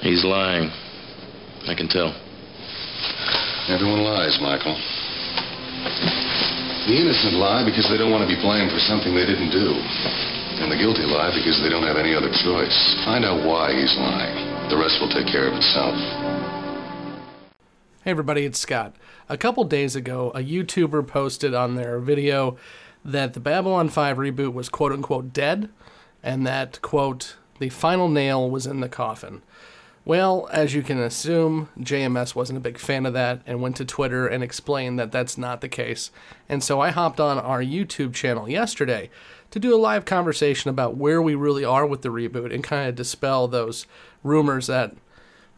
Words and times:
He's 0.00 0.24
lying. 0.24 0.70
I 1.66 1.74
can 1.74 1.88
tell. 1.88 2.14
Everyone 3.68 4.00
lies, 4.06 4.38
Michael. 4.40 4.78
The 6.86 6.96
innocent 6.96 7.34
lie 7.34 7.66
because 7.66 7.90
they 7.90 7.98
don't 7.98 8.10
want 8.10 8.22
to 8.22 8.30
be 8.30 8.40
blamed 8.40 8.70
for 8.70 8.78
something 8.78 9.12
they 9.14 9.26
didn't 9.26 9.50
do. 9.50 9.74
And 10.62 10.72
the 10.72 10.76
guilty 10.78 11.02
lie 11.02 11.34
because 11.34 11.60
they 11.60 11.68
don't 11.68 11.82
have 11.82 11.98
any 11.98 12.14
other 12.14 12.30
choice. 12.30 12.76
Find 13.04 13.24
out 13.24 13.44
why 13.44 13.74
he's 13.74 13.94
lying. 13.98 14.70
The 14.70 14.76
rest 14.78 15.00
will 15.00 15.10
take 15.10 15.26
care 15.26 15.48
of 15.48 15.54
itself. 15.54 15.94
Hey 18.04 18.12
everybody, 18.12 18.44
it's 18.46 18.58
Scott. 18.58 18.94
A 19.28 19.36
couple 19.36 19.64
days 19.64 19.94
ago, 19.94 20.30
a 20.34 20.40
YouTuber 20.40 21.06
posted 21.06 21.54
on 21.54 21.74
their 21.74 21.98
video 21.98 22.56
that 23.04 23.34
the 23.34 23.40
Babylon 23.40 23.88
5 23.88 24.16
reboot 24.16 24.54
was 24.54 24.68
quote 24.68 24.92
unquote 24.92 25.32
dead, 25.32 25.68
and 26.22 26.46
that, 26.46 26.80
quote, 26.82 27.36
the 27.58 27.68
final 27.68 28.08
nail 28.08 28.48
was 28.48 28.66
in 28.66 28.80
the 28.80 28.88
coffin. 28.88 29.42
Well, 30.08 30.48
as 30.50 30.72
you 30.72 30.82
can 30.82 30.98
assume, 30.98 31.68
JMS 31.78 32.34
wasn't 32.34 32.56
a 32.56 32.62
big 32.62 32.78
fan 32.78 33.04
of 33.04 33.12
that 33.12 33.42
and 33.44 33.60
went 33.60 33.76
to 33.76 33.84
Twitter 33.84 34.26
and 34.26 34.42
explained 34.42 34.98
that 34.98 35.12
that's 35.12 35.36
not 35.36 35.60
the 35.60 35.68
case. 35.68 36.10
And 36.48 36.64
so 36.64 36.80
I 36.80 36.88
hopped 36.88 37.20
on 37.20 37.38
our 37.38 37.62
YouTube 37.62 38.14
channel 38.14 38.48
yesterday 38.48 39.10
to 39.50 39.58
do 39.58 39.74
a 39.74 39.76
live 39.76 40.06
conversation 40.06 40.70
about 40.70 40.96
where 40.96 41.20
we 41.20 41.34
really 41.34 41.62
are 41.62 41.84
with 41.84 42.00
the 42.00 42.08
reboot 42.08 42.54
and 42.54 42.64
kind 42.64 42.88
of 42.88 42.94
dispel 42.94 43.48
those 43.48 43.84
rumors 44.24 44.66
that 44.68 44.96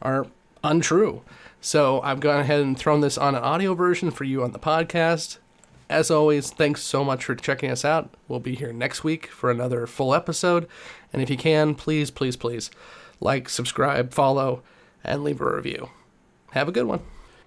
are 0.02 0.26
untrue. 0.64 1.22
So 1.60 2.00
I've 2.00 2.18
gone 2.18 2.40
ahead 2.40 2.60
and 2.60 2.76
thrown 2.76 3.02
this 3.02 3.16
on 3.16 3.36
an 3.36 3.44
audio 3.44 3.74
version 3.74 4.10
for 4.10 4.24
you 4.24 4.42
on 4.42 4.50
the 4.50 4.58
podcast. 4.58 5.38
As 5.88 6.10
always, 6.10 6.50
thanks 6.50 6.82
so 6.82 7.04
much 7.04 7.24
for 7.24 7.36
checking 7.36 7.70
us 7.70 7.84
out. 7.84 8.12
We'll 8.26 8.40
be 8.40 8.56
here 8.56 8.72
next 8.72 9.04
week 9.04 9.28
for 9.28 9.52
another 9.52 9.86
full 9.86 10.12
episode. 10.12 10.66
And 11.12 11.22
if 11.22 11.30
you 11.30 11.36
can, 11.36 11.76
please, 11.76 12.10
please, 12.10 12.36
please 12.36 12.72
like, 13.20 13.48
subscribe, 13.48 14.12
follow, 14.12 14.62
and 15.04 15.22
leave 15.22 15.40
a 15.40 15.54
review. 15.54 15.90
Have 16.52 16.68
a 16.68 16.72
good 16.72 16.86
one. 16.86 17.00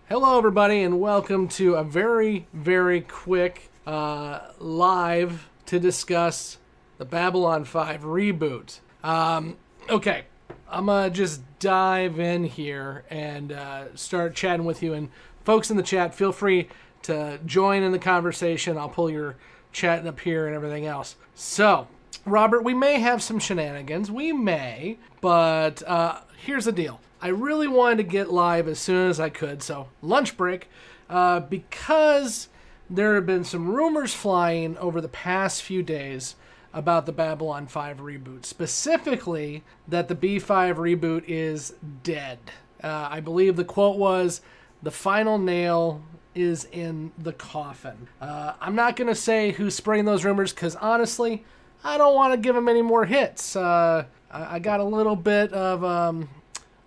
Hello, 0.07 0.37
everybody, 0.37 0.81
and 0.81 0.99
welcome 0.99 1.47
to 1.49 1.75
a 1.75 1.83
very, 1.83 2.45
very 2.53 3.01
quick 3.01 3.69
uh, 3.87 4.39
live 4.59 5.49
to 5.65 5.79
discuss 5.79 6.57
the 6.97 7.05
Babylon 7.05 7.65
5 7.65 8.03
reboot. 8.03 8.79
Um, 9.03 9.57
okay, 9.89 10.25
I'm 10.69 10.85
gonna 10.85 11.09
just 11.09 11.41
dive 11.59 12.19
in 12.19 12.43
here 12.43 13.03
and 13.09 13.51
uh, 13.51 13.95
start 13.95 14.35
chatting 14.35 14.65
with 14.65 14.83
you. 14.83 14.93
And 14.93 15.09
folks 15.43 15.71
in 15.71 15.77
the 15.77 15.83
chat, 15.83 16.13
feel 16.13 16.31
free 16.31 16.69
to 17.03 17.39
join 17.45 17.83
in 17.83 17.91
the 17.91 17.99
conversation. 17.99 18.77
I'll 18.77 18.89
pull 18.89 19.09
your 19.09 19.35
chat 19.71 20.05
up 20.05 20.19
here 20.19 20.45
and 20.47 20.55
everything 20.55 20.85
else. 20.85 21.15
So, 21.33 21.87
Robert, 22.25 22.63
we 22.63 22.73
may 22.73 22.99
have 22.99 23.21
some 23.21 23.39
shenanigans. 23.39 24.11
We 24.11 24.31
may, 24.31 24.97
but 25.21 25.83
uh, 25.87 26.21
here's 26.37 26.65
the 26.65 26.71
deal. 26.71 26.99
I 27.21 27.29
really 27.29 27.67
wanted 27.67 27.97
to 27.97 28.03
get 28.03 28.31
live 28.31 28.67
as 28.67 28.79
soon 28.79 29.09
as 29.09 29.19
I 29.19 29.29
could, 29.29 29.63
so 29.63 29.87
lunch 30.01 30.35
break, 30.35 30.69
uh, 31.09 31.39
because 31.39 32.49
there 32.89 33.15
have 33.15 33.25
been 33.25 33.43
some 33.43 33.69
rumors 33.69 34.13
flying 34.13 34.77
over 34.77 34.99
the 34.99 35.07
past 35.07 35.63
few 35.63 35.81
days 35.83 36.35
about 36.73 37.05
the 37.05 37.11
Babylon 37.11 37.67
5 37.67 37.97
reboot, 37.99 38.45
specifically 38.45 39.63
that 39.87 40.07
the 40.07 40.15
B5 40.15 40.75
reboot 40.75 41.23
is 41.27 41.75
dead. 42.03 42.39
Uh, 42.83 43.07
I 43.09 43.19
believe 43.19 43.55
the 43.55 43.63
quote 43.63 43.97
was, 43.97 44.41
the 44.81 44.91
final 44.91 45.37
nail 45.37 46.01
is 46.35 46.65
in 46.71 47.11
the 47.17 47.31
coffin. 47.31 48.07
Uh, 48.19 48.53
I'm 48.59 48.75
not 48.75 48.95
going 48.95 49.07
to 49.07 49.15
say 49.15 49.51
who's 49.51 49.75
spreading 49.75 50.05
those 50.05 50.25
rumors 50.25 50.51
because 50.51 50.75
honestly, 50.75 51.45
I 51.83 51.97
don't 51.97 52.15
want 52.15 52.33
to 52.33 52.37
give 52.37 52.55
him 52.55 52.69
any 52.69 52.81
more 52.81 53.05
hits. 53.05 53.55
Uh, 53.55 54.05
I, 54.31 54.59
got 54.59 54.79
a 54.79 54.83
little 54.83 55.15
bit 55.15 55.51
of 55.53 55.83
um, 55.83 56.29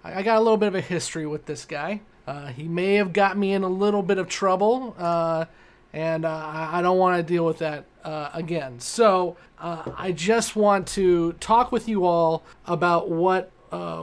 I 0.02 0.22
got 0.22 0.38
a 0.38 0.40
little 0.40 0.56
bit 0.56 0.68
of 0.68 0.74
a 0.74 0.80
history 0.80 1.26
with 1.26 1.46
this 1.46 1.64
guy. 1.64 2.00
Uh, 2.26 2.46
he 2.46 2.64
may 2.64 2.94
have 2.94 3.12
got 3.12 3.36
me 3.36 3.52
in 3.52 3.62
a 3.62 3.68
little 3.68 4.02
bit 4.02 4.18
of 4.18 4.28
trouble, 4.28 4.96
uh, 4.98 5.44
and 5.92 6.24
uh, 6.24 6.68
I 6.72 6.82
don't 6.82 6.98
want 6.98 7.18
to 7.18 7.22
deal 7.22 7.44
with 7.44 7.58
that 7.58 7.84
uh, 8.04 8.30
again. 8.32 8.80
So 8.80 9.36
uh, 9.58 9.92
I 9.96 10.12
just 10.12 10.56
want 10.56 10.88
to 10.88 11.34
talk 11.34 11.70
with 11.70 11.88
you 11.88 12.04
all 12.04 12.42
about 12.66 13.10
what 13.10 13.52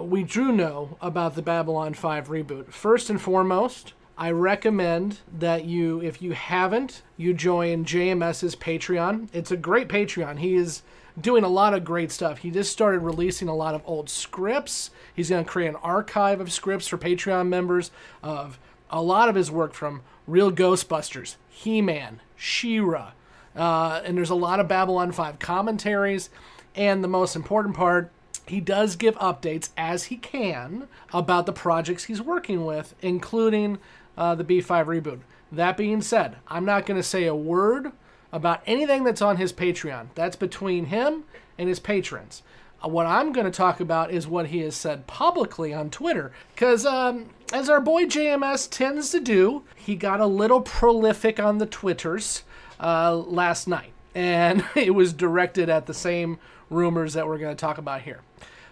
we 0.07 0.23
do 0.23 0.51
know 0.51 0.97
about 1.01 1.35
the 1.35 1.41
Babylon 1.41 1.93
5 1.93 2.27
reboot. 2.27 2.71
First 2.71 3.09
and 3.09 3.19
foremost, 3.19 3.93
I 4.17 4.31
recommend 4.31 5.19
that 5.39 5.65
you, 5.65 6.01
if 6.01 6.21
you 6.21 6.33
haven't, 6.33 7.01
you 7.17 7.33
join 7.33 7.83
JMS's 7.83 8.55
Patreon. 8.55 9.29
It's 9.33 9.51
a 9.51 9.57
great 9.57 9.87
Patreon. 9.87 10.39
He 10.39 10.55
is 10.55 10.83
doing 11.19 11.43
a 11.43 11.49
lot 11.49 11.73
of 11.73 11.83
great 11.83 12.11
stuff. 12.11 12.39
He 12.39 12.51
just 12.51 12.71
started 12.71 12.99
releasing 12.99 13.47
a 13.47 13.55
lot 13.55 13.75
of 13.75 13.81
old 13.85 14.09
scripts. 14.09 14.91
He's 15.15 15.29
going 15.29 15.43
to 15.43 15.49
create 15.49 15.69
an 15.69 15.75
archive 15.77 16.39
of 16.39 16.51
scripts 16.51 16.87
for 16.87 16.97
Patreon 16.97 17.47
members 17.47 17.91
of 18.21 18.59
a 18.89 19.01
lot 19.01 19.29
of 19.29 19.35
his 19.35 19.49
work 19.49 19.73
from 19.73 20.01
Real 20.27 20.51
Ghostbusters, 20.51 21.35
He 21.49 21.81
Man, 21.81 22.21
She 22.35 22.79
Ra. 22.79 23.11
Uh, 23.55 24.01
and 24.05 24.17
there's 24.17 24.29
a 24.29 24.35
lot 24.35 24.59
of 24.59 24.67
Babylon 24.67 25.11
5 25.11 25.39
commentaries. 25.39 26.29
And 26.75 27.03
the 27.03 27.07
most 27.07 27.35
important 27.35 27.75
part, 27.75 28.11
he 28.47 28.59
does 28.59 28.95
give 28.95 29.15
updates 29.15 29.69
as 29.77 30.05
he 30.05 30.17
can 30.17 30.87
about 31.13 31.45
the 31.45 31.53
projects 31.53 32.05
he's 32.05 32.21
working 32.21 32.65
with, 32.65 32.95
including 33.01 33.77
uh, 34.17 34.35
the 34.35 34.43
B5 34.43 34.85
reboot. 34.85 35.19
That 35.51 35.77
being 35.77 36.01
said, 36.01 36.37
I'm 36.47 36.65
not 36.65 36.85
going 36.85 36.99
to 36.99 37.03
say 37.07 37.25
a 37.25 37.35
word 37.35 37.91
about 38.31 38.63
anything 38.65 39.03
that's 39.03 39.21
on 39.21 39.37
his 39.37 39.53
Patreon. 39.53 40.07
That's 40.15 40.35
between 40.35 40.85
him 40.85 41.25
and 41.57 41.69
his 41.69 41.79
patrons. 41.79 42.41
Uh, 42.83 42.87
what 42.87 43.05
I'm 43.05 43.31
going 43.31 43.45
to 43.45 43.51
talk 43.51 43.79
about 43.79 44.11
is 44.11 44.27
what 44.27 44.47
he 44.47 44.59
has 44.59 44.75
said 44.75 45.05
publicly 45.05 45.73
on 45.73 45.91
Twitter. 45.91 46.31
Because, 46.53 46.85
um, 46.85 47.29
as 47.53 47.69
our 47.69 47.79
boy 47.79 48.05
JMS 48.05 48.67
tends 48.69 49.11
to 49.11 49.19
do, 49.19 49.63
he 49.75 49.95
got 49.95 50.19
a 50.19 50.25
little 50.25 50.61
prolific 50.61 51.39
on 51.39 51.59
the 51.59 51.67
Twitters 51.67 52.43
uh, 52.79 53.15
last 53.15 53.67
night. 53.67 53.93
And 54.15 54.65
it 54.75 54.95
was 54.95 55.13
directed 55.13 55.69
at 55.69 55.85
the 55.85 55.93
same 55.93 56.39
rumors 56.71 57.13
that 57.13 57.27
we're 57.27 57.37
going 57.37 57.55
to 57.55 57.61
talk 57.61 57.77
about 57.77 58.01
here. 58.01 58.21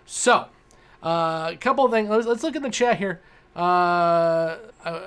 So, 0.07 0.47
uh, 1.03 1.51
a 1.53 1.57
couple 1.57 1.85
of 1.85 1.91
things. 1.91 2.09
Let's, 2.09 2.25
let's 2.25 2.41
look 2.41 2.55
in 2.55 2.63
the 2.63 2.71
chat 2.71 2.97
here. 2.97 3.21
Uh, 3.55 4.57
uh 4.83 5.01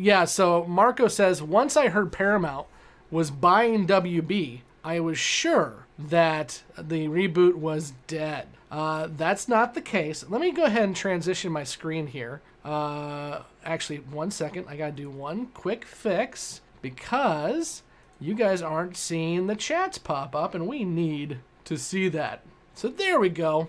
yeah, 0.00 0.24
so 0.24 0.64
Marco 0.64 1.08
says 1.08 1.42
once 1.42 1.76
I 1.76 1.88
heard 1.88 2.10
Paramount 2.10 2.66
was 3.10 3.30
buying 3.30 3.86
WB, 3.86 4.60
I 4.82 4.98
was 5.00 5.18
sure 5.18 5.86
that 5.98 6.62
the 6.78 7.08
reboot 7.08 7.56
was 7.56 7.92
dead. 8.06 8.48
Uh, 8.70 9.08
that's 9.14 9.46
not 9.46 9.74
the 9.74 9.82
case. 9.82 10.24
Let 10.28 10.40
me 10.40 10.52
go 10.52 10.64
ahead 10.64 10.84
and 10.84 10.96
transition 10.96 11.52
my 11.52 11.64
screen 11.64 12.06
here. 12.06 12.40
Uh, 12.64 13.42
actually, 13.62 13.98
one 13.98 14.30
second. 14.30 14.66
I 14.68 14.76
gotta 14.76 14.92
do 14.92 15.10
one 15.10 15.46
quick 15.48 15.84
fix 15.84 16.62
because 16.80 17.82
you 18.18 18.34
guys 18.34 18.62
aren't 18.62 18.96
seeing 18.96 19.48
the 19.48 19.56
chats 19.56 19.98
pop 19.98 20.34
up, 20.34 20.54
and 20.54 20.66
we 20.66 20.84
need 20.84 21.38
to 21.64 21.76
see 21.76 22.08
that. 22.08 22.42
So 22.74 22.88
there 22.88 23.20
we 23.20 23.28
go. 23.28 23.68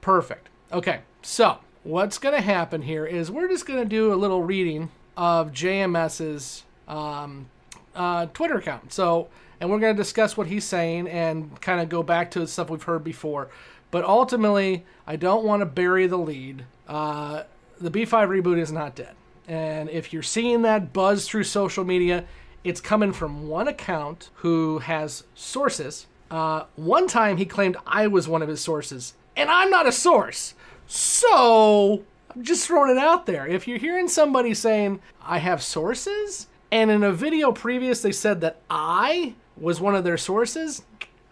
Perfect. 0.00 0.50
Okay, 0.72 1.00
so 1.22 1.58
what's 1.82 2.18
gonna 2.18 2.42
happen 2.42 2.82
here 2.82 3.06
is 3.06 3.30
we're 3.30 3.48
just 3.48 3.66
gonna 3.66 3.84
do 3.84 4.12
a 4.12 4.14
little 4.14 4.42
reading 4.42 4.90
of 5.16 5.52
JMS's 5.52 6.64
um, 6.88 7.46
uh, 7.94 8.26
Twitter 8.26 8.56
account. 8.56 8.92
So, 8.92 9.28
and 9.60 9.70
we're 9.70 9.78
going 9.78 9.94
to 9.94 10.02
discuss 10.02 10.36
what 10.36 10.46
he's 10.46 10.64
saying 10.64 11.08
and 11.08 11.60
kind 11.60 11.80
of 11.80 11.88
go 11.88 12.02
back 12.02 12.30
to 12.32 12.46
stuff 12.46 12.70
we've 12.70 12.82
heard 12.82 13.04
before. 13.04 13.48
But 13.90 14.04
ultimately, 14.04 14.84
I 15.06 15.16
don't 15.16 15.44
want 15.44 15.60
to 15.60 15.66
bury 15.66 16.06
the 16.06 16.18
lead. 16.18 16.64
Uh, 16.88 17.44
the 17.80 17.90
B5 17.90 18.42
reboot 18.42 18.58
is 18.58 18.72
not 18.72 18.94
dead. 18.94 19.14
And 19.46 19.88
if 19.90 20.12
you're 20.12 20.22
seeing 20.22 20.62
that 20.62 20.92
buzz 20.92 21.28
through 21.28 21.44
social 21.44 21.84
media, 21.84 22.24
it's 22.64 22.80
coming 22.80 23.12
from 23.12 23.48
one 23.48 23.68
account 23.68 24.30
who 24.36 24.78
has 24.78 25.24
sources. 25.34 26.06
Uh, 26.30 26.64
one 26.76 27.06
time 27.06 27.36
he 27.36 27.44
claimed 27.44 27.76
I 27.86 28.06
was 28.06 28.26
one 28.26 28.42
of 28.42 28.48
his 28.48 28.60
sources, 28.60 29.14
and 29.36 29.50
I'm 29.50 29.70
not 29.70 29.86
a 29.86 29.92
source. 29.92 30.54
So 30.86 32.04
just 32.40 32.66
throwing 32.66 32.90
it 32.90 32.98
out 32.98 33.26
there. 33.26 33.46
If 33.46 33.68
you're 33.68 33.78
hearing 33.78 34.08
somebody 34.08 34.54
saying, 34.54 35.00
I 35.22 35.38
have 35.38 35.62
sources, 35.62 36.48
and 36.70 36.90
in 36.90 37.02
a 37.02 37.12
video 37.12 37.52
previous 37.52 38.02
they 38.02 38.12
said 38.12 38.40
that 38.40 38.60
I 38.68 39.34
was 39.56 39.80
one 39.80 39.94
of 39.94 40.04
their 40.04 40.18
sources, 40.18 40.82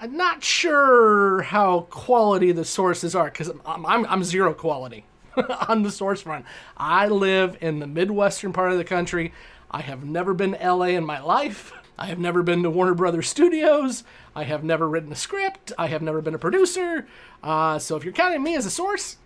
I'm 0.01 0.17
not 0.17 0.43
sure 0.43 1.43
how 1.43 1.83
quality 1.91 2.53
the 2.53 2.65
sources 2.65 3.15
are 3.15 3.27
because 3.27 3.51
I'm, 3.65 3.87
I'm, 3.87 4.07
I'm, 4.07 4.25
zero 4.25 4.53
quality 4.53 5.05
on 5.69 5.83
the 5.83 5.93
source 5.93 6.23
front. 6.23 6.45
I 6.77 7.07
live 7.07 7.57
in 7.61 7.79
the 7.79 7.87
Midwestern 7.87 8.53
part 8.53 8.73
of 8.73 8.79
the 8.79 8.85
country. 8.85 9.33
I 9.71 9.81
have 9.81 10.05
never 10.05 10.35
been 10.35 10.53
to 10.53 10.75
LA 10.75 10.87
in 10.87 11.05
my 11.05 11.21
life. 11.21 11.73
I 11.99 12.07
have 12.07 12.19
never 12.19 12.43
been 12.43 12.65
to 12.65 12.71
Warner 12.71 12.95
Brothers 12.95 13.29
Studios. 13.29 14.03
I 14.35 14.43
have 14.43 14.65
never 14.65 14.89
written 14.89 15.13
a 15.13 15.17
script. 15.17 15.73
I 15.79 15.87
have 15.87 16.03
never 16.03 16.21
been 16.21 16.35
a 16.35 16.39
producer. 16.39 17.07
Uh, 17.43 17.79
so 17.79 17.97
if 17.97 18.03
you're 18.03 18.13
counting 18.13 18.43
me 18.43 18.57
as 18.57 18.67
a 18.67 18.71
source, 18.71 19.19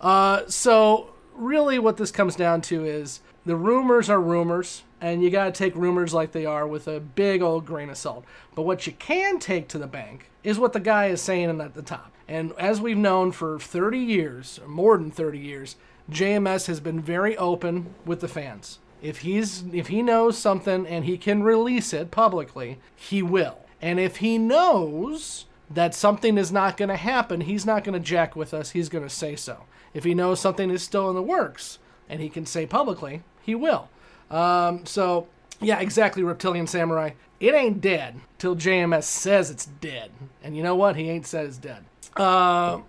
uh, 0.00 0.42
so 0.48 1.10
really, 1.34 1.78
what 1.78 1.96
this 1.96 2.10
comes 2.10 2.36
down 2.36 2.60
to 2.62 2.84
is 2.84 3.20
the 3.46 3.56
rumors 3.56 4.08
are 4.08 4.20
rumors, 4.20 4.82
and 5.00 5.22
you 5.22 5.30
got 5.30 5.46
to 5.46 5.52
take 5.52 5.76
rumors 5.76 6.14
like 6.14 6.32
they 6.32 6.46
are 6.46 6.66
with 6.66 6.88
a 6.88 7.00
big 7.00 7.42
old 7.42 7.66
grain 7.66 7.90
of 7.90 7.98
salt. 7.98 8.24
But 8.54 8.62
what 8.62 8.86
you 8.86 8.92
can 8.94 9.38
take 9.38 9.68
to 9.68 9.78
the 9.78 9.86
bank 9.86 10.30
is 10.42 10.58
what 10.58 10.72
the 10.72 10.80
guy 10.80 11.06
is 11.06 11.20
saying 11.20 11.60
at 11.60 11.74
the 11.74 11.82
top. 11.82 12.12
And 12.26 12.52
as 12.58 12.80
we've 12.80 12.96
known 12.96 13.32
for 13.32 13.58
30 13.58 13.98
years, 13.98 14.58
or 14.62 14.68
more 14.68 14.96
than 14.96 15.10
30 15.10 15.38
years, 15.38 15.76
JMS 16.10 16.66
has 16.66 16.80
been 16.80 17.00
very 17.00 17.36
open 17.36 17.94
with 18.04 18.20
the 18.20 18.28
fans. 18.28 18.78
If 19.02 19.18
he's 19.18 19.64
if 19.72 19.88
he 19.88 20.00
knows 20.00 20.38
something 20.38 20.86
and 20.86 21.04
he 21.04 21.18
can 21.18 21.42
release 21.42 21.92
it 21.92 22.10
publicly, 22.10 22.78
he 22.96 23.22
will. 23.22 23.58
And 23.82 24.00
if 24.00 24.16
he 24.16 24.38
knows 24.38 25.44
that 25.70 25.94
something 25.94 26.38
is 26.38 26.52
not 26.52 26.76
going 26.76 26.88
to 26.88 26.96
happen, 26.96 27.42
he's 27.42 27.66
not 27.66 27.84
going 27.84 27.94
to 27.94 28.04
jack 28.04 28.36
with 28.36 28.52
us. 28.52 28.70
He's 28.70 28.88
going 28.88 29.04
to 29.04 29.10
say 29.10 29.36
so. 29.36 29.64
If 29.92 30.04
he 30.04 30.14
knows 30.14 30.40
something 30.40 30.70
is 30.70 30.82
still 30.82 31.08
in 31.08 31.14
the 31.14 31.22
works 31.22 31.78
and 32.08 32.20
he 32.20 32.28
can 32.28 32.46
say 32.46 32.66
publicly, 32.66 33.22
he 33.42 33.54
will. 33.54 33.88
Um, 34.30 34.84
so, 34.86 35.28
yeah, 35.60 35.80
exactly, 35.80 36.22
Reptilian 36.22 36.66
Samurai. 36.66 37.10
It 37.40 37.54
ain't 37.54 37.80
dead 37.80 38.20
till 38.38 38.56
JMS 38.56 39.04
says 39.04 39.50
it's 39.50 39.66
dead. 39.66 40.10
And 40.42 40.56
you 40.56 40.62
know 40.62 40.74
what? 40.74 40.96
He 40.96 41.08
ain't 41.08 41.26
said 41.26 41.46
it's 41.46 41.58
dead. 41.58 41.84
Uh, 42.16 42.80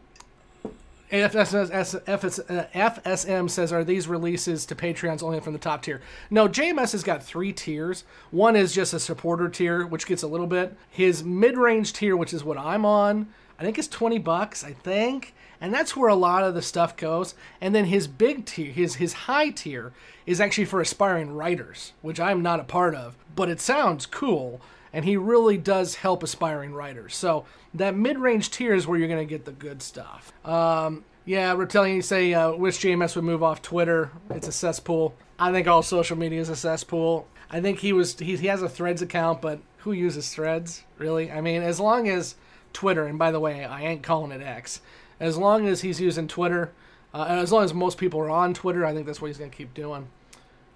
FSM, 1.11 2.49
uh, 2.49 2.65
FSM 2.73 3.49
says, 3.49 3.71
are 3.71 3.83
these 3.83 4.07
releases 4.07 4.65
to 4.65 4.75
Patreons 4.75 5.21
only 5.21 5.39
from 5.39 5.53
the 5.53 5.59
top 5.59 5.83
tier? 5.83 6.01
No, 6.29 6.47
JMS 6.47 6.93
has 6.93 7.03
got 7.03 7.23
three 7.23 7.53
tiers. 7.53 8.03
One 8.31 8.55
is 8.55 8.73
just 8.73 8.93
a 8.93 8.99
supporter 8.99 9.47
tier, 9.47 9.85
which 9.85 10.07
gets 10.07 10.23
a 10.23 10.27
little 10.27 10.47
bit. 10.47 10.75
His 10.89 11.23
mid-range 11.23 11.93
tier, 11.93 12.17
which 12.17 12.33
is 12.33 12.43
what 12.43 12.57
I'm 12.57 12.85
on, 12.85 13.27
I 13.57 13.63
think 13.63 13.77
it's 13.77 13.87
20 13.87 14.17
bucks, 14.19 14.63
I 14.63 14.73
think. 14.73 15.33
And 15.61 15.73
that's 15.73 15.95
where 15.95 16.09
a 16.09 16.15
lot 16.15 16.43
of 16.43 16.53
the 16.53 16.61
stuff 16.61 16.97
goes. 16.97 17.35
And 17.61 17.73
then 17.73 17.85
his 17.85 18.07
big 18.07 18.45
tier, 18.45 18.71
his 18.71 18.95
his 18.95 19.13
high 19.13 19.49
tier, 19.49 19.93
is 20.25 20.41
actually 20.41 20.65
for 20.65 20.81
aspiring 20.81 21.33
writers, 21.33 21.93
which 22.01 22.19
I'm 22.19 22.41
not 22.41 22.59
a 22.59 22.65
part 22.65 22.93
of, 22.93 23.15
but 23.35 23.49
it 23.49 23.61
sounds 23.61 24.05
cool 24.05 24.61
and 24.95 25.03
he 25.03 25.17
really 25.17 25.57
does 25.57 25.95
help 25.95 26.23
aspiring 26.23 26.73
writers. 26.73 27.17
So 27.17 27.43
that 27.73 27.97
mid-range 27.97 28.49
tier 28.49 28.73
is 28.73 28.87
where 28.87 28.97
you're 28.97 29.09
going 29.09 29.27
to 29.27 29.29
get 29.29 29.43
the 29.43 29.51
good 29.51 29.83
stuff. 29.83 30.31
Um, 30.45 31.03
yeah, 31.25 31.53
telling 31.65 31.95
you 31.95 32.01
say 32.01 32.33
uh, 32.33 32.53
wish 32.53 32.79
JMS 32.79 33.13
would 33.17 33.25
move 33.25 33.43
off 33.43 33.61
Twitter. 33.61 34.09
It's 34.29 34.47
a 34.47 34.53
cesspool. 34.53 35.13
I 35.37 35.51
think 35.51 35.67
all 35.67 35.83
social 35.83 36.17
media 36.17 36.39
is 36.39 36.47
a 36.47 36.55
cesspool. 36.55 37.27
I 37.49 37.59
think 37.59 37.79
he 37.79 37.91
was 37.91 38.17
he, 38.17 38.37
he 38.37 38.47
has 38.47 38.61
a 38.61 38.69
Threads 38.69 39.01
account, 39.01 39.41
but 39.41 39.59
who 39.79 39.91
uses 39.91 40.33
Threads 40.33 40.83
really? 40.97 41.29
I 41.29 41.41
mean, 41.41 41.61
as 41.61 41.77
long 41.77 42.07
as 42.07 42.35
Twitter, 42.71 43.05
and 43.05 43.19
by 43.19 43.31
the 43.31 43.39
way, 43.41 43.65
I 43.65 43.81
ain't 43.81 44.01
calling 44.01 44.31
it 44.31 44.41
X. 44.41 44.79
As 45.19 45.37
long 45.37 45.67
as 45.67 45.81
he's 45.81 45.99
using 45.99 46.29
Twitter, 46.29 46.71
uh, 47.13 47.25
as 47.27 47.51
long 47.51 47.65
as 47.65 47.73
most 47.73 47.97
people 47.97 48.21
are 48.21 48.29
on 48.29 48.53
Twitter, 48.53 48.85
I 48.85 48.93
think 48.93 49.07
that's 49.07 49.21
what 49.21 49.27
he's 49.27 49.37
going 49.37 49.51
to 49.51 49.57
keep 49.57 49.73
doing. 49.73 50.07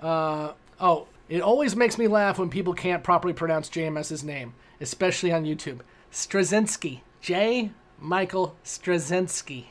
Uh, 0.01 0.54
oh, 0.81 1.07
it 1.29 1.41
always 1.41 1.75
makes 1.75 1.97
me 1.97 2.07
laugh 2.07 2.39
when 2.39 2.49
people 2.49 2.73
can't 2.73 3.03
properly 3.03 3.33
pronounce 3.33 3.69
JMS's 3.69 4.23
name, 4.23 4.53
especially 4.81 5.31
on 5.31 5.45
YouTube. 5.45 5.79
Straczynski. 6.11 7.01
J. 7.21 7.71
Michael 7.99 8.55
Straczynski. 8.65 9.65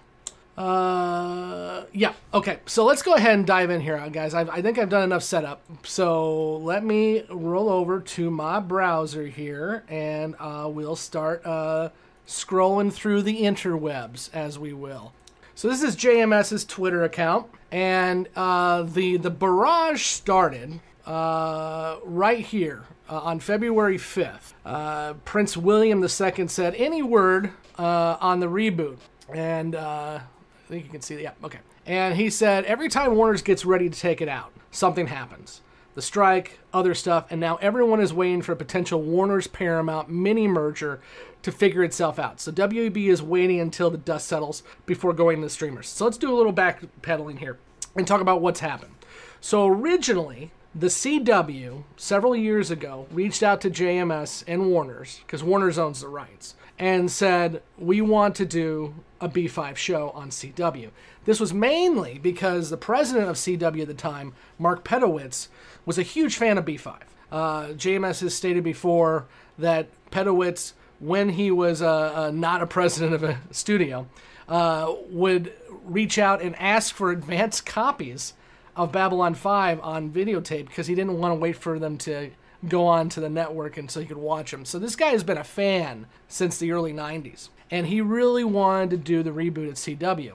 Uh, 0.56 1.84
yeah. 1.92 2.14
Okay. 2.34 2.58
So 2.66 2.84
let's 2.84 3.02
go 3.02 3.14
ahead 3.14 3.34
and 3.34 3.46
dive 3.46 3.70
in 3.70 3.80
here, 3.80 4.08
guys. 4.10 4.34
I've, 4.34 4.50
I 4.50 4.62
think 4.62 4.78
I've 4.78 4.88
done 4.88 5.04
enough 5.04 5.22
setup. 5.22 5.62
So 5.84 6.56
let 6.58 6.84
me 6.84 7.24
roll 7.30 7.68
over 7.68 8.00
to 8.00 8.30
my 8.30 8.60
browser 8.60 9.26
here, 9.26 9.84
and 9.88 10.34
uh, 10.38 10.68
we'll 10.70 10.96
start 10.96 11.44
uh, 11.44 11.90
scrolling 12.26 12.92
through 12.92 13.22
the 13.22 13.42
interwebs, 13.42 14.30
as 14.34 14.58
we 14.58 14.72
will. 14.72 15.12
So 15.54 15.68
this 15.68 15.82
is 15.82 15.96
JMS's 15.96 16.64
Twitter 16.64 17.02
account, 17.04 17.46
and 17.72 18.28
uh, 18.36 18.82
the 18.82 19.16
the 19.16 19.30
barrage 19.30 20.04
started 20.04 20.80
uh, 21.08 21.96
right 22.04 22.44
here 22.44 22.84
uh, 23.08 23.18
on 23.20 23.40
February 23.40 23.96
5th. 23.96 24.52
Uh, 24.64 25.14
Prince 25.24 25.56
William 25.56 26.02
II 26.02 26.48
said, 26.48 26.74
Any 26.74 27.02
word 27.02 27.50
uh, 27.78 28.18
on 28.20 28.40
the 28.40 28.46
reboot? 28.46 28.98
And 29.32 29.74
uh, 29.74 30.20
I 30.20 30.68
think 30.68 30.84
you 30.84 30.90
can 30.90 31.00
see 31.00 31.16
that. 31.16 31.22
Yeah, 31.22 31.32
okay. 31.42 31.60
And 31.86 32.14
he 32.14 32.28
said, 32.28 32.66
Every 32.66 32.88
time 32.88 33.16
Warner's 33.16 33.42
gets 33.42 33.64
ready 33.64 33.88
to 33.88 33.98
take 33.98 34.20
it 34.20 34.28
out, 34.28 34.52
something 34.70 35.06
happens. 35.06 35.62
The 35.94 36.02
strike, 36.02 36.60
other 36.72 36.94
stuff, 36.94 37.26
and 37.30 37.40
now 37.40 37.56
everyone 37.56 38.00
is 38.00 38.12
waiting 38.12 38.42
for 38.42 38.52
a 38.52 38.56
potential 38.56 39.02
Warner's 39.02 39.48
Paramount 39.48 40.08
mini 40.08 40.46
merger 40.46 41.00
to 41.42 41.50
figure 41.50 41.82
itself 41.82 42.18
out. 42.18 42.38
So 42.38 42.52
WB 42.52 43.08
is 43.08 43.22
waiting 43.22 43.58
until 43.58 43.90
the 43.90 43.98
dust 43.98 44.28
settles 44.28 44.62
before 44.86 45.12
going 45.12 45.38
to 45.38 45.46
the 45.46 45.50
streamers. 45.50 45.88
So 45.88 46.04
let's 46.04 46.18
do 46.18 46.32
a 46.32 46.36
little 46.36 46.52
backpedaling 46.52 47.38
here 47.38 47.58
and 47.96 48.06
talk 48.06 48.20
about 48.20 48.42
what's 48.42 48.60
happened. 48.60 48.92
So 49.40 49.66
originally, 49.66 50.52
the 50.78 50.86
CW 50.86 51.82
several 51.96 52.36
years 52.36 52.70
ago 52.70 53.08
reached 53.10 53.42
out 53.42 53.60
to 53.62 53.70
JMS 53.70 54.44
and 54.46 54.70
Warner's 54.70 55.18
because 55.26 55.42
Warner's 55.42 55.76
owns 55.76 56.02
the 56.02 56.08
rights 56.08 56.54
and 56.78 57.10
said 57.10 57.62
we 57.76 58.00
want 58.00 58.36
to 58.36 58.46
do 58.46 58.94
a 59.20 59.28
B5 59.28 59.74
show 59.74 60.10
on 60.10 60.30
CW. 60.30 60.90
This 61.24 61.40
was 61.40 61.52
mainly 61.52 62.18
because 62.18 62.70
the 62.70 62.76
president 62.76 63.28
of 63.28 63.34
CW 63.34 63.82
at 63.82 63.88
the 63.88 63.94
time, 63.94 64.34
Mark 64.56 64.84
Pedowitz, 64.84 65.48
was 65.84 65.98
a 65.98 66.02
huge 66.02 66.36
fan 66.36 66.56
of 66.56 66.64
B5. 66.64 66.98
Uh, 67.32 67.66
JMS 67.70 68.20
has 68.20 68.34
stated 68.34 68.62
before 68.62 69.26
that 69.58 69.88
Pedowitz, 70.12 70.74
when 71.00 71.30
he 71.30 71.50
was 71.50 71.82
uh, 71.82 72.12
uh, 72.14 72.30
not 72.32 72.62
a 72.62 72.66
president 72.66 73.14
of 73.14 73.24
a 73.24 73.40
studio, 73.50 74.06
uh, 74.48 74.94
would 75.10 75.52
reach 75.84 76.18
out 76.18 76.40
and 76.40 76.54
ask 76.56 76.94
for 76.94 77.10
advance 77.10 77.60
copies 77.60 78.34
of 78.78 78.92
Babylon 78.92 79.34
5 79.34 79.80
on 79.80 80.10
videotape 80.10 80.68
because 80.68 80.86
he 80.86 80.94
didn't 80.94 81.18
want 81.18 81.32
to 81.32 81.38
wait 81.38 81.56
for 81.56 81.78
them 81.78 81.98
to 81.98 82.30
go 82.66 82.86
on 82.86 83.08
to 83.10 83.20
the 83.20 83.28
network 83.28 83.76
until 83.76 84.02
he 84.02 84.08
could 84.08 84.16
watch 84.16 84.52
them. 84.52 84.64
So 84.64 84.78
this 84.78 84.96
guy 84.96 85.08
has 85.08 85.24
been 85.24 85.36
a 85.36 85.44
fan 85.44 86.06
since 86.28 86.58
the 86.58 86.72
early 86.72 86.92
90s. 86.92 87.48
And 87.70 87.86
he 87.86 88.00
really 88.00 88.44
wanted 88.44 88.90
to 88.90 88.96
do 88.96 89.22
the 89.22 89.30
reboot 89.30 89.68
at 89.68 89.74
CW. 89.74 90.32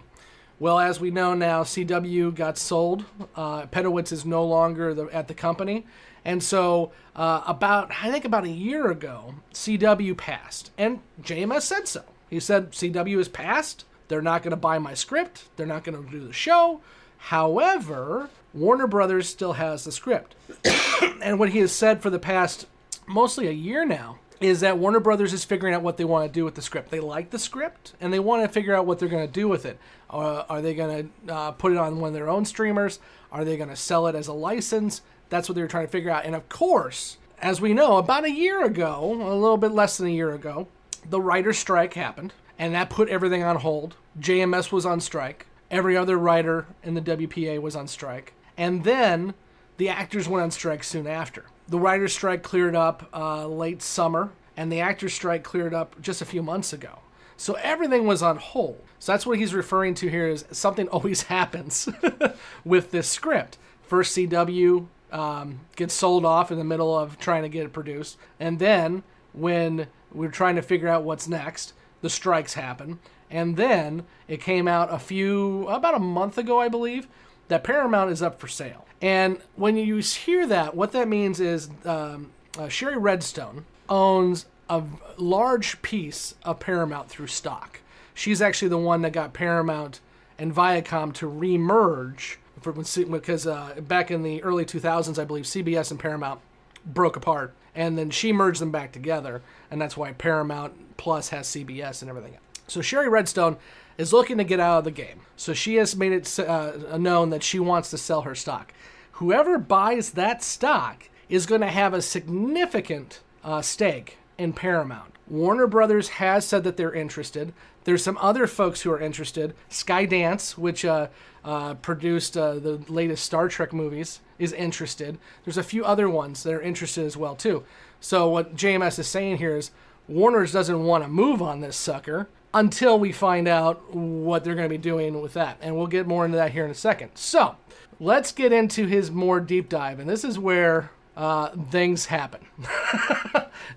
Well, 0.59 0.79
as 0.79 0.99
we 0.99 1.09
know 1.09 1.33
now, 1.33 1.63
CW 1.63 2.35
got 2.35 2.57
sold. 2.57 3.05
Uh, 3.35 3.65
Pedowitz 3.65 4.11
is 4.11 4.25
no 4.25 4.45
longer 4.45 4.93
the, 4.93 5.05
at 5.05 5.27
the 5.27 5.33
company. 5.33 5.85
And 6.23 6.43
so, 6.43 6.91
uh, 7.15 7.41
about, 7.47 7.91
I 8.01 8.11
think 8.11 8.23
about 8.23 8.45
a 8.45 8.49
year 8.49 8.91
ago, 8.91 9.35
CW 9.53 10.15
passed. 10.15 10.71
And 10.77 10.99
JMS 11.21 11.63
said 11.63 11.87
so. 11.87 12.03
He 12.29 12.39
said, 12.39 12.71
CW 12.71 13.17
is 13.19 13.27
passed. 13.27 13.85
They're 14.07 14.21
not 14.21 14.43
going 14.43 14.51
to 14.51 14.57
buy 14.57 14.79
my 14.79 14.93
script. 14.93 15.45
They're 15.55 15.65
not 15.65 15.83
going 15.83 16.01
to 16.01 16.11
do 16.11 16.25
the 16.25 16.33
show. 16.33 16.81
However, 17.27 18.29
Warner 18.53 18.85
Brothers 18.85 19.29
still 19.29 19.53
has 19.53 19.85
the 19.85 19.93
script. 19.93 20.35
and 21.21 21.39
what 21.39 21.49
he 21.49 21.59
has 21.59 21.71
said 21.71 22.01
for 22.01 22.09
the 22.09 22.19
past 22.19 22.67
mostly 23.07 23.47
a 23.47 23.51
year 23.51 23.85
now 23.85 24.19
is 24.41 24.59
that 24.59 24.77
Warner 24.77 24.99
Brothers 24.99 25.31
is 25.31 25.45
figuring 25.45 25.73
out 25.73 25.81
what 25.81 25.95
they 25.95 26.03
want 26.03 26.27
to 26.27 26.31
do 26.31 26.43
with 26.43 26.55
the 26.55 26.61
script. 26.61 26.91
They 26.91 26.99
like 26.99 27.29
the 27.29 27.39
script 27.39 27.93
and 28.01 28.11
they 28.11 28.19
want 28.19 28.43
to 28.43 28.49
figure 28.49 28.75
out 28.75 28.85
what 28.85 28.99
they're 28.99 29.07
going 29.07 29.25
to 29.25 29.31
do 29.31 29.47
with 29.47 29.65
it. 29.65 29.79
Uh, 30.09 30.43
are 30.49 30.61
they 30.61 30.75
going 30.75 31.09
to 31.25 31.33
uh, 31.33 31.51
put 31.51 31.71
it 31.71 31.77
on 31.77 32.01
one 32.01 32.09
of 32.09 32.13
their 32.13 32.29
own 32.29 32.43
streamers? 32.43 32.99
Are 33.31 33.45
they 33.45 33.55
going 33.55 33.69
to 33.69 33.75
sell 33.77 34.07
it 34.07 34.15
as 34.15 34.27
a 34.27 34.33
license? 34.33 35.01
That's 35.29 35.47
what 35.47 35.55
they're 35.55 35.67
trying 35.69 35.85
to 35.85 35.91
figure 35.91 36.11
out. 36.11 36.25
And 36.25 36.35
of 36.35 36.49
course, 36.49 37.17
as 37.39 37.61
we 37.61 37.73
know, 37.73 37.95
about 37.97 38.25
a 38.25 38.31
year 38.31 38.65
ago, 38.65 39.13
a 39.13 39.33
little 39.33 39.57
bit 39.57 39.71
less 39.71 39.95
than 39.95 40.07
a 40.07 40.11
year 40.11 40.33
ago, 40.33 40.67
the 41.09 41.21
writer's 41.21 41.57
strike 41.57 41.93
happened 41.93 42.33
and 42.59 42.75
that 42.75 42.89
put 42.89 43.07
everything 43.07 43.43
on 43.43 43.55
hold. 43.55 43.95
JMS 44.19 44.73
was 44.73 44.85
on 44.85 44.99
strike. 44.99 45.47
Every 45.73 45.97
other 45.97 46.19
writer 46.19 46.67
in 46.83 46.93
the 46.93 47.01
WGA 47.01 47.59
was 47.59 47.75
on 47.75 47.87
strike. 47.87 48.33
And 48.55 48.83
then 48.83 49.33
the 49.77 49.89
actors 49.89 50.29
went 50.29 50.43
on 50.43 50.51
strike 50.51 50.83
soon 50.83 51.07
after. 51.07 51.45
The 51.67 51.79
writer's 51.79 52.13
strike 52.13 52.43
cleared 52.43 52.75
up 52.75 53.09
uh, 53.11 53.47
late 53.47 53.81
summer, 53.81 54.29
and 54.55 54.71
the 54.71 54.81
actors' 54.81 55.15
strike 55.15 55.43
cleared 55.43 55.73
up 55.73 55.99
just 55.99 56.21
a 56.21 56.25
few 56.25 56.43
months 56.43 56.73
ago. 56.73 56.99
So 57.37 57.55
everything 57.55 58.05
was 58.05 58.21
on 58.21 58.37
hold. 58.37 58.83
So 58.99 59.11
that's 59.11 59.25
what 59.25 59.39
he's 59.39 59.55
referring 59.55 59.95
to 59.95 60.09
here 60.09 60.27
is 60.27 60.45
something 60.51 60.87
always 60.89 61.23
happens 61.23 61.89
with 62.63 62.91
this 62.91 63.09
script. 63.09 63.57
First, 63.81 64.15
CW 64.15 64.85
um, 65.11 65.61
gets 65.75 65.95
sold 65.95 66.23
off 66.23 66.51
in 66.51 66.59
the 66.59 66.63
middle 66.63 66.95
of 66.95 67.17
trying 67.17 67.41
to 67.41 67.49
get 67.49 67.65
it 67.65 67.73
produced. 67.73 68.17
And 68.39 68.59
then, 68.59 69.01
when 69.33 69.87
we're 70.11 70.29
trying 70.29 70.55
to 70.55 70.61
figure 70.61 70.87
out 70.87 71.03
what's 71.03 71.27
next, 71.27 71.73
the 72.01 72.11
strikes 72.11 72.53
happen. 72.53 72.99
And 73.33 73.57
then 73.57 74.03
it 74.27 74.39
came 74.39 74.67
out 74.67 74.93
a 74.93 74.99
few, 74.99 75.67
about 75.67 75.95
a 75.95 75.99
month 75.99 76.37
ago, 76.37 76.61
I 76.61 76.69
believe, 76.69 77.07
that 77.47 77.63
Paramount 77.63 78.11
is 78.11 78.21
up 78.21 78.39
for 78.39 78.47
sale. 78.47 78.85
And 79.01 79.39
when 79.55 79.75
you 79.75 79.97
hear 79.97 80.45
that, 80.47 80.75
what 80.75 80.91
that 80.91 81.07
means 81.07 81.39
is 81.39 81.69
um, 81.83 82.31
uh, 82.57 82.69
Shari 82.69 82.95
Redstone 82.95 83.65
owns 83.89 84.45
a 84.69 84.83
large 85.17 85.81
piece 85.81 86.35
of 86.43 86.59
Paramount 86.59 87.09
through 87.09 87.27
stock. 87.27 87.81
She's 88.13 88.41
actually 88.41 88.69
the 88.69 88.77
one 88.77 89.01
that 89.01 89.11
got 89.11 89.33
Paramount 89.33 89.99
and 90.37 90.53
Viacom 90.53 91.11
to 91.15 91.29
remerge 91.29 92.37
because 92.61 93.47
uh, 93.47 93.81
back 93.81 94.11
in 94.11 94.23
the 94.23 94.41
early 94.43 94.63
2000s, 94.63 95.19
I 95.19 95.25
believe 95.25 95.45
CBS 95.45 95.91
and 95.91 95.99
Paramount 95.99 96.39
broke 96.85 97.17
apart, 97.17 97.53
and 97.75 97.97
then 97.97 98.09
she 98.09 98.31
merged 98.31 98.61
them 98.61 98.71
back 98.71 98.91
together, 98.91 99.41
and 99.69 99.81
that's 99.81 99.97
why 99.97 100.13
Paramount 100.13 100.95
Plus 100.97 101.29
has 101.29 101.47
CBS 101.47 102.01
and 102.01 102.09
everything. 102.09 102.37
So 102.73 102.81
Shari 102.81 103.07
Redstone 103.07 103.57
is 103.99 104.13
looking 104.13 104.39
to 104.39 104.43
get 104.43 104.59
out 104.59 104.79
of 104.79 104.83
the 104.83 104.91
game. 104.91 105.21
So 105.35 105.53
she 105.53 105.75
has 105.75 105.95
made 105.95 106.11
it 106.11 106.39
uh, 106.39 106.97
known 106.97 107.29
that 107.29 107.43
she 107.43 107.59
wants 107.59 107.91
to 107.91 107.99
sell 107.99 108.23
her 108.23 108.33
stock. 108.33 108.73
Whoever 109.13 109.59
buys 109.59 110.11
that 110.11 110.43
stock 110.43 111.07
is 111.29 111.45
going 111.45 111.61
to 111.61 111.67
have 111.67 111.93
a 111.93 112.01
significant 112.01 113.19
uh, 113.43 113.61
stake 113.61 114.17
in 114.39 114.53
Paramount. 114.53 115.13
Warner 115.27 115.67
Brothers 115.67 116.09
has 116.09 116.45
said 116.45 116.63
that 116.63 116.75
they're 116.75 116.93
interested. 116.93 117.53
There's 117.83 118.03
some 118.03 118.17
other 118.19 118.47
folks 118.47 118.81
who 118.81 118.91
are 118.91 118.99
interested. 118.99 119.53
Skydance, 119.69 120.57
which 120.57 120.83
uh, 120.83 121.09
uh, 121.45 121.75
produced 121.75 122.35
uh, 122.35 122.55
the 122.55 122.83
latest 122.87 123.23
Star 123.23 123.49
Trek 123.49 123.71
movies, 123.71 124.19
is 124.39 124.51
interested. 124.51 125.19
There's 125.45 125.57
a 125.57 125.63
few 125.63 125.85
other 125.85 126.09
ones 126.09 126.41
that 126.41 126.53
are 126.55 126.61
interested 126.61 127.05
as 127.05 127.15
well 127.15 127.35
too. 127.35 127.65
So 127.99 128.27
what 128.27 128.55
JMS 128.55 128.97
is 128.97 129.07
saying 129.07 129.37
here 129.37 129.57
is 129.57 129.69
Warner's 130.07 130.51
doesn't 130.51 130.83
want 130.83 131.03
to 131.03 131.07
move 131.07 131.39
on 131.39 131.59
this 131.59 131.77
sucker 131.77 132.27
until 132.53 132.99
we 132.99 133.11
find 133.11 133.47
out 133.47 133.93
what 133.95 134.43
they're 134.43 134.55
going 134.55 134.69
to 134.69 134.73
be 134.73 134.77
doing 134.77 135.21
with 135.21 135.33
that. 135.33 135.57
And 135.61 135.75
we'll 135.75 135.87
get 135.87 136.07
more 136.07 136.25
into 136.25 136.37
that 136.37 136.51
here 136.51 136.65
in 136.65 136.71
a 136.71 136.75
second. 136.75 137.11
So 137.15 137.55
let's 137.99 138.31
get 138.31 138.51
into 138.51 138.85
his 138.85 139.09
more 139.09 139.39
deep 139.39 139.69
dive. 139.69 139.99
And 139.99 140.09
this 140.09 140.23
is 140.23 140.37
where 140.37 140.91
uh, 141.17 141.49
things 141.71 142.07
happen. 142.07 142.41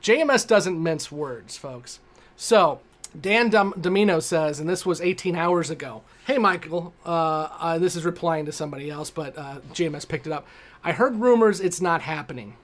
JMS 0.02 0.46
doesn't 0.46 0.82
mince 0.82 1.10
words, 1.10 1.56
folks. 1.56 2.00
So 2.36 2.80
Dan 3.18 3.48
Dom- 3.48 3.74
Domino 3.80 4.20
says, 4.20 4.60
and 4.60 4.68
this 4.68 4.84
was 4.84 5.00
18 5.00 5.36
hours 5.36 5.70
ago. 5.70 6.02
Hey, 6.26 6.38
Michael. 6.38 6.92
Uh, 7.04 7.48
uh, 7.58 7.78
this 7.78 7.96
is 7.96 8.04
replying 8.04 8.44
to 8.46 8.52
somebody 8.52 8.90
else, 8.90 9.10
but 9.10 9.36
uh, 9.38 9.60
JMS 9.72 10.06
picked 10.06 10.26
it 10.26 10.32
up. 10.32 10.46
I 10.84 10.92
heard 10.92 11.16
rumors 11.16 11.60
it's 11.60 11.80
not 11.80 12.02
happening. 12.02 12.56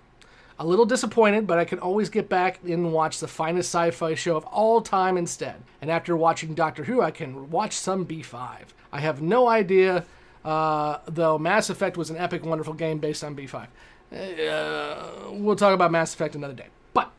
A 0.63 0.67
little 0.73 0.87
disappointed, 0.87 1.49
but 1.49 1.59
I 1.59 1.65
can 1.65 1.81
always 1.81 2.09
get 2.09 2.29
back 2.29 2.61
and 2.63 2.93
watch 2.93 3.19
the 3.19 3.27
finest 3.27 3.75
sci 3.75 3.91
fi 3.91 4.15
show 4.15 4.37
of 4.37 4.45
all 4.45 4.81
time 4.81 5.17
instead. 5.17 5.57
And 5.81 5.91
after 5.91 6.17
watching 6.17 6.55
Doctor 6.55 6.85
Who, 6.85 7.03
I 7.03 7.11
can 7.11 7.51
watch 7.51 7.73
some 7.73 8.07
B5. 8.07 8.59
I 8.93 9.01
have 9.01 9.21
no 9.21 9.49
idea, 9.49 10.05
uh, 10.45 10.99
though 11.07 11.37
Mass 11.37 11.69
Effect 11.69 11.97
was 11.97 12.11
an 12.11 12.17
epic, 12.17 12.45
wonderful 12.45 12.75
game 12.75 12.99
based 12.99 13.25
on 13.25 13.35
B5. 13.35 13.67
Uh, 14.13 15.33
we'll 15.33 15.57
talk 15.57 15.75
about 15.75 15.91
Mass 15.91 16.15
Effect 16.15 16.37
another 16.37 16.55
day. 16.55 16.69
But 16.95 17.11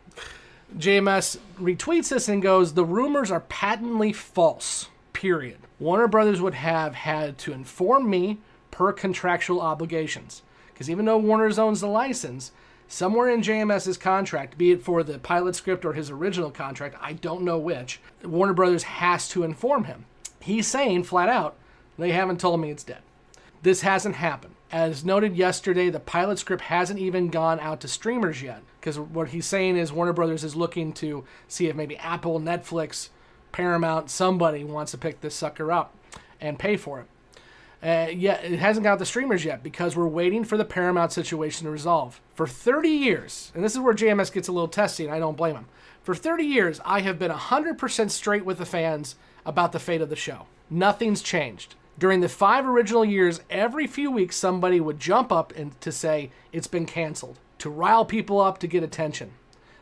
JMS 0.78 1.38
retweets 1.60 2.08
this 2.08 2.30
and 2.30 2.42
goes, 2.42 2.76
The 2.76 2.86
rumors 2.86 3.30
are 3.30 3.42
patently 3.42 4.14
false, 4.14 4.88
period. 5.12 5.58
Warner 5.80 6.08
Brothers 6.08 6.40
would 6.40 6.54
have 6.54 6.96
had 6.96 7.38
to 7.40 7.52
inform 7.52 8.10
me 8.10 8.38
per 8.72 8.94
contractual 8.94 9.60
obligations. 9.60 10.44
Because 10.74 10.90
even 10.90 11.04
though 11.04 11.18
Warner 11.18 11.52
owns 11.60 11.82
the 11.82 11.88
license, 11.88 12.54
somewhere 12.94 13.28
in 13.28 13.42
JMS's 13.42 13.98
contract, 13.98 14.58
be 14.58 14.72
it 14.72 14.84
for 14.84 15.02
the 15.02 15.18
pilot 15.18 15.56
script 15.56 15.84
or 15.84 15.94
his 15.94 16.12
original 16.12 16.52
contract, 16.52 16.96
I 17.02 17.14
don't 17.14 17.42
know 17.42 17.58
which, 17.58 18.00
Warner 18.24 18.54
Brothers 18.54 18.84
has 18.84 19.28
to 19.30 19.44
inform 19.44 19.86
him. 19.86 20.06
He's 20.40 20.68
saying 20.68 21.06
flat 21.06 21.28
out, 21.28 21.56
they 21.98 22.12
haven't 22.12 22.40
told 22.40 22.60
me 22.60 22.70
it's 22.70 22.84
dead. 22.84 23.02
This 23.64 23.82
hasn't 23.82 24.16
happened. 24.16 24.56
As 24.72 25.04
noted 25.04 25.36
yesterday, 25.36 25.90
the 25.90 26.00
pilot 26.00 26.38
script 26.38 26.64
hasn't 26.64 27.00
even 27.00 27.30
gone 27.30 27.60
out 27.60 27.82
to 27.82 27.88
streamers 27.88 28.42
yet. 28.42 28.62
Because 28.80 29.00
what 29.00 29.30
he's 29.30 29.46
saying 29.46 29.78
is 29.78 29.92
Warner 29.92 30.14
Brothers 30.14 30.44
is 30.44 30.56
looking 30.56 30.94
to 30.94 31.24
see 31.48 31.68
if 31.68 31.76
maybe 31.76 31.98
Apple, 31.98 32.40
Netflix, 32.40 33.10
Paramount, 33.52 34.10
somebody 34.10 34.64
wants 34.64 34.92
to 34.92 34.98
pick 34.98 35.22
this 35.22 35.36
sucker 35.36 35.72
up 35.72 35.96
and 36.42 36.60
pay 36.60 36.76
for 36.76 37.00
it. 37.00 37.06
Uh, 37.84 38.08
yeah, 38.16 38.36
it 38.36 38.60
hasn't 38.60 38.86
got 38.86 38.98
the 38.98 39.06
streamers 39.06 39.44
yet 39.44 39.62
because 39.62 39.98
we're 39.98 40.08
waiting 40.08 40.46
for 40.46 40.56
the 40.56 40.64
Paramount 40.64 41.12
situation 41.12 41.66
to 41.66 41.72
resolve. 41.72 42.22
For 42.34 42.48
30 42.48 42.88
years, 42.88 43.52
and 43.54 43.64
this 43.64 43.74
is 43.74 43.80
where 43.80 43.94
JMS 43.94 44.32
gets 44.32 44.48
a 44.48 44.54
little 44.54 44.70
testy, 44.70 45.04
and 45.04 45.14
I 45.14 45.20
don't 45.20 45.36
blame 45.36 45.56
him. 45.56 45.66
For 46.02 46.16
30 46.16 46.46
years, 46.46 46.80
I 46.86 47.02
have 47.02 47.20
been 47.20 47.32
100% 47.32 48.10
straight 48.10 48.46
with 48.46 48.58
the 48.58 48.66
fans 48.66 49.16
about 49.46 49.74
the 49.74 49.80
fate 49.80 50.00
of 50.00 50.10
the 50.10 50.16
show. 50.16 50.46
Nothing's 50.70 51.22
changed. 51.22 51.76
During 52.00 52.22
the 52.22 52.30
five 52.30 52.66
original 52.66 53.04
years, 53.04 53.42
every 53.50 53.86
few 53.86 54.10
weeks 54.10 54.38
somebody 54.38 54.80
would 54.80 55.00
jump 55.00 55.32
up 55.32 55.54
and 55.56 55.80
to 55.82 55.92
say 55.92 56.32
it's 56.54 56.68
been 56.68 56.86
canceled, 56.86 57.38
to 57.60 57.70
rile 57.70 58.06
people 58.06 58.40
up 58.40 58.60
to 58.60 58.68
get 58.68 58.84
attention. 58.84 59.32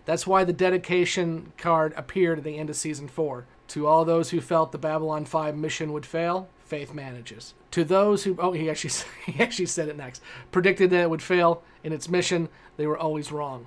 That's 0.06 0.26
why 0.26 0.44
the 0.44 0.54
dedication 0.54 1.54
card 1.58 1.94
appeared 1.96 2.40
at 2.40 2.44
the 2.44 2.58
end 2.58 2.70
of 2.70 2.76
season 2.76 3.08
four. 3.08 3.46
To 3.70 3.88
all 3.88 4.04
those 4.04 4.32
who 4.32 4.42
felt 4.42 4.72
the 4.72 4.78
Babylon 4.78 5.24
5 5.24 5.56
mission 5.56 5.94
would 5.94 6.06
fail, 6.06 6.50
faith 6.72 6.94
manages. 6.94 7.54
To 7.72 7.84
those 7.84 8.24
who 8.24 8.38
oh 8.40 8.54
he 8.54 8.70
actually 8.70 8.94
he 9.26 9.44
actually 9.44 9.66
said 9.66 9.90
it 9.90 9.98
next, 9.98 10.22
predicted 10.54 10.90
that 10.92 11.02
it 11.02 11.10
would 11.10 11.22
fail 11.22 11.64
in 11.84 11.92
its 11.92 12.08
mission, 12.08 12.48
they 12.78 12.88
were 12.88 12.98
always 12.98 13.30
wrong. 13.30 13.66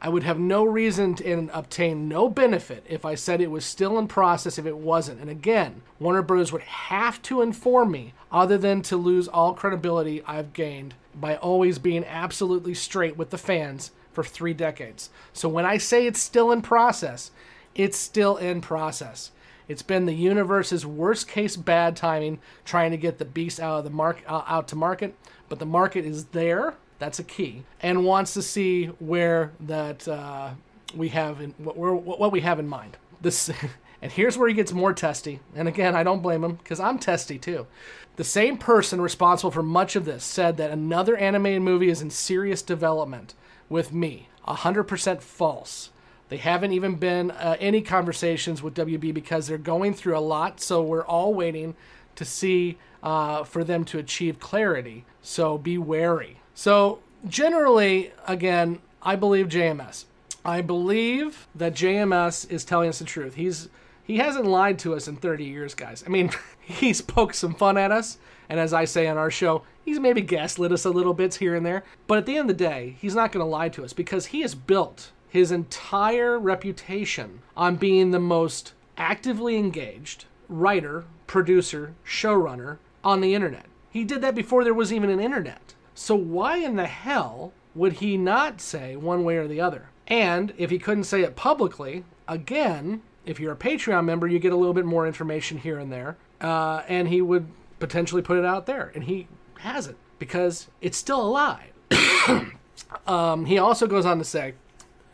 I 0.00 0.08
would 0.08 0.24
have 0.24 0.40
no 0.40 0.64
reason 0.64 1.14
to 1.14 1.32
and 1.32 1.48
obtain 1.54 2.08
no 2.08 2.28
benefit 2.28 2.84
if 2.88 3.04
I 3.04 3.14
said 3.14 3.40
it 3.40 3.52
was 3.52 3.64
still 3.64 3.96
in 3.96 4.08
process 4.08 4.58
if 4.58 4.66
it 4.66 4.76
wasn't. 4.76 5.20
And 5.20 5.30
again, 5.30 5.82
Warner 6.00 6.22
Brothers 6.22 6.50
would 6.50 6.62
have 6.62 7.22
to 7.22 7.42
inform 7.42 7.92
me, 7.92 8.12
other 8.32 8.58
than 8.58 8.82
to 8.82 8.96
lose 8.96 9.28
all 9.28 9.54
credibility 9.54 10.20
I've 10.26 10.52
gained 10.52 10.94
by 11.14 11.36
always 11.36 11.78
being 11.78 12.04
absolutely 12.04 12.74
straight 12.74 13.16
with 13.16 13.30
the 13.30 13.38
fans 13.38 13.92
for 14.12 14.24
three 14.24 14.54
decades. 14.54 15.10
So 15.32 15.48
when 15.48 15.64
I 15.64 15.78
say 15.78 16.08
it's 16.08 16.20
still 16.20 16.50
in 16.50 16.60
process, 16.62 17.30
it's 17.76 17.96
still 17.96 18.36
in 18.36 18.60
process. 18.60 19.30
It's 19.72 19.82
been 19.82 20.06
the 20.06 20.14
universe's 20.14 20.86
worst 20.86 21.26
case 21.26 21.56
bad 21.56 21.96
timing 21.96 22.38
trying 22.64 22.92
to 22.92 22.96
get 22.96 23.18
the 23.18 23.24
beast 23.24 23.58
out 23.58 23.78
of 23.78 23.84
the 23.84 23.90
mark 23.90 24.22
out 24.28 24.68
to 24.68 24.76
market, 24.76 25.16
but 25.48 25.58
the 25.58 25.66
market 25.66 26.04
is 26.04 26.26
there 26.26 26.74
that's 27.02 27.18
a 27.18 27.24
key. 27.24 27.64
And 27.80 28.04
wants 28.04 28.32
to 28.34 28.42
see 28.42 28.86
where 29.00 29.50
that 29.58 30.06
uh, 30.06 30.50
we 30.94 31.08
have 31.08 31.40
in 31.40 31.50
what, 31.58 31.76
what 31.76 32.30
we 32.30 32.42
have 32.42 32.60
in 32.60 32.68
mind. 32.68 32.96
This, 33.20 33.50
and 34.02 34.12
here's 34.12 34.38
where 34.38 34.48
he 34.48 34.54
gets 34.54 34.72
more 34.72 34.92
testy. 34.92 35.40
And 35.56 35.66
again, 35.66 35.96
I 35.96 36.04
don't 36.04 36.22
blame 36.22 36.44
him 36.44 36.54
because 36.54 36.78
I'm 36.78 37.00
testy 37.00 37.40
too. 37.40 37.66
The 38.14 38.22
same 38.22 38.56
person 38.56 39.00
responsible 39.00 39.50
for 39.50 39.64
much 39.64 39.96
of 39.96 40.04
this 40.04 40.22
said 40.22 40.58
that 40.58 40.70
another 40.70 41.16
animated 41.16 41.62
movie 41.62 41.88
is 41.88 42.02
in 42.02 42.10
serious 42.10 42.62
development 42.62 43.34
with 43.68 43.92
me. 43.92 44.28
100% 44.46 45.22
false. 45.22 45.90
They 46.32 46.38
haven't 46.38 46.72
even 46.72 46.94
been 46.94 47.30
uh, 47.30 47.58
any 47.60 47.82
conversations 47.82 48.62
with 48.62 48.74
WB 48.74 49.12
because 49.12 49.48
they're 49.48 49.58
going 49.58 49.92
through 49.92 50.16
a 50.16 50.20
lot. 50.20 50.62
So 50.62 50.82
we're 50.82 51.04
all 51.04 51.34
waiting 51.34 51.74
to 52.14 52.24
see 52.24 52.78
uh, 53.02 53.44
for 53.44 53.62
them 53.62 53.84
to 53.84 53.98
achieve 53.98 54.40
clarity. 54.40 55.04
So 55.20 55.58
be 55.58 55.76
wary. 55.76 56.38
So, 56.54 57.00
generally, 57.28 58.12
again, 58.26 58.78
I 59.02 59.14
believe 59.14 59.48
JMS. 59.48 60.06
I 60.42 60.62
believe 60.62 61.48
that 61.54 61.74
JMS 61.74 62.50
is 62.50 62.64
telling 62.64 62.88
us 62.88 63.00
the 63.00 63.04
truth. 63.04 63.34
He's 63.34 63.68
he 64.02 64.16
hasn't 64.16 64.46
lied 64.46 64.78
to 64.78 64.94
us 64.94 65.08
in 65.08 65.16
30 65.16 65.44
years, 65.44 65.74
guys. 65.74 66.02
I 66.06 66.08
mean, 66.08 66.30
he's 66.62 67.02
poked 67.02 67.34
some 67.34 67.54
fun 67.54 67.76
at 67.76 67.92
us, 67.92 68.16
and 68.48 68.58
as 68.58 68.72
I 68.72 68.86
say 68.86 69.06
on 69.06 69.18
our 69.18 69.30
show, 69.30 69.64
he's 69.84 70.00
maybe 70.00 70.22
gaslit 70.22 70.72
us 70.72 70.86
a 70.86 70.90
little 70.90 71.12
bits 71.12 71.36
here 71.36 71.54
and 71.54 71.66
there. 71.66 71.84
But 72.06 72.16
at 72.16 72.24
the 72.24 72.38
end 72.38 72.48
of 72.48 72.56
the 72.56 72.64
day, 72.64 72.96
he's 73.02 73.14
not 73.14 73.32
going 73.32 73.44
to 73.44 73.50
lie 73.50 73.68
to 73.68 73.84
us 73.84 73.92
because 73.92 74.26
he 74.26 74.40
has 74.40 74.54
built 74.54 75.12
his 75.32 75.50
entire 75.50 76.38
reputation 76.38 77.40
on 77.56 77.76
being 77.76 78.10
the 78.10 78.20
most 78.20 78.74
actively 78.98 79.56
engaged 79.56 80.26
writer, 80.46 81.06
producer, 81.26 81.94
showrunner 82.06 82.76
on 83.02 83.22
the 83.22 83.34
internet. 83.34 83.64
He 83.88 84.04
did 84.04 84.20
that 84.20 84.34
before 84.34 84.62
there 84.62 84.74
was 84.74 84.92
even 84.92 85.08
an 85.08 85.20
internet. 85.20 85.72
So 85.94 86.14
why 86.14 86.58
in 86.58 86.76
the 86.76 86.84
hell 86.84 87.54
would 87.74 87.94
he 87.94 88.18
not 88.18 88.60
say 88.60 88.94
one 88.94 89.24
way 89.24 89.38
or 89.38 89.48
the 89.48 89.58
other? 89.58 89.88
And 90.06 90.52
if 90.58 90.68
he 90.68 90.78
couldn't 90.78 91.04
say 91.04 91.22
it 91.22 91.34
publicly, 91.34 92.04
again, 92.28 93.00
if 93.24 93.40
you're 93.40 93.54
a 93.54 93.56
Patreon 93.56 94.04
member, 94.04 94.26
you 94.26 94.38
get 94.38 94.52
a 94.52 94.56
little 94.56 94.74
bit 94.74 94.84
more 94.84 95.06
information 95.06 95.56
here 95.56 95.78
and 95.78 95.90
there. 95.90 96.18
Uh, 96.42 96.82
and 96.88 97.08
he 97.08 97.22
would 97.22 97.46
potentially 97.78 98.20
put 98.20 98.36
it 98.36 98.44
out 98.44 98.66
there. 98.66 98.92
And 98.94 99.04
he 99.04 99.28
hasn't 99.60 99.96
because 100.18 100.68
it's 100.82 100.98
still 100.98 101.22
a 101.22 101.26
lie. 101.26 101.70
um, 103.06 103.46
he 103.46 103.56
also 103.56 103.86
goes 103.86 104.04
on 104.04 104.18
to 104.18 104.24
say 104.24 104.52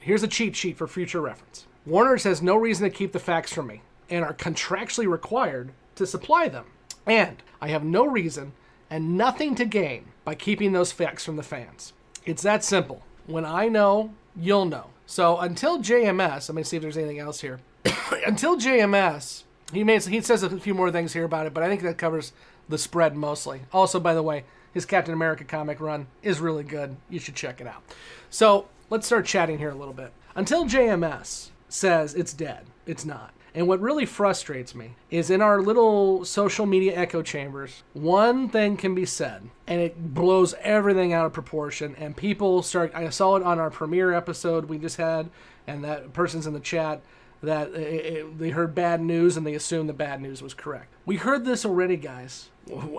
here's 0.00 0.22
a 0.22 0.28
cheat 0.28 0.56
sheet 0.56 0.76
for 0.76 0.86
future 0.86 1.20
reference. 1.20 1.66
Warner's 1.86 2.24
has 2.24 2.42
no 2.42 2.56
reason 2.56 2.84
to 2.84 2.94
keep 2.94 3.12
the 3.12 3.18
facts 3.18 3.52
from 3.52 3.66
me 3.66 3.82
and 4.10 4.24
are 4.24 4.34
contractually 4.34 5.10
required 5.10 5.70
to 5.94 6.06
supply 6.06 6.48
them. 6.48 6.66
And 7.06 7.42
I 7.60 7.68
have 7.68 7.84
no 7.84 8.06
reason 8.06 8.52
and 8.90 9.16
nothing 9.16 9.54
to 9.56 9.64
gain 9.64 10.06
by 10.24 10.34
keeping 10.34 10.72
those 10.72 10.92
facts 10.92 11.24
from 11.24 11.36
the 11.36 11.42
fans. 11.42 11.92
It's 12.24 12.42
that 12.42 12.64
simple. 12.64 13.02
When 13.26 13.44
I 13.44 13.68
know, 13.68 14.12
you'll 14.36 14.64
know. 14.64 14.86
So 15.06 15.38
until 15.38 15.78
JMS, 15.78 16.48
let 16.48 16.54
me 16.54 16.62
see 16.62 16.76
if 16.76 16.82
there's 16.82 16.96
anything 16.96 17.18
else 17.18 17.40
here. 17.40 17.60
until 18.26 18.56
JMS, 18.56 19.44
he 19.72 19.84
made 19.84 20.04
he 20.04 20.20
says 20.20 20.42
a 20.42 20.60
few 20.60 20.74
more 20.74 20.90
things 20.90 21.12
here 21.12 21.24
about 21.24 21.46
it, 21.46 21.54
but 21.54 21.62
I 21.62 21.68
think 21.68 21.82
that 21.82 21.98
covers 21.98 22.32
the 22.68 22.78
spread 22.78 23.16
mostly. 23.16 23.62
Also, 23.72 23.98
by 23.98 24.14
the 24.14 24.22
way, 24.22 24.44
his 24.72 24.84
Captain 24.84 25.14
America 25.14 25.44
comic 25.44 25.80
run 25.80 26.06
is 26.22 26.40
really 26.40 26.64
good. 26.64 26.96
You 27.08 27.18
should 27.18 27.34
check 27.34 27.60
it 27.60 27.66
out. 27.66 27.82
So 28.30 28.68
let's 28.90 29.06
start 29.06 29.26
chatting 29.26 29.58
here 29.58 29.70
a 29.70 29.74
little 29.74 29.94
bit. 29.94 30.12
Until 30.34 30.64
JMS 30.64 31.50
says 31.68 32.14
it's 32.14 32.32
dead, 32.32 32.66
it's 32.86 33.04
not. 33.04 33.32
And 33.54 33.66
what 33.66 33.80
really 33.80 34.06
frustrates 34.06 34.74
me 34.74 34.94
is 35.10 35.30
in 35.30 35.42
our 35.42 35.60
little 35.60 36.24
social 36.24 36.66
media 36.66 36.94
echo 36.96 37.22
chambers, 37.22 37.82
one 37.92 38.48
thing 38.48 38.76
can 38.76 38.94
be 38.94 39.06
said 39.06 39.50
and 39.66 39.80
it 39.80 40.14
blows 40.14 40.54
everything 40.60 41.12
out 41.12 41.26
of 41.26 41.32
proportion. 41.32 41.96
And 41.96 42.16
people 42.16 42.62
start, 42.62 42.92
I 42.94 43.08
saw 43.10 43.36
it 43.36 43.42
on 43.42 43.58
our 43.58 43.70
premiere 43.70 44.12
episode 44.12 44.66
we 44.66 44.78
just 44.78 44.96
had, 44.96 45.30
and 45.66 45.82
that 45.82 46.12
person's 46.12 46.46
in 46.46 46.52
the 46.52 46.60
chat 46.60 47.00
that 47.42 47.70
it, 47.70 48.06
it, 48.06 48.38
they 48.38 48.50
heard 48.50 48.74
bad 48.74 49.00
news 49.00 49.36
and 49.36 49.46
they 49.46 49.54
assumed 49.54 49.88
the 49.88 49.94
bad 49.94 50.20
news 50.20 50.42
was 50.42 50.54
correct. 50.54 50.92
We 51.06 51.16
heard 51.16 51.44
this 51.44 51.64
already, 51.64 51.96
guys. 51.96 52.50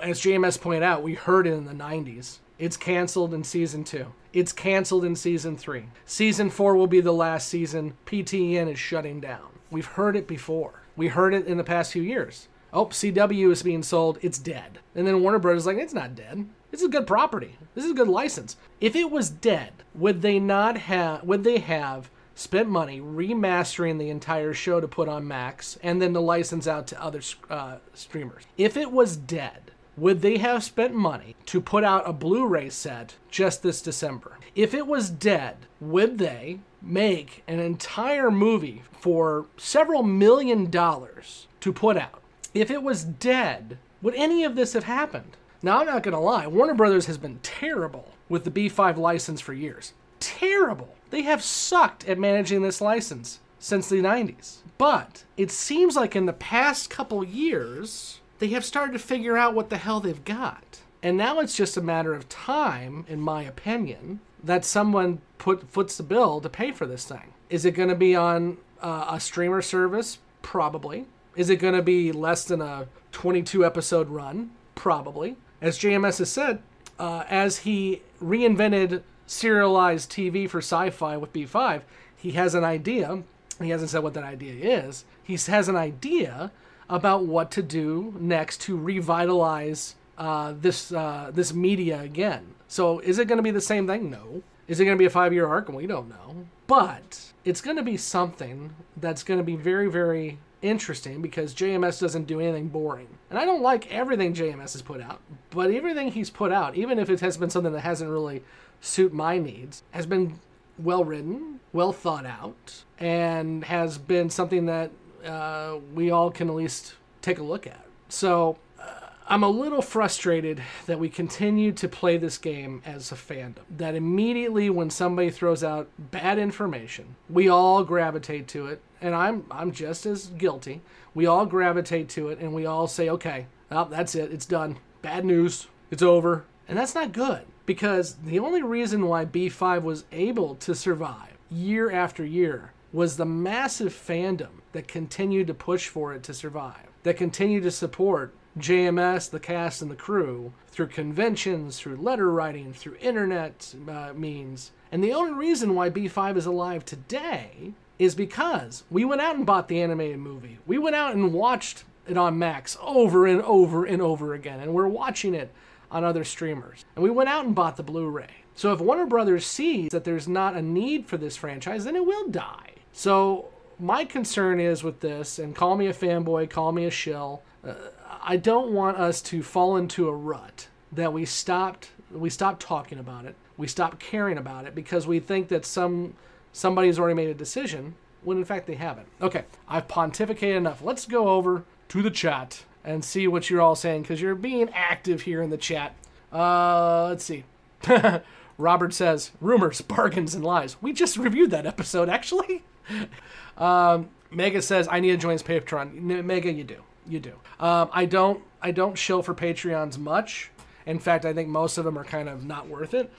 As 0.02 0.22
JMS 0.22 0.60
pointed 0.60 0.84
out, 0.84 1.04
we 1.04 1.14
heard 1.14 1.46
it 1.46 1.54
in 1.54 1.66
the 1.66 1.74
90s. 1.74 2.40
It's 2.60 2.76
canceled 2.76 3.34
in 3.34 3.46
season 3.46 3.86
two. 3.86 4.08
It's 4.34 4.52
canceled 4.52 5.06
in 5.06 5.16
season 5.16 5.56
three. 5.56 5.86
Season 6.06 6.50
four 6.50 6.76
will 6.76 6.88
be 6.88 7.00
the 7.00 7.14
last 7.14 7.48
season. 7.48 7.94
PTEN 8.06 8.70
is 8.70 8.78
shutting 8.78 9.22
down. 9.22 9.60
We've 9.72 9.86
heard 9.86 10.18
it 10.18 10.28
before. 10.28 10.84
We 10.98 11.08
heard 11.08 11.34
it 11.34 11.48
in 11.48 11.56
the 11.56 11.64
past 11.64 11.94
few 11.94 12.02
years. 12.02 12.50
Oh, 12.74 12.88
CW 12.88 13.50
is 13.50 13.64
being 13.64 13.82
sold. 13.82 14.20
It's 14.22 14.38
dead. 14.38 14.80
And 14.94 15.08
then 15.08 15.22
Warner 15.22 15.40
Brothers 15.40 15.64
is 15.64 15.68
like, 15.68 15.78
it's 15.78 15.94
not 15.94 16.16
dead. 16.16 16.50
This 16.70 16.82
is 16.82 16.88
a 16.88 16.92
good 16.92 17.08
property. 17.08 17.56
This 17.76 17.86
is 17.86 17.92
a 17.92 17.96
good 17.96 18.10
license. 18.10 18.58
If 18.82 18.94
it 18.94 19.10
was 19.10 19.30
dead, 19.30 19.72
would 19.96 20.22
they 20.22 20.38
not 20.38 20.78
have? 20.78 21.24
Would 21.24 21.46
they 21.46 21.60
have 21.60 22.12
spent 22.36 22.68
money 22.68 23.00
remastering 23.00 23.98
the 23.98 24.10
entire 24.10 24.54
show 24.54 24.82
to 24.82 24.88
put 24.88 25.08
on 25.08 25.26
Max 25.26 25.80
and 25.82 26.02
then 26.02 26.14
to 26.14 26.20
license 26.20 26.68
out 26.68 26.88
to 26.88 27.02
other 27.02 27.22
uh, 27.50 27.78
streamers? 27.94 28.44
If 28.58 28.76
it 28.76 28.92
was 28.92 29.16
dead, 29.16 29.72
would 30.00 30.22
they 30.22 30.38
have 30.38 30.64
spent 30.64 30.94
money 30.94 31.36
to 31.46 31.60
put 31.60 31.84
out 31.84 32.08
a 32.08 32.14
Blu-ray 32.14 32.70
set 32.70 33.16
just 33.30 33.64
this 33.64 33.82
December? 33.82 34.38
If 34.56 34.74
it 34.74 34.88
was 34.88 35.10
dead, 35.10 35.58
would 35.80 36.18
they 36.18 36.60
make 36.82 37.44
an 37.48 37.60
entire 37.60 38.32
movie 38.32 38.84
for 39.00 39.46
several 39.58 40.04
million 40.04 40.70
dollars 40.70 41.48
to 41.62 41.74
put 41.74 41.98
out? 41.98 42.22
If 42.54 42.72
it 42.72 42.82
was 42.82 43.04
dead, 43.04 43.78
would 44.02 44.16
any 44.16 44.44
of 44.44 44.56
this 44.56 44.74
have 44.74 44.86
happened? 44.86 45.38
Now, 45.62 45.80
I'm 45.80 45.88
not 45.88 46.04
going 46.04 46.14
to 46.14 46.20
lie, 46.20 46.48
Warner 46.48 46.74
Brothers 46.74 47.06
has 47.08 47.18
been 47.18 47.40
terrible 47.44 48.12
with 48.30 48.46
the 48.46 48.52
B5 48.52 48.98
license 48.98 49.42
for 49.42 49.54
years. 49.54 49.94
Terrible. 50.20 50.96
They 51.10 51.24
have 51.24 51.44
sucked 51.44 52.08
at 52.08 52.18
managing 52.18 52.62
this 52.62 52.80
license 52.80 53.40
since 53.60 53.90
the 53.90 53.98
90s. 53.98 54.58
But 54.78 55.26
it 55.36 55.52
seems 55.52 55.96
like 55.96 56.16
in 56.16 56.26
the 56.26 56.34
past 56.34 56.90
couple 56.90 57.24
years, 57.24 58.22
they 58.40 58.48
have 58.50 58.66
started 58.66 58.94
to 58.94 59.00
figure 59.00 59.38
out 59.38 59.54
what 59.54 59.70
the 59.70 59.78
hell 59.78 60.00
they've 60.00 60.24
got. 60.24 60.80
And 61.02 61.16
now 61.18 61.40
it's 61.40 61.56
just 61.56 61.78
a 61.78 61.82
matter 61.82 62.14
of 62.14 62.28
time, 62.28 63.06
in 63.08 63.22
my 63.22 63.44
opinion, 63.44 64.20
that 64.44 64.66
someone 64.66 65.22
put 65.38 65.70
foots 65.70 65.98
the 65.98 66.04
bill 66.04 66.42
to 66.42 66.50
pay 66.50 66.72
for 66.72 66.86
this 66.86 67.06
thing. 67.06 67.34
Is 67.50 67.66
it 67.66 67.72
going 67.72 67.90
to 67.90 67.96
be 67.96 68.16
on 68.16 68.58
uh, 68.82 69.06
a 69.10 69.20
streamer 69.20 69.62
service? 69.62 70.20
Probably. 70.42 71.06
Is 71.36 71.50
it 71.50 71.58
going 71.58 71.76
to 71.76 71.82
be 71.82 72.12
less 72.12 72.44
than 72.44 72.62
a 72.62 72.88
22 73.12 73.66
episode 73.66 74.10
run? 74.10 74.52
Probably. 74.76 75.38
As 75.62 75.80
JMS 75.80 76.20
has 76.20 76.32
said, 76.32 76.62
uh, 76.98 77.24
as 77.30 77.60
he 77.60 78.02
reinvented 78.22 79.04
serialized 79.26 80.12
TV 80.12 80.50
for 80.50 80.60
sci 80.60 80.90
fi 80.90 81.16
with 81.18 81.32
B5, 81.34 81.82
he 82.16 82.32
has 82.32 82.56
an 82.56 82.64
idea. 82.64 83.24
He 83.62 83.70
hasn't 83.70 83.90
said 83.90 84.04
what 84.04 84.14
that 84.16 84.24
idea 84.24 84.84
is. 84.84 85.06
He 85.24 85.34
has 85.34 85.70
an 85.70 85.76
idea 85.76 86.52
about 86.90 87.26
what 87.26 87.52
to 87.52 87.62
do 87.62 88.16
next 88.20 88.62
to 88.62 88.76
revitalize 88.78 89.96
uh, 90.18 90.54
this 90.60 90.92
uh, 90.92 91.32
this 91.34 91.54
media 91.54 92.02
again. 92.02 92.56
So 92.68 93.00
is 93.00 93.20
it 93.20 93.26
going 93.26 93.38
to 93.38 93.44
be 93.44 93.52
the 93.52 93.62
same 93.62 93.88
thing? 93.88 94.10
No. 94.10 94.44
Is 94.68 94.80
it 94.80 94.86
going 94.86 94.98
to 94.98 95.00
be 95.00 95.06
a 95.06 95.10
five 95.10 95.34
year 95.34 95.48
arc? 95.48 95.70
We 95.70 95.88
don't 95.88 96.10
know. 96.10 96.46
But 96.68 97.32
it's 97.46 97.62
going 97.62 97.78
to 97.78 97.84
be 97.84 97.98
something 97.98 98.76
that's 98.98 99.24
going 99.24 99.40
to 99.40 99.44
be 99.44 99.56
very 99.56 99.90
very 99.90 100.40
interesting 100.62 101.22
because 101.22 101.56
JMS 101.56 102.02
doesn't 102.02 102.26
do 102.26 102.40
anything 102.40 102.68
boring. 102.68 103.08
And 103.30 103.40
I 103.40 103.46
don't 103.46 103.62
like 103.62 103.92
everything 103.92 104.34
JMS 104.34 104.74
has 104.74 104.82
put 104.82 105.02
out, 105.02 105.22
but 105.52 105.72
everything 105.72 106.12
he's 106.12 106.30
put 106.30 106.52
out, 106.52 106.76
even 106.76 107.00
if 107.00 107.10
it 107.10 107.22
has 107.22 107.38
been 107.38 107.50
something 107.50 107.72
that 107.74 107.82
hasn't 107.82 108.10
really 108.10 108.44
suit 108.82 109.14
my 109.14 109.38
needs, 109.38 109.84
has 109.92 110.06
been 110.06 110.40
well 110.78 111.04
written, 111.04 111.60
well 111.74 111.94
thought 111.94 112.26
out, 112.26 112.84
and 112.98 113.64
has 113.66 113.98
been 113.98 114.30
something 114.30 114.66
that 114.66 114.92
uh, 115.26 115.78
we 115.94 116.12
all 116.12 116.32
can 116.32 116.50
at 116.50 116.56
least 116.56 116.96
take 117.22 117.40
a 117.40 117.44
look 117.44 117.68
at. 117.68 117.86
So 118.10 118.58
uh, 118.80 119.08
I'm 119.28 119.44
a 119.44 119.50
little 119.50 119.82
frustrated 119.82 120.62
that 120.86 121.00
we 121.00 121.10
continue 121.10 121.72
to 121.74 121.88
play 121.88 122.18
this 122.18 122.38
game 122.38 122.82
as 122.86 123.12
a 123.12 123.16
fandom. 123.16 123.64
That 123.70 123.96
immediately 123.96 124.70
when 124.70 124.90
somebody 124.90 125.30
throws 125.30 125.64
out 125.64 125.90
bad 125.98 126.40
information, 126.40 127.16
we 127.30 127.50
all 127.50 127.84
gravitate 127.84 128.48
to 128.50 128.68
it, 128.68 128.82
and 129.02 129.14
I'm 129.14 129.46
I'm 129.52 129.72
just 129.72 130.06
as 130.06 130.28
guilty. 130.28 130.82
We 131.14 131.26
all 131.26 131.46
gravitate 131.46 132.10
to 132.10 132.30
it, 132.30 132.40
and 132.40 132.54
we 132.54 132.66
all 132.66 132.88
say, 132.88 133.10
"Okay, 133.10 133.48
well, 133.70 133.86
that's 133.86 134.16
it. 134.16 134.32
It's 134.32 134.46
done. 134.46 134.78
Bad 135.02 135.26
news. 135.26 135.68
It's 135.92 136.04
over." 136.04 136.46
And 136.68 136.78
that's 136.78 136.94
not 136.94 137.14
good 137.14 137.48
because 137.66 138.16
the 138.24 138.38
only 138.38 138.62
reason 138.62 139.08
why 139.08 139.26
B5 139.26 139.82
was 139.82 140.06
able 140.12 140.54
to 140.56 140.76
survive 140.76 141.38
year 141.50 141.92
after 141.92 142.24
year 142.24 142.74
was 142.92 143.18
the 143.18 143.26
massive 143.26 143.94
fandom 143.94 144.59
that 144.72 144.88
continue 144.88 145.46
to 145.46 145.54
push 145.54 145.88
for 145.88 146.14
it 146.14 146.24
to 146.24 146.34
survive, 146.34 146.88
that 147.04 147.18
continue 147.18 147.62
to 147.62 147.72
support 147.72 148.34
JMS, 148.58 149.30
the 149.30 149.40
cast, 149.40 149.82
and 149.82 149.90
the 149.90 149.96
crew 149.96 150.54
through 150.68 150.88
conventions, 150.88 151.80
through 151.80 151.98
letter 151.98 152.32
writing, 152.32 152.74
through 152.74 152.96
internet 153.00 153.74
uh, 153.88 154.14
means. 154.14 154.72
And 154.92 155.04
the 155.04 155.14
only 155.14 155.34
reason 155.34 155.76
why 155.76 155.90
B5 155.90 156.38
is 156.38 156.46
alive 156.46 156.84
today 156.86 157.74
is 157.98 158.16
because 158.16 158.84
we 158.90 159.06
went 159.06 159.22
out 159.22 159.36
and 159.36 159.46
bought 159.46 159.68
the 159.68 159.82
animated 159.82 160.20
movie. 160.20 160.58
We 160.66 160.78
went 160.78 160.96
out 160.96 161.16
and 161.16 161.34
watched 161.34 161.84
it 162.08 162.18
on 162.18 162.40
Max 162.40 162.78
over 162.82 163.28
and 163.28 163.42
over 163.44 163.86
and 163.86 164.02
over 164.02 164.34
again, 164.34 164.60
and 164.60 164.74
we're 164.74 164.88
watching 164.88 165.36
it 165.36 165.52
on 165.92 166.04
other 166.04 166.24
streamers. 166.24 166.86
And 166.96 167.04
we 167.04 167.10
went 167.10 167.30
out 167.30 167.46
and 167.46 167.56
bought 167.56 167.78
the 167.78 167.84
Blu 167.84 168.10
ray. 168.10 168.44
So 168.56 168.74
if 168.74 168.80
Warner 168.80 169.06
Brothers 169.06 169.46
sees 169.46 169.92
that 169.92 170.04
there's 170.04 170.28
not 170.28 170.56
a 170.56 170.62
need 170.62 171.08
for 171.08 171.18
this 171.18 171.38
franchise, 171.38 171.86
then 171.86 171.96
it 171.96 172.06
will 172.06 172.28
die. 172.28 172.74
So 172.92 173.50
my 173.80 174.06
concern 174.06 174.60
is 174.60 174.84
with 174.84 175.00
this, 175.00 175.40
and 175.40 175.56
call 175.56 175.76
me 175.76 175.88
a 175.88 175.94
fanboy, 175.94 176.50
call 176.50 176.72
me 176.72 176.86
a 176.86 176.92
shill. 176.92 177.42
Uh, 177.66 177.74
I 178.22 178.38
don't 178.38 178.72
want 178.72 178.98
us 178.98 179.22
to 179.24 179.42
fall 179.42 179.78
into 179.78 180.08
a 180.08 180.14
rut 180.14 180.68
that 180.92 181.14
we 181.14 181.26
stopped 181.26 181.92
we 182.12 182.30
stopped 182.30 182.62
talking 182.62 182.98
about 182.98 183.26
it, 183.26 183.36
we 183.58 183.68
stopped 183.68 184.00
caring 184.00 184.38
about 184.38 184.66
it 184.66 184.76
because 184.76 185.06
we 185.06 185.20
think 185.20 185.48
that 185.50 185.66
some 185.66 186.16
somebody's 186.52 186.98
already 186.98 187.14
made 187.16 187.30
a 187.30 187.34
decision 187.34 187.96
when 188.24 188.38
in 188.38 188.46
fact 188.46 188.68
they 188.68 188.76
haven't. 188.76 189.08
Okay, 189.22 189.44
I've 189.68 189.88
pontificated 189.88 190.58
enough. 190.58 190.82
Let's 190.82 191.06
go 191.06 191.30
over 191.30 191.64
to 191.90 192.02
the 192.02 192.12
chat 192.12 192.64
and 192.84 193.04
see 193.04 193.28
what 193.28 193.50
you're 193.50 193.62
all 193.62 193.76
saying 193.76 194.04
because 194.04 194.22
you're 194.22 194.36
being 194.36 194.70
active 194.74 195.22
here 195.24 195.42
in 195.42 195.50
the 195.50 195.58
chat. 195.58 195.96
Uh, 196.32 197.08
let's 197.10 197.24
see. 197.24 197.44
Robert 198.58 198.94
says 198.94 199.32
rumors, 199.40 199.82
bargains, 199.82 200.36
and 200.36 200.44
lies. 200.44 200.82
We 200.82 200.92
just 200.94 201.18
reviewed 201.18 201.52
that 201.52 201.66
episode 201.66 202.10
actually. 202.10 202.64
um, 203.58 204.10
Mega 204.32 204.62
says 204.62 204.88
I 204.90 205.00
need 205.00 205.12
to 205.12 205.18
join 205.18 205.34
his 205.34 205.44
Patreon. 205.44 205.94
Mega, 206.24 206.52
you 206.52 206.64
do, 206.64 206.78
you 207.08 207.20
do. 207.20 207.34
Um, 207.60 207.90
I 207.92 208.06
don't, 208.06 208.42
I 208.62 208.72
don't 208.72 208.98
show 208.98 209.22
for 209.22 209.34
Patreons 209.34 209.98
much. 209.98 210.52
In 210.86 211.00
fact, 211.00 211.26
I 211.26 211.34
think 211.34 211.50
most 211.50 211.78
of 211.78 211.86
them 211.86 211.98
are 211.98 212.04
kind 212.04 212.30
of 212.30 212.46
not 212.46 212.68
worth 212.68 212.94
it. 212.94 213.12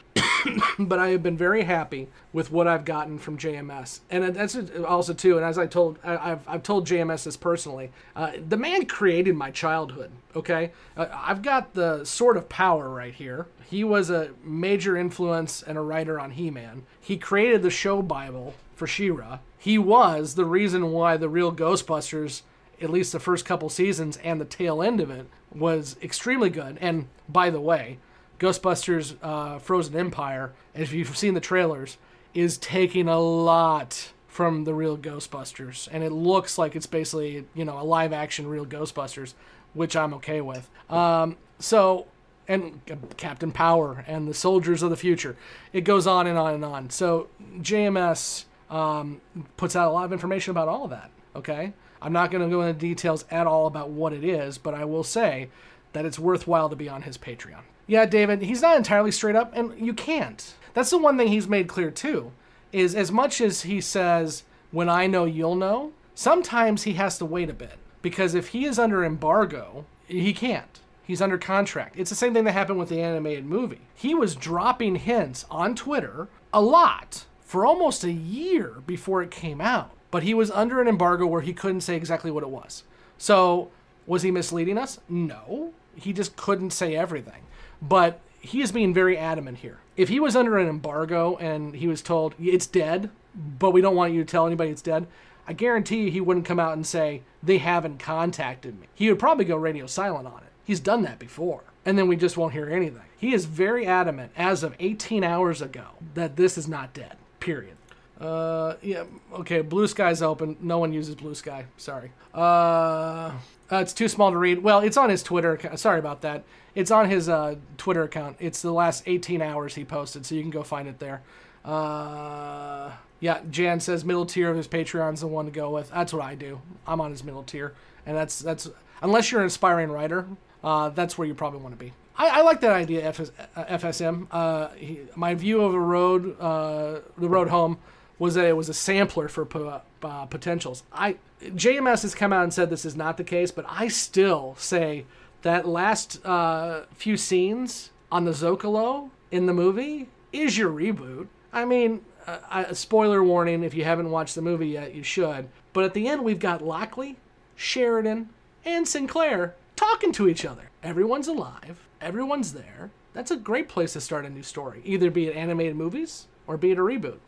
but 0.79 0.99
I 0.99 1.09
have 1.09 1.23
been 1.23 1.37
very 1.37 1.63
happy 1.63 2.09
with 2.33 2.51
what 2.51 2.67
I've 2.67 2.85
gotten 2.85 3.19
from 3.19 3.39
JMS, 3.39 4.01
and 4.11 4.35
that's 4.35 4.57
also 4.87 5.13
too. 5.13 5.37
And 5.37 5.45
as 5.45 5.59
I 5.59 5.67
told, 5.67 5.99
I've 6.05 6.47
I've 6.49 6.63
told 6.63 6.87
JMS 6.87 7.25
this 7.25 7.37
personally. 7.37 7.91
Uh, 8.17 8.33
the 8.49 8.57
man 8.57 8.87
created 8.87 9.35
my 9.35 9.51
childhood. 9.51 10.11
Okay, 10.35 10.73
uh, 10.97 11.07
I've 11.13 11.43
got 11.43 11.75
the 11.75 12.05
sword 12.05 12.37
of 12.37 12.49
power 12.49 12.89
right 12.89 13.15
here. 13.15 13.47
He 13.69 13.85
was 13.85 14.11
a 14.11 14.31
major 14.43 14.97
influence 14.97 15.63
and 15.63 15.79
a 15.79 15.83
writer 15.83 16.19
on 16.19 16.33
He-Man. 16.33 16.85
He 17.01 17.17
created 17.17 17.63
the 17.63 17.71
show 17.71 18.03
Bible 18.03 18.55
for 18.75 18.87
She-Ra. 18.87 19.39
He 19.59 19.79
was 19.79 20.35
the 20.35 20.45
reason 20.45 20.91
why 20.91 21.17
the 21.17 21.29
real 21.29 21.53
Ghostbusters 21.53 22.43
at 22.81 22.91
least 22.91 23.13
the 23.13 23.21
first 23.21 23.45
couple 23.45 23.69
seasons 23.69 24.17
and 24.19 24.41
the 24.41 24.45
tail 24.45 24.83
end 24.83 25.01
of 25.01 25.11
it 25.11 25.27
was 25.55 25.97
extremely 26.03 26.51
good. 26.51 26.79
And 26.81 27.07
by 27.29 27.51
the 27.51 27.61
way, 27.61 27.99
Ghostbusters 28.39 29.17
uh, 29.23 29.59
Frozen 29.59 29.97
Empire, 29.97 30.53
if 30.75 30.93
you've 30.93 31.17
seen 31.17 31.35
the 31.35 31.41
trailers, 31.41 31.99
is 32.35 32.57
taking 32.59 33.09
a 33.09 33.21
lot 33.21 34.13
from 34.29 34.65
the 34.65 34.73
real 34.73 34.97
Ghostbusters, 34.97 35.89
and 35.91 36.05
it 36.05 36.13
looks 36.13 36.57
like 36.57 36.77
it's 36.77 36.87
basically 36.87 37.45
you 37.53 37.65
know 37.65 37.79
a 37.79 37.83
live 37.83 38.13
action 38.13 38.47
real 38.47 38.65
Ghostbusters, 38.65 39.35
which 39.75 39.97
I'm 39.97 40.15
okay 40.15 40.41
with. 40.41 40.71
Um, 40.89 41.37
so 41.59 42.07
and 42.49 42.81
Captain 43.17 43.53
Power 43.53 44.05
and 44.09 44.27
the 44.27 44.35
Soldiers 44.35 44.83
of 44.83 44.91
the 44.91 44.97
Future, 44.97 45.37
it 45.73 45.83
goes 45.83 46.07
on 46.07 46.27
and 46.27 46.39
on 46.39 46.55
and 46.55 46.65
on. 46.65 46.91
So 46.91 47.29
JMS 47.59 48.45
um, 48.71 49.21
puts 49.57 49.77
out 49.77 49.89
a 49.89 49.93
lot 49.93 50.05
of 50.05 50.13
information 50.13 50.51
about 50.51 50.69
all 50.69 50.85
of 50.85 50.91
that. 50.91 51.11
Okay, 51.37 51.73
I'm 52.03 52.13
not 52.13 52.31
going 52.31 52.43
to 52.43 52.55
go 52.55 52.63
into 52.63 52.79
details 52.79 53.25
at 53.31 53.47
all 53.47 53.67
about 53.67 53.91
what 53.91 54.13
it 54.13 54.25
is, 54.25 54.59
but 54.59 54.75
I 54.75 54.85
will 54.85 55.05
say 55.05 55.49
that 55.93 56.05
it's 56.05 56.19
worthwhile 56.19 56.69
to 56.69 56.77
be 56.77 56.89
on 56.89 57.03
his 57.03 57.19
Patreon. 57.19 57.63
Yeah, 57.87 58.07
David, 58.07 58.43
he's 58.43 58.63
not 58.63 58.77
entirely 58.77 59.11
straight 59.11 59.37
up, 59.37 59.53
and 59.55 59.79
you 59.79 59.93
can't. 59.93 60.55
That's 60.75 60.91
the 60.91 60.99
one 60.99 61.19
thing 61.19 61.29
he's 61.29 61.49
made 61.49 61.69
clear 61.69 61.91
too, 61.91 62.33
is 62.73 62.95
as 62.95 63.11
much 63.11 63.41
as 63.41 63.63
he 63.63 63.81
says, 63.81 64.45
when 64.71 64.89
I 64.89 65.07
know, 65.07 65.25
you'll 65.25 65.57
know, 65.57 65.93
sometimes 66.15 66.85
he 66.85 66.93
has 66.95 67.19
to 67.19 67.25
wait 67.25 67.51
a 67.51 67.55
bit. 67.55 67.79
Because 68.03 68.35
if 68.35 68.49
he 68.49 68.65
is 68.65 68.79
under 68.79 69.05
embargo, 69.05 69.85
he 70.07 70.33
can't. 70.33 70.81
He's 71.05 71.21
under 71.21 71.39
contract. 71.39 71.97
It's 71.99 72.11
the 72.11 72.17
same 72.17 72.33
thing 72.33 72.45
that 72.45 72.53
happened 72.53 72.79
with 72.79 72.89
the 72.89 73.01
animated 73.01 73.45
movie. 73.45 73.81
He 73.95 74.15
was 74.15 74.37
dropping 74.37 74.95
hints 74.95 75.45
on 75.51 75.75
Twitter 75.75 76.29
a 76.53 76.63
lot 76.63 77.25
for 77.41 77.67
almost 77.67 78.05
a 78.05 78.13
year 78.13 78.77
before 78.87 79.23
it 79.23 79.31
came 79.33 79.61
out. 79.61 79.91
But 80.11 80.23
he 80.23 80.35
was 80.35 80.51
under 80.51 80.81
an 80.81 80.89
embargo 80.89 81.27
where 81.27 81.41
he 81.41 81.53
couldn't 81.53 81.83
say 81.83 81.97
exactly 81.97 82.31
what 82.31 82.43
it 82.43 82.51
was. 82.51 82.85
So, 83.19 83.71
was 84.07 84.23
he 84.23 84.31
misleading 84.31 84.79
us? 84.79 84.99
No. 85.09 85.73
He 85.95 86.13
just 86.13 86.37
couldn't 86.37 86.71
say 86.71 86.97
everything. 86.97 87.43
But 87.81 88.21
he 88.41 88.63
is 88.63 88.73
being 88.73 88.95
very 88.95 89.17
adamant 89.17 89.59
here. 89.59 89.79
If 89.97 90.09
he 90.09 90.19
was 90.19 90.35
under 90.35 90.59
an 90.59 90.69
embargo 90.69 91.37
and 91.37 91.77
he 91.77 91.87
was 91.87 92.03
told 92.03 92.35
it's 92.41 92.67
dead, 92.67 93.11
but 93.35 93.71
we 93.71 93.81
don't 93.81 93.97
want 93.97 94.15
you 94.15 94.25
to 94.25 94.31
tell 94.31 94.47
anybody 94.47 94.71
it's 94.71 94.83
dead, 94.83 95.07
I 95.47 95.53
guarantee 95.53 96.05
you 96.05 96.11
he 96.11 96.21
wouldn't 96.21 96.47
come 96.47 96.61
out 96.61 96.75
and 96.75 96.87
say 96.87 97.23
they 97.43 97.59
haven't 97.59 97.99
contacted 97.99 98.81
me. 98.81 98.87
He 98.95 99.09
would 99.09 99.19
probably 99.19 99.45
go 99.45 99.57
radio 99.57 99.87
silent 99.87 100.27
on 100.27 100.39
it. 100.39 100.53
He's 100.65 100.81
done 100.81 101.03
that 101.03 101.19
before. 101.19 101.63
And 101.85 101.99
then 101.99 102.09
we 102.09 102.17
just 102.17 102.37
won't 102.37 102.53
hear 102.53 102.69
anything. 102.69 103.03
He 103.19 103.35
is 103.35 103.47
very 103.47 103.87
adamant 103.87 104.33
as 104.37 104.63
of 104.63 104.77
18 104.79 105.25
hours 105.25 105.61
ago 105.61 105.85
that 106.15 106.37
this 106.37 106.57
is 106.57 106.69
not 106.69 106.95
dead. 106.95 107.17
Period. 107.41 107.77
Uh, 108.21 108.77
yeah, 108.83 109.05
okay, 109.33 109.63
Bluesky's 109.63 110.23
open. 110.23 110.57
No 110.61 110.79
one 110.79 110.93
uses 110.93 111.15
Blue 111.15 111.35
Sky. 111.35 111.65
Sorry. 111.79 112.13
Uh, 112.35 113.33
uh, 113.73 113.77
it's 113.77 113.93
too 113.93 114.09
small 114.09 114.31
to 114.31 114.37
read. 114.37 114.63
Well, 114.63 114.81
it's 114.81 114.97
on 114.97 115.09
his 115.09 115.23
Twitter 115.23 115.53
account. 115.53 115.79
Sorry 115.81 115.99
about 115.99 116.21
that. 116.23 116.45
It's 116.75 116.91
on 116.91 117.09
his 117.09 117.29
uh, 117.29 117.57
Twitter 117.79 118.03
account. 118.03 118.37
It's 118.39 118.63
the 118.63 118.73
last 118.73 119.05
18 119.07 119.41
hours 119.41 119.75
he 119.75 119.85
posted, 119.85 120.27
so 120.27 120.35
you 120.35 120.43
can 120.43 120.51
go 120.51 120.63
find 120.63 120.87
it 120.87 120.99
there. 120.99 121.23
Uh, 121.65 122.93
yeah, 123.21 123.41
Jan 123.51 123.81
says 123.81 124.05
middle 124.05 124.27
tier 124.27 124.51
of 124.51 124.57
his 124.57 124.69
Patreon's 124.69 125.21
the 125.21 125.27
one 125.27 125.47
to 125.47 125.51
go 125.51 125.71
with. 125.71 125.91
That's 125.91 126.13
what 126.13 126.23
I 126.23 126.35
do. 126.35 126.61
I'm 126.87 127.01
on 127.01 127.11
his 127.11 127.25
middle 127.25 127.43
tier, 127.43 127.75
and 128.07 128.17
that's 128.17 128.39
that's 128.39 128.69
unless 129.03 129.31
you're 129.31 129.41
an 129.41 129.47
aspiring 129.47 129.91
writer, 129.91 130.27
uh, 130.65 130.91
that's 130.91 131.19
where 131.19 131.27
you 131.27 131.35
probably 131.35 131.61
want 131.61 131.79
to 131.79 131.85
be. 131.85 131.93
I, 132.17 132.41
I 132.41 132.41
like 132.43 132.61
that 132.63 132.73
idea, 132.73 133.05
FS, 133.07 133.31
uh, 133.57 133.65
FSM. 133.65 134.27
Uh, 134.31 134.69
he, 134.71 135.01
my 135.17 135.35
view 135.35 135.63
of 135.63 135.75
a 135.75 135.81
road, 135.81 136.39
uh, 136.41 137.01
the 137.19 137.29
road 137.29 137.49
home, 137.49 137.79
was 138.21 138.35
that 138.35 138.45
it 138.45 138.57
was 138.57 138.69
a 138.69 138.75
sampler 138.75 139.29
for 139.29 139.81
uh, 140.03 140.27
potentials. 140.27 140.85
I 140.93 141.17
JMS 141.43 142.03
has 142.03 142.15
come 142.15 142.33
out 142.35 142.45
and 142.45 142.53
said 142.55 142.69
this 142.69 142.85
is 142.85 142.95
not 142.95 143.17
the 143.17 143.25
case, 143.25 143.51
but 143.51 143.65
I 143.67 143.89
still 143.89 144.55
say 144.59 145.07
that 145.41 145.67
last 145.67 146.25
uh, 146.25 146.83
few 146.93 147.17
scenes 147.17 147.91
on 148.13 148.27
the 148.27 148.33
Zocalo 148.33 149.09
in 149.31 149.47
the 149.47 149.55
movie 149.55 150.09
is 150.35 150.59
your 150.59 150.71
reboot. 150.71 151.29
I 151.51 151.65
mean, 151.65 152.05
uh, 152.27 152.65
a 152.69 152.75
spoiler 152.75 153.25
warning 153.25 153.65
if 153.65 153.73
you 153.73 153.85
haven't 153.85 154.11
watched 154.11 154.35
the 154.35 154.43
movie 154.43 154.69
yet, 154.69 154.95
you 154.95 155.03
should. 155.03 155.49
But 155.73 155.85
at 155.85 155.95
the 155.95 156.07
end, 156.07 156.23
we've 156.23 156.39
got 156.39 156.63
Lockley, 156.63 157.17
Sheridan, 157.57 158.29
and 158.67 158.87
Sinclair 158.87 159.55
talking 159.77 160.13
to 160.13 160.29
each 160.29 160.45
other. 160.45 160.69
Everyone's 160.83 161.27
alive, 161.27 161.89
everyone's 162.03 162.53
there. 162.53 162.91
That's 163.15 163.31
a 163.31 163.37
great 163.37 163.71
place 163.71 163.95
to 163.95 164.01
start 164.03 164.27
a 164.27 164.31
new 164.31 164.43
story, 164.43 164.83
either 164.85 165.11
be 165.11 165.27
it 165.27 165.35
animated 165.35 165.75
movies 165.75 166.27
or 166.47 166.59
be 166.59 166.71
it 166.71 166.79
a 166.79 166.83
reboot. 166.83 167.19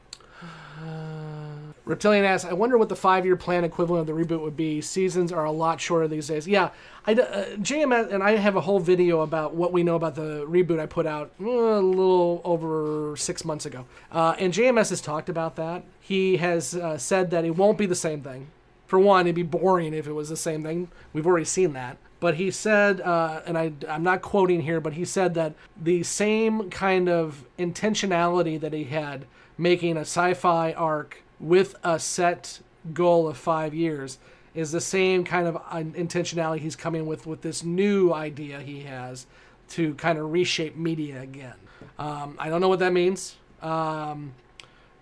Reptilian 1.85 2.25
asks, 2.25 2.49
I 2.49 2.53
wonder 2.53 2.79
what 2.79 2.89
the 2.89 2.97
five 2.97 3.27
year 3.27 3.37
plan 3.37 3.65
equivalent 3.65 4.09
of 4.09 4.17
the 4.17 4.25
reboot 4.25 4.41
would 4.41 4.57
be. 4.57 4.81
Seasons 4.81 5.33
are 5.33 5.45
a 5.45 5.51
lot 5.51 5.81
shorter 5.81 6.07
these 6.07 6.29
days. 6.29 6.47
Yeah, 6.47 6.71
I, 7.07 7.15
uh, 7.15 7.57
JMS, 7.57 8.13
and 8.13 8.23
I 8.23 8.37
have 8.37 8.55
a 8.55 8.61
whole 8.61 8.79
video 8.79 9.21
about 9.23 9.55
what 9.55 9.73
we 9.73 9.83
know 9.83 9.97
about 9.97 10.15
the 10.15 10.47
reboot 10.47 10.79
I 10.79 10.87
put 10.87 11.07
out 11.07 11.33
uh, 11.41 11.45
a 11.45 11.81
little 11.81 12.41
over 12.45 13.17
six 13.17 13.45
months 13.45 13.67
ago. 13.67 13.85
Uh, 14.13 14.37
and 14.39 14.53
JMS 14.53 14.91
has 14.91 15.01
talked 15.01 15.29
about 15.29 15.57
that. 15.57 15.83
He 16.01 16.37
has 16.37 16.77
uh, 16.77 16.99
said 16.99 17.31
that 17.31 17.45
it 17.45 17.57
won't 17.57 17.79
be 17.79 17.87
the 17.87 17.97
same 17.97 18.23
thing. 18.23 18.49
For 18.87 18.99
one, 18.99 19.27
it'd 19.27 19.35
be 19.35 19.43
boring 19.43 19.95
if 19.95 20.07
it 20.07 20.13
was 20.13 20.29
the 20.29 20.37
same 20.37 20.63
thing. 20.63 20.89
We've 21.13 21.27
already 21.27 21.47
seen 21.47 21.73
that. 21.73 21.97
But 22.21 22.37
he 22.37 22.53
said, 22.53 23.01
uh, 23.01 23.41
and 23.47 23.59
I, 23.59 23.73
I'm 23.89 24.05
not 24.05 24.23
quoting 24.23 24.61
here, 24.61 24.81
but 24.81 24.93
he 24.93 25.05
said 25.05 25.35
that 25.35 25.55
the 25.83 26.05
same 26.05 26.71
kind 26.71 27.09
of 27.09 27.45
intentionality 27.59 28.61
that 28.61 28.73
he 28.73 28.85
had 28.85 29.25
making 29.59 29.97
a 29.97 30.01
sci 30.01 30.35
fi 30.35 30.73
arc 30.73 31.23
with 31.41 31.75
a 31.83 31.99
set 31.99 32.61
goal 32.93 33.29
of 33.29 33.37
five 33.37 33.75
years 33.75 34.19
is 34.55 34.73
the 34.73 34.81
same 34.81 35.25
kind 35.25 35.47
of 35.47 35.55
intentionality 35.73 36.59
he's 36.59 36.77
coming 36.77 37.07
with 37.07 37.27
with 37.27 37.43
this 37.43 37.65
new 37.65 38.13
idea 38.13 38.61
he 38.61 38.81
has 38.81 39.27
to 39.69 39.95
kind 39.95 40.19
of 40.19 40.31
reshape 40.31 40.77
media 40.77 41.21
again. 41.23 41.55
Um, 41.99 42.37
I 42.39 42.49
don't 42.49 42.61
know 42.61 42.69
what 42.69 42.81
that 42.81 42.93
means, 42.93 43.37
um, 43.63 44.35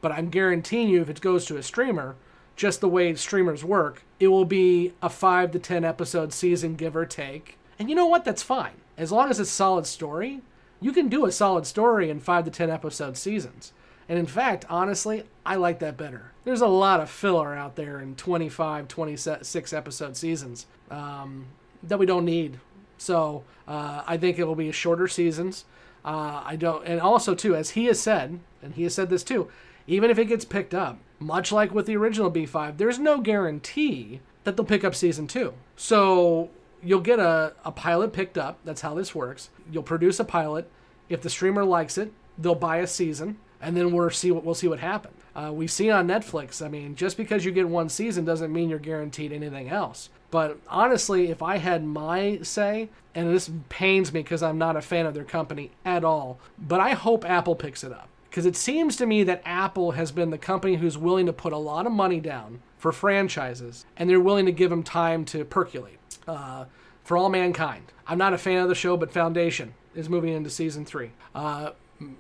but 0.01 0.13
I'm 0.13 0.31
guaranteeing 0.31 0.89
you 0.89 1.01
if 1.03 1.09
it 1.09 1.21
goes 1.21 1.45
to 1.47 1.57
a 1.57 1.63
streamer, 1.63 2.17
just 2.57 2.81
the 2.81 2.89
way 2.89 3.15
streamers 3.15 3.65
work, 3.65 4.03
it 4.21 4.29
will 4.29 4.45
be 4.45 4.93
a 5.03 5.09
five 5.09 5.51
to 5.53 5.59
ten 5.59 5.85
episode 5.85 6.33
season, 6.33 6.77
give 6.77 6.95
or 6.95 7.07
take. 7.07 7.59
And 7.79 7.89
you 7.89 7.97
know 7.97 8.07
what? 8.07 8.25
That's 8.25 8.43
fine. 8.43 8.75
As 8.97 9.11
long 9.11 9.31
as 9.31 9.41
it's 9.41 9.51
solid 9.51 9.87
story, 9.87 10.43
you 10.81 10.93
can 10.93 11.09
do 11.09 11.25
a 11.25 11.33
solid 11.33 11.67
story 11.67 12.11
in 12.11 12.21
five 12.21 12.45
to 12.45 12.51
ten 12.51 12.71
episode 12.71 13.17
seasons. 13.17 13.73
And 14.11 14.19
in 14.19 14.27
fact, 14.27 14.65
honestly, 14.69 15.23
I 15.47 15.55
like 15.55 15.79
that 15.79 15.97
better. 15.97 16.33
There's 16.43 16.63
a 16.63 16.67
lot 16.67 16.99
of 16.99 17.09
filler 17.09 17.55
out 17.55 17.77
there 17.77 18.01
in 18.01 18.17
25, 18.17 18.89
26 18.89 19.73
episode 19.73 20.17
seasons 20.17 20.67
um, 20.91 21.47
that 21.85 22.01
we 22.01 22.07
don't 22.07 22.25
need. 22.25 22.59
So 22.99 23.45
uh, 23.69 24.03
I 24.05 24.17
think 24.17 24.37
it 24.37 24.49
will 24.49 24.57
be 24.57 24.73
shorter 24.73 25.07
seasons. 25.07 25.65
Uh, 26.05 26.43
I 26.45 26.57
don't, 26.57 26.85
and 26.85 27.01
also 27.01 27.37
too, 27.37 27.55
as 27.55 27.71
he 27.71 27.85
has 27.85 28.01
said, 28.01 28.41
and 28.61 28.75
he 28.75 28.83
has 28.83 28.95
said 28.95 29.11
this 29.11 29.23
too, 29.23 29.49
even 29.87 30.11
if 30.11 30.19
it 30.19 30.25
gets 30.25 30.45
picked 30.45 30.75
up, 30.75 30.99
much 31.21 31.53
like 31.53 31.73
with 31.73 31.87
the 31.87 31.97
original 31.97 32.33
B5, 32.33 32.79
there's 32.79 32.99
no 32.99 33.21
guarantee 33.21 34.19
that 34.43 34.57
they'll 34.57 34.67
pick 34.67 34.83
up 34.83 34.97
season 34.97 35.29
two. 35.29 35.55
So 35.77 36.51
you'll 36.83 36.99
get 36.99 37.21
a, 37.21 37.53
a 37.65 37.71
pilot 37.71 38.13
picked 38.13 38.37
up. 38.37 38.59
That's 38.65 38.81
how 38.81 38.93
this 38.93 39.15
works. 39.15 39.51
You'll 39.71 39.85
produce 39.85 40.19
a 40.19 40.25
pilot. 40.25 40.69
If 41.09 41.23
the 41.23 41.31
streamer 41.31 41.65
likes 41.65 41.97
it, 41.97 42.13
they'll 42.37 42.57
buy 42.57 42.79
a 42.79 42.89
season 42.89 43.37
and 43.61 43.77
then 43.77 43.93
we'll 43.93 44.11
see 44.11 44.31
what 44.31 44.45
we'll 44.45 44.55
see 44.55 44.69
what 44.69 44.81
happens. 44.81 45.15
Uh, 45.35 45.53
we 45.53 45.67
see 45.67 45.91
on 45.91 46.09
Netflix. 46.09 46.65
I 46.65 46.69
mean, 46.69 46.97
just 46.97 47.17
because 47.17 47.45
you 47.45 47.53
get 47.53 47.69
one 47.69 47.89
season 47.89 48.25
doesn't 48.25 48.53
mean 48.53 48.69
you're 48.69 48.79
guaranteed 48.79 49.33
anything 49.33 49.69
else. 49.69 50.11
But 50.31 50.59
honestly, 50.69 51.31
if 51.31 51.43
I 51.43 51.59
had 51.59 51.85
my 51.85 52.41
say, 52.43 52.89
and 53.15 53.35
this 53.35 53.51
pains 53.69 54.13
me 54.13 54.23
because 54.23 54.43
I'm 54.43 54.59
not 54.59 54.77
a 54.77 54.83
fan 54.83 55.07
of 55.07 55.15
their 55.15 55.25
company 55.25 55.73
at 55.85 56.05
all, 56.05 56.39
but 56.59 56.81
I 56.81 56.91
hope 56.91 57.25
Apple 57.25 57.55
picks 57.55 57.85
it 57.85 57.93
up 57.93 58.09
because 58.29 58.47
it 58.47 58.57
seems 58.57 58.97
to 58.97 59.07
me 59.07 59.25
that 59.25 59.43
Apple 59.45 59.93
has 59.93 60.13
been 60.13 60.31
the 60.31 60.39
company 60.39 60.77
who's 60.77 60.97
willing 60.97 61.27
to 61.27 61.33
put 61.33 61.53
a 61.53 61.59
lot 61.59 61.87
of 61.87 61.93
money 61.93 62.21
down 62.21 62.61
for 62.79 62.93
franchises, 62.93 63.85
and 63.97 64.09
they're 64.09 64.21
willing 64.21 64.47
to 64.47 64.53
give 64.53 64.71
them 64.71 64.83
time 64.83 65.25
to 65.27 65.45
percolate. 65.45 65.99
Uh, 66.27 66.65
for 67.03 67.17
all 67.17 67.29
mankind, 67.29 67.93
I'm 68.07 68.19
not 68.19 68.33
a 68.33 68.39
fan 68.39 68.63
of 68.63 68.69
the 68.69 68.75
show, 68.75 68.97
but 68.97 69.13
Foundation 69.13 69.75
is 69.95 70.09
moving 70.09 70.33
into 70.33 70.49
season 70.49 70.85
three. 70.85 71.11
Uh, 71.35 71.71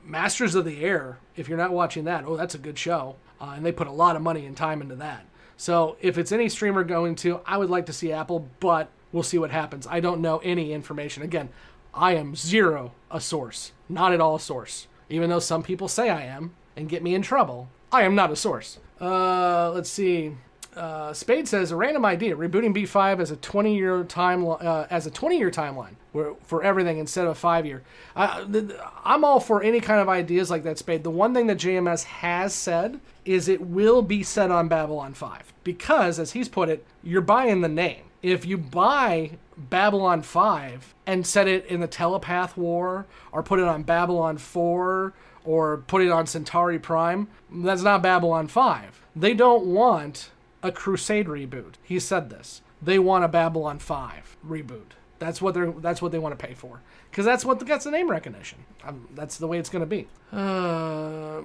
Masters 0.05 0.55
of 0.55 0.64
the 0.64 0.85
Air, 0.85 1.19
if 1.37 1.49
you're 1.49 1.59
not 1.59 1.73
watching 1.73 2.05
that, 2.05 2.25
oh, 2.27 2.37
that's 2.37 2.55
a 2.55 2.59
good 2.59 2.79
show. 2.79 3.16
Uh, 3.40 3.55
and 3.57 3.64
they 3.64 3.73
put 3.73 3.87
a 3.87 3.93
lot 3.93 4.16
of 4.16 4.23
money 4.23 4.45
and 4.45 4.57
time 4.57 4.83
into 4.83 4.97
that. 4.97 5.25
So 5.57 5.97
if 6.01 6.19
it's 6.19 6.33
any 6.33 6.49
streamer 6.49 6.85
going 6.85 7.14
to, 7.16 7.40
I 7.47 7.57
would 7.57 7.71
like 7.71 7.87
to 7.87 7.93
see 7.93 8.12
Apple, 8.12 8.49
but 8.61 8.90
we'll 9.12 9.23
see 9.23 9.38
what 9.38 9.51
happens. 9.51 9.87
I 9.87 10.01
don't 10.01 10.21
know 10.21 10.38
any 10.38 10.73
information. 10.73 11.23
Again, 11.23 11.49
I 11.95 12.14
am 12.14 12.37
zero 12.37 12.93
a 13.11 13.21
source, 13.21 13.73
not 13.88 14.12
at 14.12 14.21
all 14.21 14.37
a 14.37 14.40
source. 14.40 14.87
Even 15.09 15.31
though 15.31 15.38
some 15.38 15.62
people 15.62 15.88
say 15.88 16.09
I 16.09 16.23
am 16.23 16.55
and 16.77 16.88
get 16.88 17.03
me 17.03 17.14
in 17.14 17.23
trouble, 17.23 17.69
I 17.90 18.03
am 18.03 18.14
not 18.14 18.31
a 18.31 18.37
source. 18.37 18.79
Uh, 19.01 19.71
let's 19.73 19.90
see 19.90 20.37
uh, 20.77 21.13
Spade 21.13 21.49
says 21.49 21.71
a 21.71 21.77
random 21.77 22.05
idea: 22.05 22.37
rebooting 22.37 22.75
B5 22.75 23.21
as 23.21 23.31
a 23.31 23.37
20 23.37 23.77
year 23.77 24.05
time 24.05 24.47
uh, 24.47 24.87
as 24.91 25.07
a 25.07 25.11
20 25.11 25.39
year 25.39 25.51
timeline 25.51 25.95
for 26.43 26.63
everything 26.63 26.99
instead 26.99 27.25
of 27.25 27.33
a 27.33 27.35
five 27.35 27.67
year. 27.67 27.83
I'm 28.17 29.25
all 29.25 29.41
for 29.41 29.63
any 29.63 29.81
kind 29.81 30.01
of 30.01 30.09
ideas 30.09 30.51
like 30.51 30.65
that, 30.65 30.79
Spade. 30.79 31.05
The 31.05 31.11
one 31.11 31.35
thing 31.35 31.47
that 31.47 31.59
JMS 31.59 32.05
has 32.05 32.55
said 32.55 33.01
is 33.25 33.49
it 33.49 33.61
will 33.61 34.03
be 34.03 34.23
set 34.23 34.51
on 34.51 34.69
Babylon 34.69 35.15
5 35.15 35.53
because, 35.63 36.19
as 36.19 36.33
he's 36.33 36.49
put 36.49 36.69
it, 36.69 36.85
you're 37.03 37.21
buying 37.21 37.61
the 37.61 37.69
name. 37.69 38.05
If 38.23 38.45
you 38.45 38.59
buy 38.59 39.33
Babylon 39.57 40.23
5 40.23 40.95
and 41.07 41.27
set 41.27 41.49
it 41.49 41.67
in 41.67 41.81
the 41.81 41.87
Telepath 41.87 42.57
War 42.57 43.07
or 43.33 43.43
put 43.43 43.61
it 43.61 43.67
on 43.67 43.83
Babylon 43.83 44.37
4 44.37 45.13
or 45.45 45.77
put 45.79 46.03
it 46.03 46.11
on 46.11 46.27
Centauri 46.27 46.79
Prime, 46.79 47.29
that's 47.51 47.83
not 47.83 48.03
Babylon 48.03 48.47
5. 48.47 49.03
They 49.17 49.35
don't 49.35 49.67
want 49.67 50.31
a 50.62 50.73
Crusade 50.73 51.27
reboot. 51.27 51.75
He 51.83 51.99
said 51.99 52.31
this. 52.31 52.62
They 52.83 52.99
want 52.99 53.25
a 53.25 53.29
Babylon 53.29 53.79
5 53.79 54.37
reboot. 54.46 54.92
That's 55.20 55.42
what 55.42 55.53
they're. 55.55 55.70
That's 55.70 56.01
what 56.01 56.12
they 56.12 56.18
want 56.18 56.37
to 56.37 56.46
pay 56.46 56.55
for, 56.55 56.81
because 57.11 57.27
that's 57.27 57.44
what 57.44 57.64
gets 57.66 57.85
the 57.85 57.90
name 57.90 58.11
recognition. 58.11 58.64
Um, 58.83 59.07
that's 59.14 59.37
the 59.37 59.46
way 59.46 59.59
it's 59.59 59.68
going 59.68 59.81
to 59.81 59.87
be. 59.87 60.09
Uh, 60.33 61.42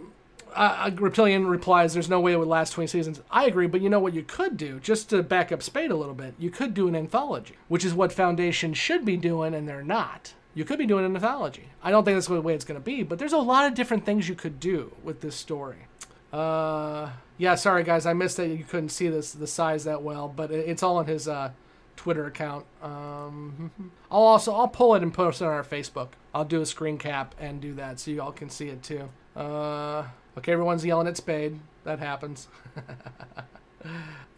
uh, 0.56 0.92
Reptilian 0.96 1.46
replies, 1.46 1.94
"There's 1.94 2.10
no 2.10 2.22
way 2.22 2.32
it 2.32 2.40
would 2.40 2.48
last 2.48 2.72
20 2.72 2.88
seasons." 2.88 3.22
I 3.30 3.46
agree, 3.46 3.68
but 3.68 3.82
you 3.82 3.90
know 3.90 4.00
what 4.00 4.14
you 4.14 4.24
could 4.24 4.56
do, 4.56 4.80
just 4.80 5.10
to 5.10 5.22
back 5.22 5.52
up 5.52 5.62
Spade 5.62 5.92
a 5.92 5.96
little 5.98 6.16
bit. 6.16 6.36
You 6.40 6.50
could 6.50 6.74
do 6.74 6.88
an 6.88 6.96
anthology, 6.96 7.58
which 7.68 7.84
is 7.84 7.94
what 7.94 8.14
Foundation 8.14 8.74
should 8.74 9.04
be 9.04 9.18
doing, 9.18 9.54
and 9.54 9.68
they're 9.68 9.84
not. 9.84 10.34
You 10.54 10.64
could 10.64 10.80
be 10.80 10.86
doing 10.86 11.04
an 11.04 11.14
anthology. 11.14 11.68
I 11.84 11.92
don't 11.92 12.06
think 12.06 12.16
that's 12.16 12.28
the 12.28 12.40
way 12.40 12.56
it's 12.56 12.64
going 12.64 12.80
to 12.80 12.84
be, 12.84 13.04
but 13.04 13.20
there's 13.20 13.34
a 13.34 13.38
lot 13.38 13.68
of 13.68 13.74
different 13.74 14.06
things 14.06 14.30
you 14.30 14.36
could 14.36 14.58
do 14.58 14.94
with 15.04 15.20
this 15.20 15.36
story. 15.36 15.88
Uh, 16.36 17.10
yeah, 17.38 17.56
sorry 17.56 17.84
guys, 17.84 18.06
I 18.06 18.12
missed 18.12 18.36
that 18.38 18.48
you 18.50 18.66
couldn't 18.66 18.90
see 18.90 19.08
this 19.08 19.32
the 19.32 19.48
size 19.48 19.86
that 19.86 20.02
well, 20.02 20.28
but 20.28 20.52
it's 20.52 20.84
all 20.84 20.98
on 20.98 21.06
his 21.06 21.30
uh, 21.30 21.52
Twitter 21.96 22.26
account. 22.26 22.66
Um, 22.84 23.72
I'll 24.12 24.24
also 24.24 24.54
I'll 24.54 24.68
pull 24.68 24.96
it 24.96 25.04
and 25.04 25.14
post 25.14 25.42
it 25.42 25.46
on 25.46 25.52
our 25.52 25.64
Facebook. 25.64 26.10
I'll 26.34 26.44
do 26.44 26.62
a 26.62 26.66
screen 26.66 26.98
cap 26.98 27.36
and 27.40 27.62
do 27.62 27.74
that 27.76 28.02
so 28.02 28.12
you 28.12 28.22
all 28.22 28.34
can 28.34 28.50
see 28.50 28.68
it 28.68 28.84
too. 28.84 29.08
Uh, 29.34 30.04
okay, 30.38 30.52
everyone's 30.52 30.86
yelling 30.86 31.08
at 31.08 31.16
Spade. 31.16 31.60
That 31.84 32.00
happens. 32.00 32.48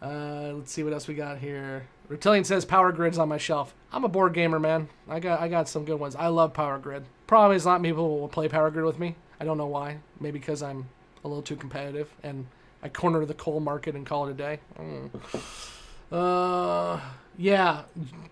Uh, 0.02 0.52
let's 0.54 0.70
see 0.70 0.82
what 0.82 0.92
else 0.92 1.08
we 1.08 1.14
got 1.14 1.38
here. 1.38 1.86
Reptilian 2.08 2.44
says 2.44 2.66
Power 2.66 2.92
Grid's 2.92 3.16
on 3.16 3.30
my 3.30 3.38
shelf. 3.38 3.74
I'm 3.90 4.04
a 4.04 4.08
board 4.08 4.34
gamer, 4.34 4.60
man. 4.60 4.90
I 5.08 5.20
got 5.20 5.40
I 5.40 5.48
got 5.48 5.70
some 5.70 5.86
good 5.86 5.98
ones. 5.98 6.14
I 6.14 6.26
love 6.26 6.52
Power 6.52 6.78
Grid. 6.78 7.06
Problem 7.26 7.56
is, 7.56 7.64
not 7.64 7.82
people 7.82 8.20
will 8.20 8.28
play 8.28 8.46
Power 8.46 8.70
Grid 8.70 8.84
with 8.84 8.98
me. 8.98 9.16
I 9.40 9.46
don't 9.46 9.56
know 9.56 9.66
why. 9.66 10.00
Maybe 10.20 10.38
because 10.38 10.62
I'm 10.62 10.90
a 11.24 11.28
little 11.28 11.42
too 11.42 11.56
competitive 11.56 12.08
and 12.22 12.46
I 12.82 12.88
corner 12.88 13.24
the 13.24 13.34
coal 13.34 13.60
market 13.60 13.94
and 13.94 14.06
call 14.06 14.28
it 14.28 14.32
a 14.32 14.34
day. 14.34 14.60
Mm. 14.78 15.10
Uh, 16.10 17.00
yeah, 17.36 17.82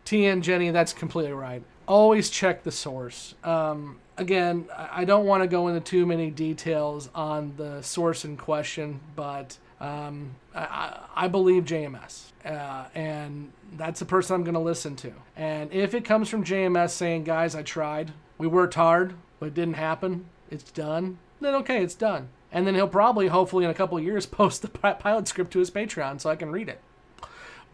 T 0.05 0.27
and 0.27 0.43
Jenny, 0.43 0.71
that's 0.71 0.93
completely 0.93 1.33
right. 1.33 1.63
Always 1.87 2.31
check 2.31 2.63
the 2.63 2.73
source. 2.73 3.35
Um, 3.45 3.99
again, 4.17 4.67
I 4.75 5.05
don't 5.05 5.27
want 5.27 5.43
to 5.43 5.49
go 5.49 5.69
into 5.69 5.81
too 5.81 6.07
many 6.07 6.31
details 6.31 7.11
on 7.15 7.55
the 7.57 7.83
source 7.83 8.25
in 8.25 8.37
question, 8.37 9.01
but 9.15 9.59
um, 9.81 10.35
I, 10.55 10.61
I 10.61 11.25
I 11.25 11.29
believe 11.29 11.65
JMS, 11.65 12.33
uh, 12.45 12.87
and 12.95 13.53
that's 13.77 14.01
the 14.01 14.07
person 14.07 14.35
I'm 14.35 14.43
going 14.43 14.55
to 14.55 14.61
listen 14.61 14.97
to. 14.97 15.13
And 15.37 15.73
if 15.73 15.95
it 15.95 16.05
comes 16.05 16.29
from 16.29 16.45
JMS 16.45 16.91
saying, 16.91 17.25
"Guys, 17.25 17.55
I 17.55 17.63
tried, 17.63 18.13
we 18.39 18.47
worked 18.47 18.75
hard, 18.75 19.15
but 19.39 19.47
it 19.47 19.55
didn't 19.55 19.75
happen," 19.75 20.27
it's 20.51 20.71
done. 20.73 21.19
Then 21.41 21.55
okay, 21.57 21.83
it's 21.83 21.95
done. 21.95 22.31
And 22.57 22.67
then 22.67 22.75
he'll 22.75 22.89
probably, 22.89 23.29
hopefully, 23.29 23.67
in 23.67 23.71
a 23.71 23.75
couple 23.75 23.99
of 23.99 24.03
years, 24.03 24.25
post 24.41 24.63
the 24.63 24.69
pilot 24.69 25.29
script 25.29 25.53
to 25.53 25.59
his 25.59 25.71
Patreon 25.71 26.23
so 26.23 26.31
I 26.31 26.37
can 26.37 26.51
read 26.51 26.71
it. 26.71 26.81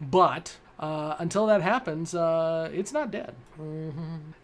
But 0.01 0.57
uh, 0.77 1.15
until 1.19 1.45
that 1.45 1.61
happens, 1.61 2.13
uh, 2.13 2.69
it's 2.73 2.91
not 2.91 3.09
dead. 3.09 3.33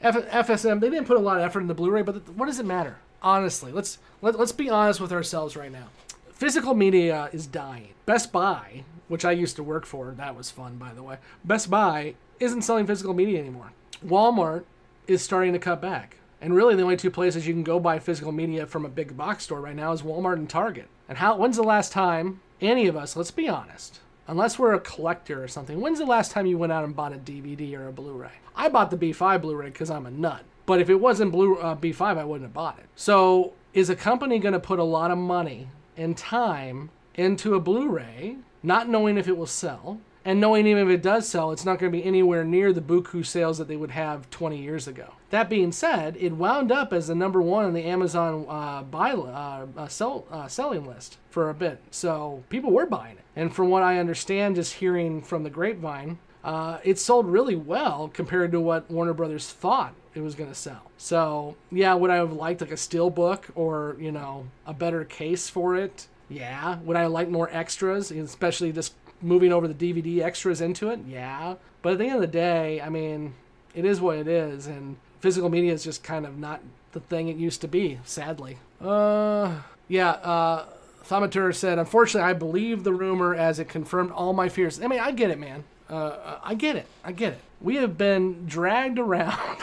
F- 0.02 0.48
FSM, 0.48 0.80
they 0.80 0.90
didn't 0.90 1.08
put 1.08 1.18
a 1.18 1.20
lot 1.20 1.36
of 1.36 1.44
effort 1.44 1.60
in 1.60 1.68
the 1.68 1.74
Blu-ray, 1.74 2.04
but 2.04 2.26
th- 2.26 2.38
what 2.38 2.46
does 2.46 2.58
it 2.58 2.66
matter? 2.66 3.00
Honestly, 3.22 3.74
let's 3.74 3.98
let, 4.22 4.40
let's 4.40 4.54
be 4.54 4.70
honest 4.70 5.02
with 5.02 5.12
ourselves 5.12 5.58
right 5.58 5.74
now. 5.74 5.90
Physical 6.32 6.74
media 6.74 7.30
is 7.34 7.46
dying. 7.46 7.90
Best 8.06 8.32
Buy, 8.32 8.86
which 9.10 9.26
I 9.26 9.34
used 9.34 9.58
to 9.58 9.64
work 9.64 9.86
for, 9.86 10.12
that 10.12 10.38
was 10.38 10.50
fun, 10.50 10.78
by 10.78 10.94
the 10.94 11.04
way. 11.04 11.18
Best 11.44 11.70
Buy 11.70 12.14
isn't 12.40 12.62
selling 12.62 12.88
physical 12.88 13.14
media 13.14 13.42
anymore. 13.42 13.74
Walmart 14.06 14.64
is 15.06 15.22
starting 15.22 15.52
to 15.52 15.60
cut 15.60 15.82
back. 15.82 16.16
And 16.42 16.56
really, 16.56 16.76
the 16.76 16.84
only 16.84 16.98
two 16.98 17.12
places 17.12 17.48
you 17.48 17.54
can 17.54 17.64
go 17.64 17.80
buy 17.80 18.00
physical 18.00 18.32
media 18.32 18.66
from 18.66 18.86
a 18.86 18.90
big 18.90 19.18
box 19.18 19.44
store 19.44 19.62
right 19.62 19.76
now 19.76 19.92
is 19.92 20.02
Walmart 20.02 20.36
and 20.36 20.50
Target. 20.50 20.88
And 21.08 21.18
how? 21.18 21.36
When's 21.36 21.58
the 21.58 21.64
last 21.64 21.92
time 21.92 22.40
any 22.62 22.88
of 22.88 22.96
us? 22.96 23.16
Let's 23.16 23.32
be 23.32 23.50
honest. 23.50 24.00
Unless 24.28 24.60
we're 24.60 24.74
a 24.74 24.80
collector 24.80 25.44
or 25.44 25.48
something, 25.48 25.82
when's 25.82 25.98
the 25.98 26.06
last 26.06 26.32
time 26.32 26.46
you 26.46 26.58
went 26.58 26.72
out 26.72 26.84
and 26.84 26.96
bought 26.96 27.14
a 27.14 27.18
DVD 27.18 27.76
or 27.76 27.88
a 27.88 27.92
Blu-ray? 27.92 28.30
I 28.56 28.70
bought 28.70 28.92
the 28.92 28.98
B5 28.98 29.42
Blu-ray 29.42 29.70
because 29.70 29.90
I'm 29.90 30.06
a 30.06 30.12
nut. 30.12 30.44
But 30.68 30.80
if 30.80 30.90
it 30.90 31.00
wasn't 31.02 31.32
Blue 31.32 31.56
uh, 31.56 31.76
B5, 31.76 32.20
I 32.20 32.24
wouldn't 32.24 32.46
have 32.46 32.54
bought 32.54 32.78
it. 32.78 32.86
So, 32.96 33.54
is 33.74 33.90
a 33.90 33.96
company 33.96 34.38
going 34.38 34.54
to 34.54 34.60
put 34.60 34.78
a 34.78 34.84
lot 34.84 35.10
of 35.10 35.18
money 35.18 35.70
and 35.98 36.16
time 36.16 36.92
into 37.16 37.56
a 37.56 37.60
Blu-ray, 37.60 38.38
not 38.62 38.88
knowing 38.88 39.18
if 39.18 39.28
it 39.28 39.36
will 39.36 39.48
sell, 39.48 40.00
and 40.26 40.40
knowing 40.40 40.68
even 40.68 40.88
if 40.88 40.94
it 40.94 41.02
does 41.02 41.28
sell, 41.28 41.52
it's 41.52 41.66
not 41.66 41.80
going 41.80 41.92
to 41.92 41.98
be 41.98 42.04
anywhere 42.04 42.44
near 42.44 42.74
the 42.74 42.82
buku 42.82 43.26
sales 43.26 43.58
that 43.58 43.68
they 43.68 43.76
would 43.76 43.92
have 43.92 44.30
20 44.30 44.58
years 44.58 44.88
ago. 44.88 45.14
That 45.30 45.50
being 45.50 45.72
said, 45.72 46.18
it 46.20 46.34
wound 46.34 46.72
up 46.72 46.92
as 46.92 47.08
the 47.08 47.16
number 47.16 47.42
one 47.42 47.66
on 47.66 47.74
the 47.74 47.86
Amazon 47.86 48.46
uh, 48.50 48.84
buy 48.84 49.12
uh, 49.12 49.68
uh, 49.78 49.88
sell, 49.88 50.26
uh, 50.32 50.48
selling 50.48 50.86
list 50.86 51.18
for 51.30 51.50
a 51.50 51.54
bit. 51.54 51.80
So 51.92 52.44
people 52.50 52.72
were 52.72 52.86
buying 52.86 53.18
it, 53.18 53.24
and 53.36 53.54
from 53.54 53.70
what 53.70 53.84
I 53.84 54.00
understand, 54.00 54.56
just 54.56 54.74
hearing 54.74 55.22
from 55.22 55.44
the 55.44 55.50
grapevine, 55.50 56.20
uh, 56.44 56.80
it 56.84 57.00
sold 57.00 57.28
really 57.28 57.56
well 57.56 58.10
compared 58.14 58.52
to 58.54 58.62
what 58.62 58.90
Warner 58.90 59.14
Brothers 59.14 59.50
thought 59.50 59.94
it 60.14 60.22
was 60.22 60.36
going 60.36 60.50
to 60.50 60.56
sell. 60.56 60.92
So 60.98 61.56
yeah, 61.72 61.94
would 61.94 62.10
I 62.10 62.16
have 62.16 62.34
liked 62.34 62.62
like 62.62 62.72
a 62.72 62.78
steel 62.78 63.10
book 63.10 63.48
or 63.56 63.96
you 64.00 64.12
know 64.12 64.48
a 64.66 64.74
better 64.74 65.06
case 65.06 65.50
for 65.50 65.76
it? 65.76 66.08
Yeah. 66.30 66.78
Would 66.80 66.96
I 66.96 67.08
like 67.08 67.30
more 67.30 67.50
extras, 67.52 68.12
especially 68.12 68.72
just 68.72 68.94
moving 69.22 69.52
over 69.52 69.68
the 69.68 69.74
DVD 69.74 70.22
extras 70.22 70.62
into 70.62 70.90
it? 70.90 71.00
Yeah. 71.08 71.56
But 71.82 71.94
at 71.94 72.00
the 72.00 72.06
end 72.06 72.16
of 72.16 72.22
the 72.22 72.28
day, 72.28 72.82
I 72.82 72.90
mean, 72.90 73.34
it 73.74 73.86
is 73.86 74.02
what 74.02 74.18
it 74.18 74.28
is, 74.28 74.68
and 74.68 74.98
physical 75.20 75.50
media 75.50 75.74
is 75.74 75.84
just 75.84 76.04
kind 76.04 76.26
of 76.26 76.38
not 76.38 76.62
the 76.92 77.00
thing 77.00 77.28
it 77.30 77.38
used 77.38 77.62
to 77.62 77.68
be, 77.68 78.00
sadly. 78.04 78.58
Uh, 78.82 79.62
yeah, 79.88 80.12
uh, 80.12 80.66
Thaumaturg 81.04 81.56
said, 81.56 81.80
Unfortunately, 81.80 82.30
I 82.30 82.34
believe 82.34 82.84
the 82.84 82.94
rumor 82.94 83.36
as 83.36 83.60
it 83.60 83.66
confirmed 83.70 84.12
all 84.12 84.34
my 84.34 84.50
fears. 84.50 84.82
I 84.82 84.88
mean, 84.88 85.00
I 85.00 85.12
get 85.12 85.32
it, 85.32 85.40
man. 85.40 85.64
Uh, 85.90 86.38
I 86.44 86.54
get 86.54 86.76
it. 86.76 86.86
I 87.04 87.12
get 87.12 87.34
it. 87.34 87.40
We 87.62 87.76
have 87.78 87.98
been 87.98 88.46
dragged 88.46 89.00
around 89.00 89.58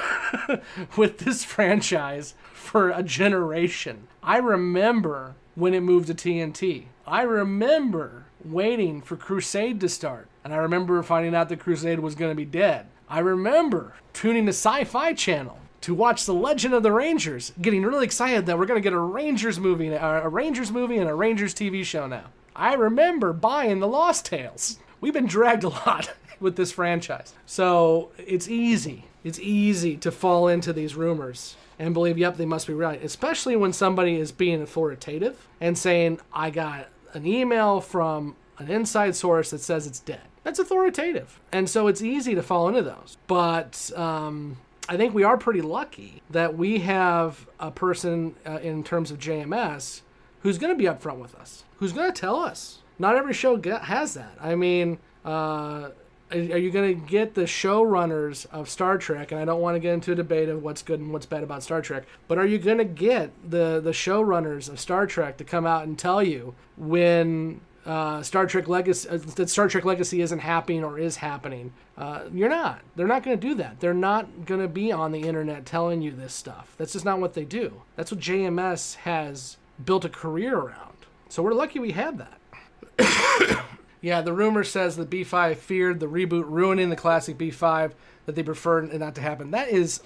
with 0.97 1.19
this 1.19 1.45
franchise 1.45 2.35
for 2.53 2.91
a 2.91 3.03
generation. 3.03 4.09
I 4.23 4.39
remember 4.39 5.35
when 5.55 5.73
it 5.73 5.81
moved 5.81 6.09
to 6.09 6.15
TNT. 6.15 6.87
I 7.07 7.23
remember 7.23 8.26
waiting 8.45 9.01
for 9.03 9.17
Crusade 9.17 9.81
to 9.81 9.89
start. 9.89 10.29
And 10.45 10.53
I 10.53 10.59
remember 10.59 11.03
finding 11.03 11.35
out 11.35 11.49
that 11.49 11.61
Crusade 11.61 12.01
was 12.01 12.15
going 12.15 12.31
to 12.31 12.37
be 12.37 12.45
dead. 12.45 12.87
I 13.09 13.21
remember 13.21 13.95
tuning 14.13 14.47
to 14.47 14.51
Sci 14.53 14.85
Fi 14.85 15.13
Channel 15.13 15.59
to 15.83 15.95
watch 15.95 16.25
The 16.25 16.35
Legend 16.35 16.75
of 16.75 16.83
the 16.83 16.93
Rangers, 16.93 17.53
getting 17.61 17.83
really 17.83 18.05
excited 18.05 18.47
that 18.47 18.59
we're 18.59 18.67
going 18.67 18.81
to 18.81 18.87
get 18.87 18.93
a 18.93 18.99
Rangers 18.99 19.61
movie, 19.61 19.89
a 19.89 20.29
Rangers 20.29 20.73
movie, 20.73 20.99
and 20.99 21.09
a 21.09 21.15
Rangers 21.15 21.55
TV 21.55 21.85
show 21.85 22.07
now. 22.07 22.25
I 22.57 22.75
remember 22.75 23.33
buying 23.33 23.81
The 23.81 23.87
Lost 23.87 24.27
Tales. 24.27 24.79
We've 25.01 25.13
been 25.13 25.27
dragged 25.27 25.63
a 25.63 25.69
lot 25.69 26.13
with 26.41 26.57
this 26.57 26.73
franchise. 26.73 27.35
So 27.45 28.11
it's 28.19 28.49
easy. 28.49 29.05
It's 29.23 29.39
easy 29.39 29.97
to 29.99 30.11
fall 30.11 30.49
into 30.49 30.73
these 30.73 30.95
rumors 30.95 31.57
and 31.79 31.93
believe, 31.95 32.19
yep, 32.19 32.37
they 32.37 32.47
must 32.47 32.67
be 32.67 32.75
right. 32.75 33.03
Especially 33.05 33.55
when 33.57 33.73
somebody 33.73 34.17
is 34.17 34.33
being 34.33 34.63
authoritative 34.63 35.47
and 35.61 35.77
saying, 35.77 36.21
I 36.33 36.51
got 36.51 36.89
an 37.13 37.27
email 37.27 37.81
from 37.81 38.37
an 38.59 38.71
inside 38.71 39.15
source 39.15 39.51
that 39.51 39.61
says 39.61 39.87
it's 39.87 40.01
dead. 40.01 40.23
That's 40.45 40.59
authoritative. 40.59 41.41
And 41.53 41.69
so 41.69 41.89
it's 41.89 42.03
easy 42.03 42.35
to 42.35 42.43
fall 42.43 42.69
into 42.69 42.83
those. 42.83 43.19
But 43.27 43.91
um, 43.97 44.59
I 44.89 44.97
think 44.97 45.15
we 45.15 45.25
are 45.25 45.37
pretty 45.37 45.61
lucky 45.61 46.23
that 46.31 46.57
we 46.57 46.79
have 46.79 47.47
a 47.59 47.71
person 47.71 48.37
uh, 48.47 48.59
in 48.63 48.85
terms 48.85 49.11
of 49.11 49.19
JMS 49.19 50.03
who's 50.41 50.59
going 50.59 50.73
to 50.73 50.79
be 50.79 50.85
upfront 50.85 51.19
with 51.19 51.35
us, 51.35 51.65
who's 51.79 51.93
going 51.93 52.13
to 52.13 52.19
tell 52.19 52.37
us. 52.37 52.79
Not 52.99 53.17
every 53.17 53.35
show 53.35 53.61
has 53.61 54.15
that. 54.15 54.37
I 54.41 54.55
mean, 54.55 54.99
uh, 55.25 55.91
are 56.33 56.59
you 56.59 56.71
going 56.71 57.01
to 57.01 57.07
get 57.07 57.35
the 57.35 57.43
showrunners 57.43 58.47
of 58.51 58.69
Star 58.69 58.99
Trek? 58.99 59.31
And 59.31 59.41
I 59.41 59.45
don't 59.45 59.61
want 59.61 59.77
to 59.77 59.81
get 59.81 59.95
into 59.95 60.13
a 60.13 60.15
debate 60.15 60.49
of 60.49 60.63
what's 60.63 60.83
good 60.83 60.99
and 60.99 61.13
what's 61.13 61.27
bad 61.27 61.43
about 61.43 61.63
Star 61.63 61.81
Trek, 61.81 62.05
but 62.27 62.39
are 62.39 62.47
you 62.47 62.59
going 62.59 62.79
to 62.79 62.85
get 62.85 63.31
the 63.49 63.81
the 63.81 63.93
showrunners 63.93 64.69
of 64.69 64.81
Star 64.81 65.07
Trek 65.07 65.37
to 65.39 65.45
come 65.45 65.67
out 65.67 65.85
and 65.85 65.99
tell 65.99 66.23
you 66.23 66.55
when 66.77 67.61
uh, 67.85 68.23
Star 68.23 68.47
Trek 68.47 68.67
Legacy 68.67 69.09
uh, 69.09 69.19
that 69.37 69.49
Star 69.49 69.69
Trek 69.69 69.85
Legacy 69.85 70.21
isn't 70.21 70.41
happening 70.41 70.83
or 70.83 70.99
is 70.99 71.17
happening? 71.17 71.73
Uh, 71.97 72.25
you're 72.33 72.49
not. 72.49 72.83
They're 72.97 73.07
not 73.07 73.23
going 73.23 73.39
to 73.39 73.49
do 73.49 73.55
that. 73.55 73.79
They're 73.79 73.95
not 73.95 74.47
going 74.47 74.61
to 74.61 74.69
be 74.69 74.91
on 74.91 75.13
the 75.13 75.21
internet 75.21 75.65
telling 75.65 76.03
you 76.03 76.11
this 76.11 76.35
stuff. 76.35 76.75
That's 76.77 76.93
just 76.93 77.05
not 77.05 77.21
what 77.21 77.35
they 77.35 77.45
do. 77.45 77.83
That's 77.95 78.11
what 78.11 78.21
JMS 78.21 78.97
has 78.97 79.57
built 79.85 80.05
a 80.05 80.09
career 80.09 80.57
around. 80.59 80.97
So 81.29 81.43
we're 81.43 81.55
lucky 81.55 81.79
we 81.79 81.93
have 81.93 82.19
that. 82.19 83.65
Yeah, 84.07 84.21
the 84.21 84.33
rumor 84.33 84.63
says 84.63 84.97
that 84.99 85.11
B5 85.11 85.57
feared 85.57 85.99
the 85.99 86.07
reboot 86.07 86.45
ruining 86.47 86.91
the 86.91 86.95
classic 86.95 87.37
B5, 87.37 87.91
that 88.27 88.37
they 88.37 88.43
preferred 88.45 88.95
it 88.95 88.99
not 89.01 89.17
to 89.17 89.21
happen. 89.21 89.51
That 89.51 89.69
is, 89.69 90.01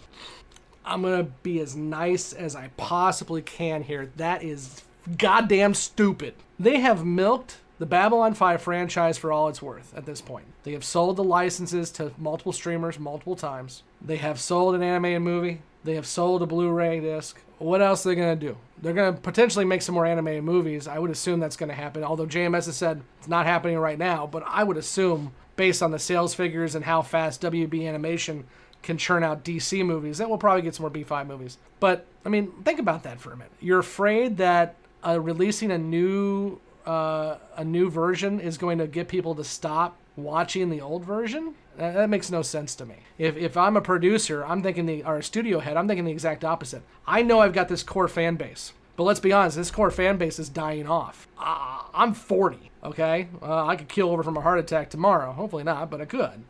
I'm 0.87 1.03
going 1.03 1.23
to 1.23 1.31
be 1.43 1.61
as 1.61 1.77
nice 1.77 2.33
as 2.33 2.57
I 2.57 2.71
possibly 2.79 3.43
can 3.43 3.83
here. 3.83 4.11
That 4.17 4.43
is 4.43 4.85
goddamn 5.19 5.75
stupid. 5.75 6.33
They 6.59 6.81
have 6.81 7.05
milked 7.05 7.59
the 7.79 7.85
Babylon 7.85 8.33
5 8.33 8.63
franchise 8.63 9.19
for 9.19 9.33
all 9.33 9.49
it's 9.49 9.61
worth 9.61 9.95
at 9.95 10.07
this 10.07 10.23
point. 10.23 10.47
They 10.63 10.73
have 10.73 10.83
sold 10.83 11.17
the 11.17 11.23
licenses 11.23 11.91
to 11.91 12.13
multiple 12.17 12.55
streamers 12.55 12.99
multiple 12.99 13.37
times. 13.37 13.83
They 14.01 14.17
have 14.17 14.41
sold 14.41 14.75
an 14.75 14.83
anime 14.83 15.05
and 15.05 15.25
movie. 15.25 15.61
They 15.85 15.95
have 15.95 16.07
sold 16.07 16.43
a 16.43 16.47
Blu-ray 16.47 17.01
disc. 17.01 17.41
What 17.59 17.83
else 17.83 18.05
are 18.05 18.11
they 18.11 18.15
going 18.15 18.39
to 18.39 18.47
do? 18.47 18.57
They're 18.81 18.95
going 18.95 19.15
to 19.15 19.21
potentially 19.21 19.65
make 19.65 19.83
some 19.83 19.95
more 19.95 20.07
animated 20.07 20.45
movies. 20.45 20.89
I 20.89 20.99
would 20.99 21.11
assume 21.11 21.41
that's 21.41 21.57
going 21.57 21.69
to 21.69 21.75
happen. 21.75 22.03
Although 22.03 22.27
JMS 22.27 22.67
has 22.67 22.77
said 22.77 23.03
it's 23.19 23.29
not 23.29 23.47
happening 23.47 23.79
right 23.79 23.99
now, 23.99 24.27
but 24.27 24.43
I 24.47 24.65
would 24.65 24.77
assume 24.77 25.33
based 25.57 25.83
on 25.83 25.91
the 25.91 25.99
sales 25.99 26.35
figures 26.35 26.75
and 26.75 26.85
how 26.85 27.03
fast 27.03 27.43
WB 27.43 27.87
Animation 27.87 28.45
can 28.83 28.97
churn 28.97 29.23
out 29.23 29.45
DC 29.45 29.85
movies, 29.85 30.19
that 30.19 30.29
we'll 30.29 30.39
probably 30.39 30.63
get 30.63 30.75
some 30.75 30.85
more 30.85 30.91
B5 30.91 31.27
movies. 31.27 31.59
But 31.81 32.07
I 32.25 32.31
mean, 32.31 32.51
think 32.65 32.79
about 32.79 33.03
that 33.03 33.21
for 33.21 33.33
a 33.33 33.37
minute. 33.37 33.53
You're 33.61 33.81
afraid 33.81 34.39
that 34.39 34.77
uh, 35.07 35.21
releasing 35.21 35.71
a 35.71 35.79
new 35.79 36.59
uh, 36.87 37.37
a 37.57 37.65
new 37.65 37.91
version 37.91 38.41
is 38.41 38.57
going 38.57 38.79
to 38.79 38.87
get 38.87 39.07
people 39.07 39.35
to 39.35 39.45
stop 39.45 39.97
watching 40.17 40.71
the 40.71 40.81
old 40.81 41.05
version? 41.05 41.55
That, 41.81 42.11
makes 42.11 42.31
no 42.31 42.43
sense 42.43 42.75
to 42.75 42.85
me. 42.85 42.97
If, 43.17 43.39
if 43.39 43.57
I'm 43.57 43.77
a 43.77 43.81
producer, 43.81 44.45
I'm 44.45 44.63
thinking 44.63 44.85
the 44.85 45.03
or 45.03 45.17
a 45.17 45.23
studio 45.23 45.61
head, 45.61 45.79
I'm 45.79 45.89
thinking 45.89 46.05
the 46.05 46.13
exact 46.13 46.45
opposite. 46.45 46.83
I 47.07 47.23
know 47.23 47.41
I've 47.41 47.55
got 47.55 47.69
this 47.69 47.83
core 47.83 48.09
fan 48.09 48.37
base, 48.37 48.75
but 48.97 49.05
let's 49.05 49.21
be 49.21 49.33
honest, 49.33 49.57
this 49.57 49.71
core 49.71 49.91
fan 49.91 50.19
base 50.19 50.39
is 50.39 50.51
dying 50.51 50.87
off. 50.87 51.27
Uh, 51.39 51.83
I'm 51.95 52.13
40, 52.13 52.71
okay? 52.85 53.29
Uh, 53.41 53.65
I 53.65 53.77
could 53.77 53.89
kill 53.89 54.11
over 54.11 54.23
from 54.23 54.37
a 54.37 54.43
heart 54.43 54.59
attack 54.59 54.91
tomorrow. 54.91 55.33
Hopefully 55.33 55.65
not, 55.65 55.91
but 55.91 56.03
I 56.03 56.05
could. 56.05 56.45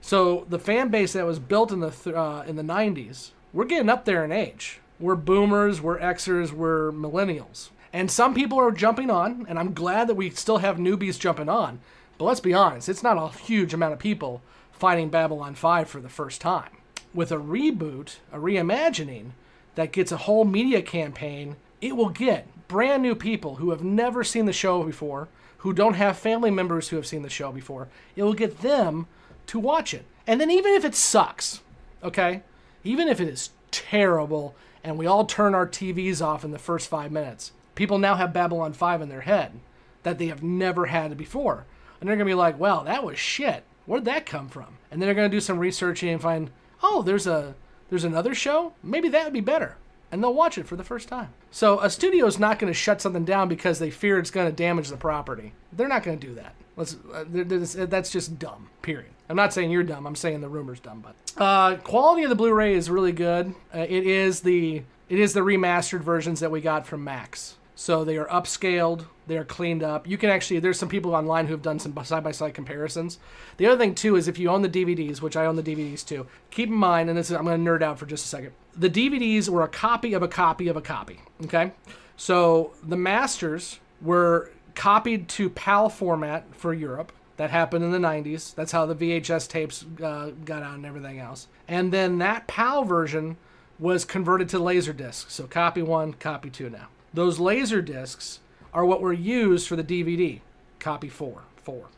So 0.00 0.46
the 0.48 0.58
fan 0.58 0.88
base 0.88 1.12
that 1.12 1.26
was 1.26 1.38
built 1.38 1.72
in 1.72 1.80
the 1.80 1.90
th- 1.90 2.16
uh, 2.16 2.44
in 2.46 2.56
the 2.56 2.62
90s, 2.62 3.32
we're 3.52 3.66
getting 3.66 3.90
up 3.90 4.06
there 4.06 4.24
in 4.24 4.32
age. 4.32 4.80
We're 4.98 5.16
boomers, 5.16 5.82
we're 5.82 5.98
Xers, 5.98 6.52
we're 6.52 6.90
millennials. 6.90 7.68
And 7.92 8.10
some 8.10 8.32
people 8.32 8.58
are 8.58 8.70
jumping 8.70 9.10
on, 9.10 9.44
and 9.46 9.58
I'm 9.58 9.74
glad 9.74 10.08
that 10.08 10.14
we 10.14 10.30
still 10.30 10.58
have 10.58 10.76
newbies 10.78 11.18
jumping 11.18 11.48
on. 11.50 11.80
But 12.16 12.24
let's 12.26 12.40
be 12.40 12.54
honest, 12.54 12.88
it's 12.88 13.02
not 13.02 13.18
a 13.18 13.36
huge 13.36 13.74
amount 13.74 13.92
of 13.92 13.98
people 13.98 14.42
fighting 14.80 15.10
Babylon 15.10 15.54
5 15.54 15.88
for 15.90 16.00
the 16.00 16.08
first 16.08 16.40
time. 16.40 16.70
With 17.12 17.30
a 17.30 17.36
reboot, 17.36 18.16
a 18.32 18.38
reimagining 18.38 19.32
that 19.74 19.92
gets 19.92 20.10
a 20.10 20.16
whole 20.16 20.46
media 20.46 20.80
campaign, 20.80 21.56
it 21.82 21.94
will 21.94 22.08
get 22.08 22.48
brand 22.66 23.02
new 23.02 23.14
people 23.14 23.56
who 23.56 23.70
have 23.70 23.84
never 23.84 24.24
seen 24.24 24.46
the 24.46 24.54
show 24.54 24.82
before, 24.82 25.28
who 25.58 25.74
don't 25.74 25.94
have 25.94 26.16
family 26.16 26.50
members 26.50 26.88
who 26.88 26.96
have 26.96 27.06
seen 27.06 27.20
the 27.20 27.28
show 27.28 27.52
before. 27.52 27.88
It 28.16 28.22
will 28.22 28.32
get 28.32 28.62
them 28.62 29.06
to 29.48 29.58
watch 29.58 29.92
it. 29.92 30.06
And 30.26 30.40
then 30.40 30.50
even 30.50 30.72
if 30.72 30.84
it 30.84 30.94
sucks, 30.94 31.60
okay? 32.02 32.42
Even 32.82 33.06
if 33.06 33.20
it 33.20 33.28
is 33.28 33.50
terrible 33.70 34.54
and 34.82 34.96
we 34.96 35.06
all 35.06 35.26
turn 35.26 35.54
our 35.54 35.66
TVs 35.66 36.24
off 36.24 36.42
in 36.42 36.52
the 36.52 36.58
first 36.58 36.88
5 36.88 37.12
minutes, 37.12 37.52
people 37.74 37.98
now 37.98 38.14
have 38.14 38.32
Babylon 38.32 38.72
5 38.72 39.02
in 39.02 39.10
their 39.10 39.20
head 39.20 39.60
that 40.04 40.16
they 40.16 40.28
have 40.28 40.42
never 40.42 40.86
had 40.86 41.14
before. 41.18 41.66
And 42.00 42.08
they're 42.08 42.16
going 42.16 42.26
to 42.26 42.30
be 42.30 42.34
like, 42.34 42.58
"Well, 42.58 42.84
that 42.84 43.04
was 43.04 43.18
shit. 43.18 43.64
Where'd 43.90 44.04
that 44.04 44.24
come 44.24 44.48
from?" 44.48 44.78
And 44.90 45.02
then 45.02 45.08
they're 45.08 45.28
to 45.28 45.36
do 45.36 45.40
some 45.40 45.58
researching 45.58 46.10
and 46.10 46.22
find, 46.22 46.50
"Oh, 46.80 47.02
there's 47.02 47.26
a 47.26 47.56
there's 47.88 48.04
another 48.04 48.34
show? 48.34 48.72
Maybe 48.84 49.08
that 49.08 49.24
would 49.24 49.32
be 49.32 49.40
better." 49.40 49.76
And 50.12 50.22
they'll 50.22 50.34
watch 50.34 50.58
it 50.58 50.66
for 50.66 50.76
the 50.76 50.84
first 50.84 51.08
time. 51.08 51.30
So 51.50 51.80
a 51.80 51.90
studio 51.90 52.26
is 52.26 52.38
not 52.38 52.58
going 52.58 52.72
to 52.72 52.78
shut 52.78 53.00
something 53.00 53.24
down 53.24 53.48
because 53.48 53.78
they 53.80 53.90
fear 53.90 54.18
it's 54.18 54.30
going 54.30 54.46
to 54.46 54.52
damage 54.52 54.88
the 54.88 54.96
property. 54.96 55.52
They're 55.72 55.88
not 55.88 56.04
going 56.04 56.18
to 56.18 56.26
do 56.26 56.34
that. 56.34 56.54
Let's, 56.76 56.96
uh, 57.12 57.24
th- 57.24 57.48
th- 57.48 57.88
that's 57.88 58.10
just 58.10 58.38
dumb. 58.38 58.70
Period. 58.82 59.10
I'm 59.28 59.36
not 59.36 59.52
saying 59.52 59.70
you're 59.70 59.82
dumb. 59.82 60.06
I'm 60.06 60.16
saying 60.16 60.40
the 60.40 60.48
rumor's 60.48 60.80
dumb. 60.80 61.04
But 61.04 61.14
uh, 61.40 61.76
quality 61.78 62.22
of 62.24 62.30
the 62.30 62.36
Blu-ray 62.36 62.74
is 62.74 62.90
really 62.90 63.12
good. 63.12 63.54
Uh, 63.74 63.80
it 63.80 64.06
is 64.06 64.40
the 64.40 64.82
it 65.08 65.18
is 65.18 65.32
the 65.32 65.40
remastered 65.40 66.00
versions 66.00 66.40
that 66.40 66.50
we 66.50 66.60
got 66.60 66.86
from 66.86 67.04
Max. 67.04 67.56
So 67.80 68.04
they 68.04 68.18
are 68.18 68.26
upscaled, 68.26 69.06
they 69.26 69.38
are 69.38 69.44
cleaned 69.44 69.82
up. 69.82 70.06
You 70.06 70.18
can 70.18 70.28
actually, 70.28 70.60
there's 70.60 70.78
some 70.78 70.90
people 70.90 71.14
online 71.14 71.46
who 71.46 71.54
have 71.54 71.62
done 71.62 71.78
some 71.78 71.96
side 72.04 72.22
by 72.22 72.30
side 72.30 72.52
comparisons. 72.52 73.18
The 73.56 73.64
other 73.64 73.78
thing, 73.78 73.94
too, 73.94 74.16
is 74.16 74.28
if 74.28 74.38
you 74.38 74.50
own 74.50 74.60
the 74.60 74.68
DVDs, 74.68 75.22
which 75.22 75.34
I 75.34 75.46
own 75.46 75.56
the 75.56 75.62
DVDs 75.62 76.06
too, 76.06 76.26
keep 76.50 76.68
in 76.68 76.74
mind, 76.74 77.08
and 77.08 77.16
this 77.16 77.30
is, 77.30 77.36
I'm 77.38 77.44
going 77.46 77.64
to 77.64 77.70
nerd 77.70 77.80
out 77.80 77.98
for 77.98 78.04
just 78.04 78.26
a 78.26 78.28
second. 78.28 78.52
The 78.76 78.90
DVDs 78.90 79.48
were 79.48 79.62
a 79.62 79.68
copy 79.68 80.12
of 80.12 80.22
a 80.22 80.28
copy 80.28 80.68
of 80.68 80.76
a 80.76 80.82
copy, 80.82 81.20
okay? 81.44 81.72
So 82.18 82.74
the 82.86 82.98
masters 82.98 83.80
were 84.02 84.52
copied 84.74 85.30
to 85.30 85.48
PAL 85.48 85.88
format 85.88 86.54
for 86.54 86.74
Europe. 86.74 87.12
That 87.38 87.48
happened 87.48 87.82
in 87.82 87.92
the 87.92 87.98
90s. 87.98 88.54
That's 88.54 88.72
how 88.72 88.84
the 88.84 88.94
VHS 88.94 89.48
tapes 89.48 89.86
uh, 90.04 90.32
got 90.44 90.62
out 90.62 90.74
and 90.74 90.84
everything 90.84 91.18
else. 91.18 91.48
And 91.66 91.90
then 91.90 92.18
that 92.18 92.46
PAL 92.46 92.84
version 92.84 93.38
was 93.78 94.04
converted 94.04 94.50
to 94.50 94.58
Laserdisc. 94.58 95.30
So 95.30 95.46
copy 95.46 95.80
one, 95.80 96.12
copy 96.12 96.50
two 96.50 96.68
now. 96.68 96.88
Those 97.12 97.38
laser 97.38 97.82
discs 97.82 98.40
are 98.72 98.84
what 98.84 99.00
were 99.00 99.12
used 99.12 99.66
for 99.66 99.76
the 99.76 99.84
DVD. 99.84 100.40
Copy 100.78 101.08
four. 101.08 101.42
Four. 101.62 101.88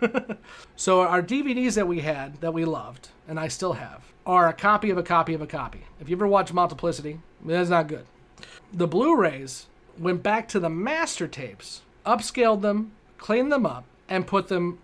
so 0.76 1.00
our 1.02 1.22
DVDs 1.22 1.74
that 1.74 1.88
we 1.88 2.00
had, 2.00 2.40
that 2.40 2.54
we 2.54 2.64
loved, 2.64 3.08
and 3.26 3.40
I 3.40 3.48
still 3.48 3.74
have, 3.74 4.04
are 4.26 4.48
a 4.48 4.52
copy 4.52 4.90
of 4.90 4.98
a 4.98 5.02
copy 5.02 5.34
of 5.34 5.42
a 5.42 5.46
copy. 5.46 5.84
If 6.00 6.08
you 6.08 6.16
ever 6.16 6.26
watch 6.26 6.52
Multiplicity, 6.52 7.20
that's 7.44 7.70
not 7.70 7.88
good. 7.88 8.06
The 8.72 8.86
Blu-rays 8.86 9.66
went 9.98 10.22
back 10.22 10.48
to 10.48 10.60
the 10.60 10.68
master 10.68 11.26
tapes, 11.26 11.82
upscaled 12.06 12.62
them, 12.62 12.92
cleaned 13.16 13.50
them 13.50 13.66
up, 13.66 13.84
and 14.08 14.26
put 14.26 14.48
them 14.48 14.78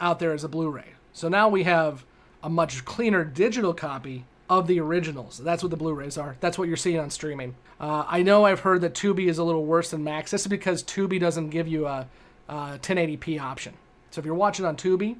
out 0.00 0.18
there 0.18 0.32
as 0.32 0.44
a 0.44 0.48
Blu-ray. 0.48 0.94
So 1.12 1.28
now 1.28 1.48
we 1.48 1.62
have 1.62 2.04
a 2.42 2.50
much 2.50 2.84
cleaner 2.84 3.24
digital 3.24 3.72
copy 3.72 4.26
of 4.48 4.66
the 4.66 4.80
originals. 4.80 5.38
That's 5.38 5.62
what 5.62 5.70
the 5.70 5.76
Blu-rays 5.76 6.18
are. 6.18 6.36
That's 6.40 6.58
what 6.58 6.68
you're 6.68 6.76
seeing 6.76 6.98
on 6.98 7.10
streaming. 7.10 7.54
Uh, 7.80 8.04
I 8.06 8.22
know 8.22 8.44
I've 8.44 8.60
heard 8.60 8.82
that 8.82 8.94
Tubi 8.94 9.26
is 9.26 9.38
a 9.38 9.44
little 9.44 9.64
worse 9.64 9.90
than 9.90 10.04
Max. 10.04 10.30
This 10.30 10.42
is 10.42 10.46
because 10.48 10.82
Tubi 10.82 11.18
doesn't 11.18 11.50
give 11.50 11.66
you 11.66 11.86
a, 11.86 12.06
a 12.48 12.78
1080p 12.82 13.40
option. 13.40 13.74
So 14.10 14.20
if 14.20 14.24
you're 14.24 14.34
watching 14.34 14.64
on 14.64 14.76
Tubi, 14.76 15.16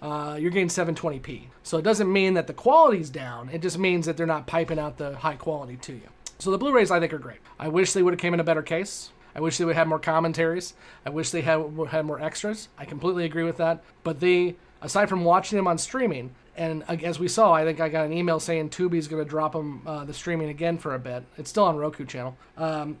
uh, 0.00 0.36
you're 0.40 0.50
getting 0.50 0.68
720p. 0.68 1.44
So 1.62 1.78
it 1.78 1.82
doesn't 1.82 2.12
mean 2.12 2.34
that 2.34 2.46
the 2.46 2.52
quality's 2.52 3.10
down. 3.10 3.50
It 3.50 3.62
just 3.62 3.78
means 3.78 4.06
that 4.06 4.16
they're 4.16 4.26
not 4.26 4.46
piping 4.46 4.78
out 4.78 4.98
the 4.98 5.16
high 5.16 5.36
quality 5.36 5.76
to 5.76 5.92
you. 5.92 6.08
So 6.38 6.50
the 6.50 6.58
Blu-rays 6.58 6.90
I 6.90 6.98
think 6.98 7.12
are 7.12 7.18
great. 7.18 7.38
I 7.58 7.68
wish 7.68 7.92
they 7.92 8.02
would 8.02 8.14
have 8.14 8.20
came 8.20 8.34
in 8.34 8.40
a 8.40 8.44
better 8.44 8.62
case. 8.62 9.12
I 9.34 9.40
wish 9.40 9.58
they 9.58 9.64
would 9.64 9.76
have 9.76 9.86
more 9.86 9.98
commentaries. 9.98 10.74
I 11.06 11.10
wish 11.10 11.30
they 11.30 11.40
had 11.40 11.64
had 11.88 12.04
more 12.04 12.20
extras. 12.20 12.68
I 12.76 12.84
completely 12.84 13.24
agree 13.24 13.44
with 13.44 13.56
that. 13.58 13.82
But 14.02 14.20
they, 14.20 14.56
aside 14.80 15.08
from 15.08 15.24
watching 15.24 15.56
them 15.56 15.66
on 15.66 15.78
streaming, 15.78 16.34
and 16.56 16.84
as 16.88 17.18
we 17.18 17.28
saw, 17.28 17.52
I 17.52 17.64
think 17.64 17.80
I 17.80 17.88
got 17.88 18.04
an 18.04 18.12
email 18.12 18.38
saying 18.38 18.70
Tubi's 18.70 19.08
going 19.08 19.22
to 19.22 19.28
drop 19.28 19.52
them 19.52 19.82
uh, 19.86 20.04
the 20.04 20.12
streaming 20.12 20.50
again 20.50 20.78
for 20.78 20.94
a 20.94 20.98
bit. 20.98 21.24
It's 21.38 21.48
still 21.50 21.64
on 21.64 21.76
Roku 21.76 22.04
channel. 22.04 22.36
Um, 22.56 22.98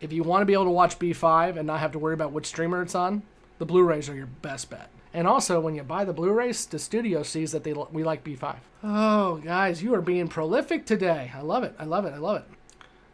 if 0.00 0.12
you 0.12 0.24
want 0.24 0.42
to 0.42 0.46
be 0.46 0.52
able 0.52 0.64
to 0.64 0.70
watch 0.70 0.98
B5 0.98 1.56
and 1.56 1.66
not 1.66 1.78
have 1.78 1.92
to 1.92 1.98
worry 1.98 2.14
about 2.14 2.32
which 2.32 2.46
streamer 2.46 2.82
it's 2.82 2.96
on, 2.96 3.22
the 3.58 3.66
Blu-rays 3.66 4.08
are 4.08 4.16
your 4.16 4.26
best 4.26 4.68
bet. 4.68 4.88
And 5.14 5.28
also, 5.28 5.60
when 5.60 5.76
you 5.76 5.82
buy 5.84 6.04
the 6.04 6.12
Blu-rays, 6.12 6.66
the 6.66 6.78
studio 6.78 7.22
sees 7.22 7.52
that 7.52 7.62
they 7.62 7.72
we 7.72 8.02
like 8.02 8.24
B5. 8.24 8.56
Oh, 8.82 9.36
guys, 9.36 9.82
you 9.82 9.94
are 9.94 10.00
being 10.00 10.26
prolific 10.26 10.84
today. 10.86 11.30
I 11.34 11.42
love 11.42 11.62
it. 11.62 11.74
I 11.78 11.84
love 11.84 12.04
it. 12.04 12.14
I 12.14 12.18
love 12.18 12.38
it. 12.38 12.44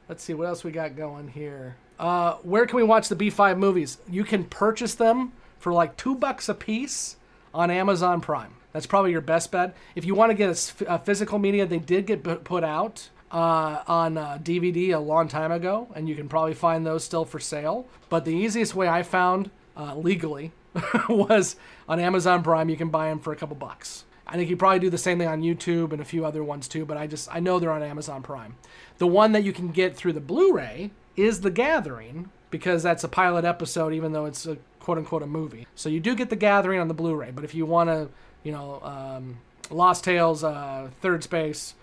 Let's 0.09 0.23
see 0.23 0.33
what 0.33 0.47
else 0.47 0.65
we 0.65 0.71
got 0.71 0.97
going 0.97 1.29
here. 1.29 1.77
Uh, 1.99 2.35
where 2.37 2.65
can 2.67 2.77
we 2.77 2.85
watch 2.85 3.09
the 3.09 3.17
B5 3.17 3.59
movies? 3.59 3.99
You 4.09 4.25
can 4.25 4.45
purchase 4.45 4.95
them 4.95 5.33
for 5.59 5.73
like 5.73 5.97
two 5.97 6.15
bucks 6.15 6.49
a 6.49 6.55
piece 6.55 7.17
on 7.53 7.71
Amazon 7.71 8.21
Prime. 8.21 8.55
That's 8.79 8.87
probably 8.87 9.11
your 9.11 9.21
best 9.21 9.51
bet. 9.51 9.75
If 9.97 10.05
you 10.05 10.15
want 10.15 10.31
to 10.31 10.35
get 10.37 10.51
a, 10.51 10.95
a 10.95 10.99
physical 11.01 11.41
media, 11.41 11.67
they 11.67 11.81
did 11.81 12.07
get 12.07 12.23
put 12.45 12.63
out 12.63 13.09
uh, 13.33 13.83
on 13.89 14.17
uh, 14.17 14.39
DVD 14.41 14.95
a 14.95 15.01
long 15.01 15.27
time 15.27 15.51
ago, 15.51 15.89
and 15.97 16.09
you 16.09 16.15
can 16.15 16.29
probably 16.29 16.55
find 16.55 16.87
those 16.87 17.03
still 17.03 17.25
for 17.25 17.41
sale. 17.41 17.89
But 18.09 18.25
the 18.25 18.31
easiest 18.31 18.77
way 18.77 18.87
I 18.87 19.03
found 19.03 19.51
uh, 19.77 19.97
legally 19.97 20.53
was 21.09 21.57
on 21.89 21.99
Amazon 21.99 22.45
Prime. 22.45 22.69
You 22.69 22.77
can 22.77 22.89
buy 22.89 23.09
them 23.09 23.19
for 23.19 23.33
a 23.33 23.37
couple 23.37 23.57
bucks. 23.57 24.05
I 24.29 24.37
think 24.37 24.49
you 24.49 24.57
probably 24.57 24.79
do 24.79 24.91
the 24.91 24.97
same 24.97 25.19
thing 25.19 25.27
on 25.27 25.43
YouTube 25.43 25.91
and 25.91 26.01
a 26.01 26.05
few 26.05 26.25
other 26.25 26.45
ones 26.45 26.69
too, 26.69 26.85
but 26.85 26.97
I 26.97 27.09
just 27.09 27.35
I 27.35 27.41
know 27.41 27.59
they're 27.59 27.73
on 27.73 27.83
Amazon 27.83 28.23
Prime. 28.23 28.55
The 28.99 29.09
one 29.09 29.33
that 29.33 29.43
you 29.43 29.53
can 29.53 29.73
get 29.73 29.97
through 29.97 30.13
the 30.13 30.21
Blu-ray 30.21 30.93
is 31.17 31.41
The 31.41 31.51
Gathering 31.51 32.31
because 32.53 32.85
that's 32.85 33.03
a 33.03 33.09
pilot 33.09 33.45
episode, 33.45 33.93
even 33.93 34.13
though 34.13 34.27
it's 34.27 34.47
a 34.47 34.57
quote 34.79 34.99
unquote 34.99 35.23
a 35.23 35.27
movie. 35.27 35.67
So 35.75 35.89
you 35.89 35.99
do 35.99 36.15
get 36.15 36.31
The 36.31 36.37
Gathering 36.37 36.79
on 36.79 36.87
the 36.87 36.95
Blu-ray, 36.95 37.33
but 37.33 37.43
if 37.43 37.57
you 37.57 37.67
want 37.67 37.91
to, 37.91 38.09
you 38.49 38.55
know, 38.55 38.81
um, 38.83 39.37
Lost 39.71 40.05
Tales, 40.05 40.43
uh, 40.43 40.89
Third 41.03 41.23
Space, 41.23 41.75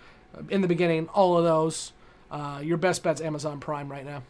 in 0.49 0.61
the 0.61 0.67
beginning, 0.67 1.07
all 1.09 1.37
of 1.37 1.43
those, 1.43 1.93
uh, 2.31 2.59
your 2.63 2.77
best 2.77 3.03
bet's 3.03 3.21
Amazon 3.21 3.59
Prime 3.59 3.87
right 3.87 4.03
now. 4.03 4.23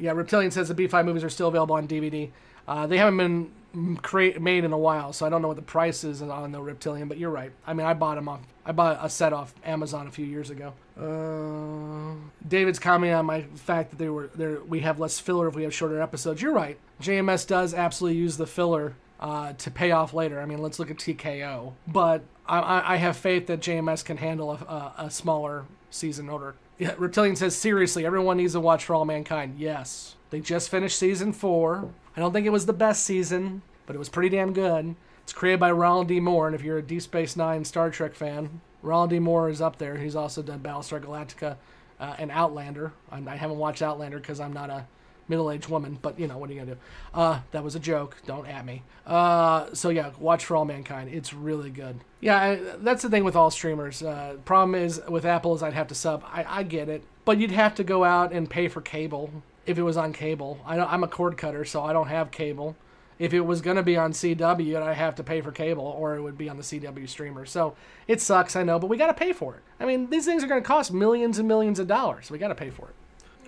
Yeah, 0.00 0.10
Reptilian 0.10 0.50
says 0.50 0.66
the 0.66 0.74
B5 0.74 1.04
movies 1.04 1.22
are 1.22 1.30
still 1.30 1.46
available 1.46 1.76
on 1.76 1.86
DVD. 1.86 2.30
Uh, 2.66 2.88
they 2.88 2.98
haven't 2.98 3.18
been 3.18 3.98
create, 4.02 4.42
made 4.42 4.64
in 4.64 4.72
a 4.72 4.78
while, 4.78 5.12
so 5.12 5.24
I 5.24 5.28
don't 5.28 5.42
know 5.42 5.46
what 5.48 5.56
the 5.56 5.62
price 5.62 6.02
is 6.02 6.22
on 6.22 6.50
the 6.50 6.60
Reptilian. 6.60 7.06
But 7.06 7.18
you're 7.18 7.30
right. 7.30 7.52
I 7.64 7.72
mean, 7.72 7.86
I 7.86 7.94
bought 7.94 8.16
them 8.16 8.28
off. 8.28 8.40
I 8.64 8.72
bought 8.72 8.98
a 9.00 9.08
set 9.08 9.32
off 9.32 9.54
Amazon 9.64 10.08
a 10.08 10.10
few 10.10 10.26
years 10.26 10.50
ago. 10.50 10.72
Uh, 11.00 12.16
David's 12.48 12.80
commenting 12.80 13.14
on 13.14 13.26
my 13.26 13.42
fact 13.54 13.90
that 13.90 13.98
they 13.98 14.08
were 14.08 14.28
there. 14.34 14.58
We 14.62 14.80
have 14.80 14.98
less 14.98 15.20
filler 15.20 15.46
if 15.46 15.54
we 15.54 15.62
have 15.62 15.72
shorter 15.72 16.02
episodes. 16.02 16.42
You're 16.42 16.52
right. 16.52 16.78
JMS 17.00 17.46
does 17.46 17.74
absolutely 17.74 18.18
use 18.18 18.38
the 18.38 18.46
filler 18.46 18.96
uh, 19.20 19.52
to 19.54 19.70
pay 19.70 19.90
off 19.90 20.12
later. 20.12 20.40
I 20.40 20.46
mean, 20.46 20.58
let's 20.58 20.78
look 20.78 20.90
at 20.90 20.98
TKO. 20.98 21.72
But 21.86 22.22
I, 22.46 22.94
I 22.94 22.96
have 22.96 23.16
faith 23.16 23.46
that 23.46 23.60
JMS 23.60 24.04
can 24.04 24.16
handle 24.16 24.52
a, 24.52 24.54
a, 24.54 24.94
a 25.06 25.10
smaller 25.10 25.64
season 25.90 26.28
order. 26.28 26.54
Yeah, 26.78 26.94
Reptilian 26.98 27.36
says, 27.36 27.56
seriously, 27.56 28.04
everyone 28.04 28.36
needs 28.36 28.52
to 28.52 28.60
watch 28.60 28.84
For 28.84 28.94
All 28.94 29.04
Mankind. 29.04 29.58
Yes. 29.58 30.16
They 30.30 30.40
just 30.40 30.68
finished 30.68 30.98
season 30.98 31.32
four. 31.32 31.88
I 32.16 32.20
don't 32.20 32.32
think 32.32 32.46
it 32.46 32.50
was 32.50 32.66
the 32.66 32.72
best 32.72 33.04
season, 33.04 33.62
but 33.86 33.96
it 33.96 33.98
was 33.98 34.08
pretty 34.08 34.28
damn 34.28 34.52
good. 34.52 34.94
It's 35.22 35.32
created 35.32 35.60
by 35.60 35.72
Ronald 35.72 36.08
D. 36.08 36.20
Moore, 36.20 36.46
and 36.46 36.54
if 36.54 36.62
you're 36.62 36.78
a 36.78 36.82
Deep 36.82 37.02
Space 37.02 37.34
Nine 37.34 37.64
Star 37.64 37.90
Trek 37.90 38.14
fan, 38.14 38.60
Ronald 38.82 39.10
D. 39.10 39.18
Moore 39.18 39.48
is 39.48 39.60
up 39.60 39.78
there. 39.78 39.96
He's 39.96 40.14
also 40.14 40.42
done 40.42 40.60
Battlestar 40.60 41.00
Galactica 41.02 41.56
uh, 41.98 42.14
and 42.18 42.30
Outlander. 42.30 42.92
I, 43.10 43.22
I 43.26 43.36
haven't 43.36 43.58
watched 43.58 43.82
Outlander 43.82 44.18
because 44.18 44.38
I'm 44.38 44.52
not 44.52 44.70
a 44.70 44.86
middle-aged 45.28 45.68
woman, 45.68 45.98
but 46.00 46.18
you 46.18 46.26
know 46.26 46.38
what 46.38 46.50
are 46.50 46.52
you 46.52 46.60
gonna 46.60 46.74
do? 46.74 46.80
Uh, 47.14 47.40
that 47.52 47.64
was 47.64 47.74
a 47.74 47.80
joke. 47.80 48.16
Don't 48.26 48.46
at 48.46 48.64
me. 48.64 48.82
Uh, 49.06 49.66
so 49.72 49.88
yeah, 49.88 50.10
watch 50.18 50.44
For 50.44 50.56
All 50.56 50.64
Mankind. 50.64 51.10
It's 51.12 51.32
really 51.32 51.70
good. 51.70 52.00
Yeah, 52.20 52.40
I, 52.40 52.60
that's 52.78 53.02
the 53.02 53.10
thing 53.10 53.24
with 53.24 53.36
all 53.36 53.50
streamers. 53.50 54.02
Uh, 54.02 54.36
problem 54.44 54.74
is 54.74 55.00
with 55.08 55.24
Apple 55.24 55.54
is 55.54 55.62
I'd 55.62 55.74
have 55.74 55.88
to 55.88 55.94
sub. 55.94 56.24
I, 56.26 56.44
I 56.48 56.62
get 56.62 56.88
it, 56.88 57.04
but 57.24 57.38
you'd 57.38 57.50
have 57.50 57.74
to 57.76 57.84
go 57.84 58.04
out 58.04 58.32
and 58.32 58.48
pay 58.48 58.68
for 58.68 58.80
cable 58.80 59.30
if 59.66 59.78
it 59.78 59.82
was 59.82 59.96
on 59.96 60.12
cable. 60.12 60.58
I 60.66 60.78
I'm 60.78 61.04
a 61.04 61.08
cord 61.08 61.36
cutter, 61.36 61.64
so 61.64 61.82
I 61.82 61.92
don't 61.92 62.08
have 62.08 62.30
cable. 62.30 62.76
If 63.18 63.32
it 63.32 63.40
was 63.40 63.62
going 63.62 63.76
to 63.76 63.82
be 63.82 63.96
on 63.96 64.12
CW, 64.12 64.82
I'd 64.82 64.94
have 64.94 65.14
to 65.14 65.24
pay 65.24 65.40
for 65.40 65.50
cable, 65.50 65.84
or 65.84 66.16
it 66.16 66.22
would 66.22 66.36
be 66.36 66.50
on 66.50 66.58
the 66.58 66.62
CW 66.62 67.08
streamer. 67.08 67.46
So 67.46 67.74
it 68.06 68.20
sucks, 68.20 68.56
I 68.56 68.62
know, 68.62 68.78
but 68.78 68.88
we 68.88 68.98
got 68.98 69.06
to 69.06 69.14
pay 69.14 69.32
for 69.32 69.54
it. 69.54 69.62
I 69.80 69.86
mean, 69.86 70.10
these 70.10 70.26
things 70.26 70.44
are 70.44 70.46
going 70.46 70.60
to 70.60 70.66
cost 70.66 70.92
millions 70.92 71.38
and 71.38 71.48
millions 71.48 71.78
of 71.78 71.86
dollars. 71.86 72.30
We 72.30 72.36
got 72.36 72.48
to 72.48 72.54
pay 72.54 72.68
for 72.68 72.88
it. 72.88 72.94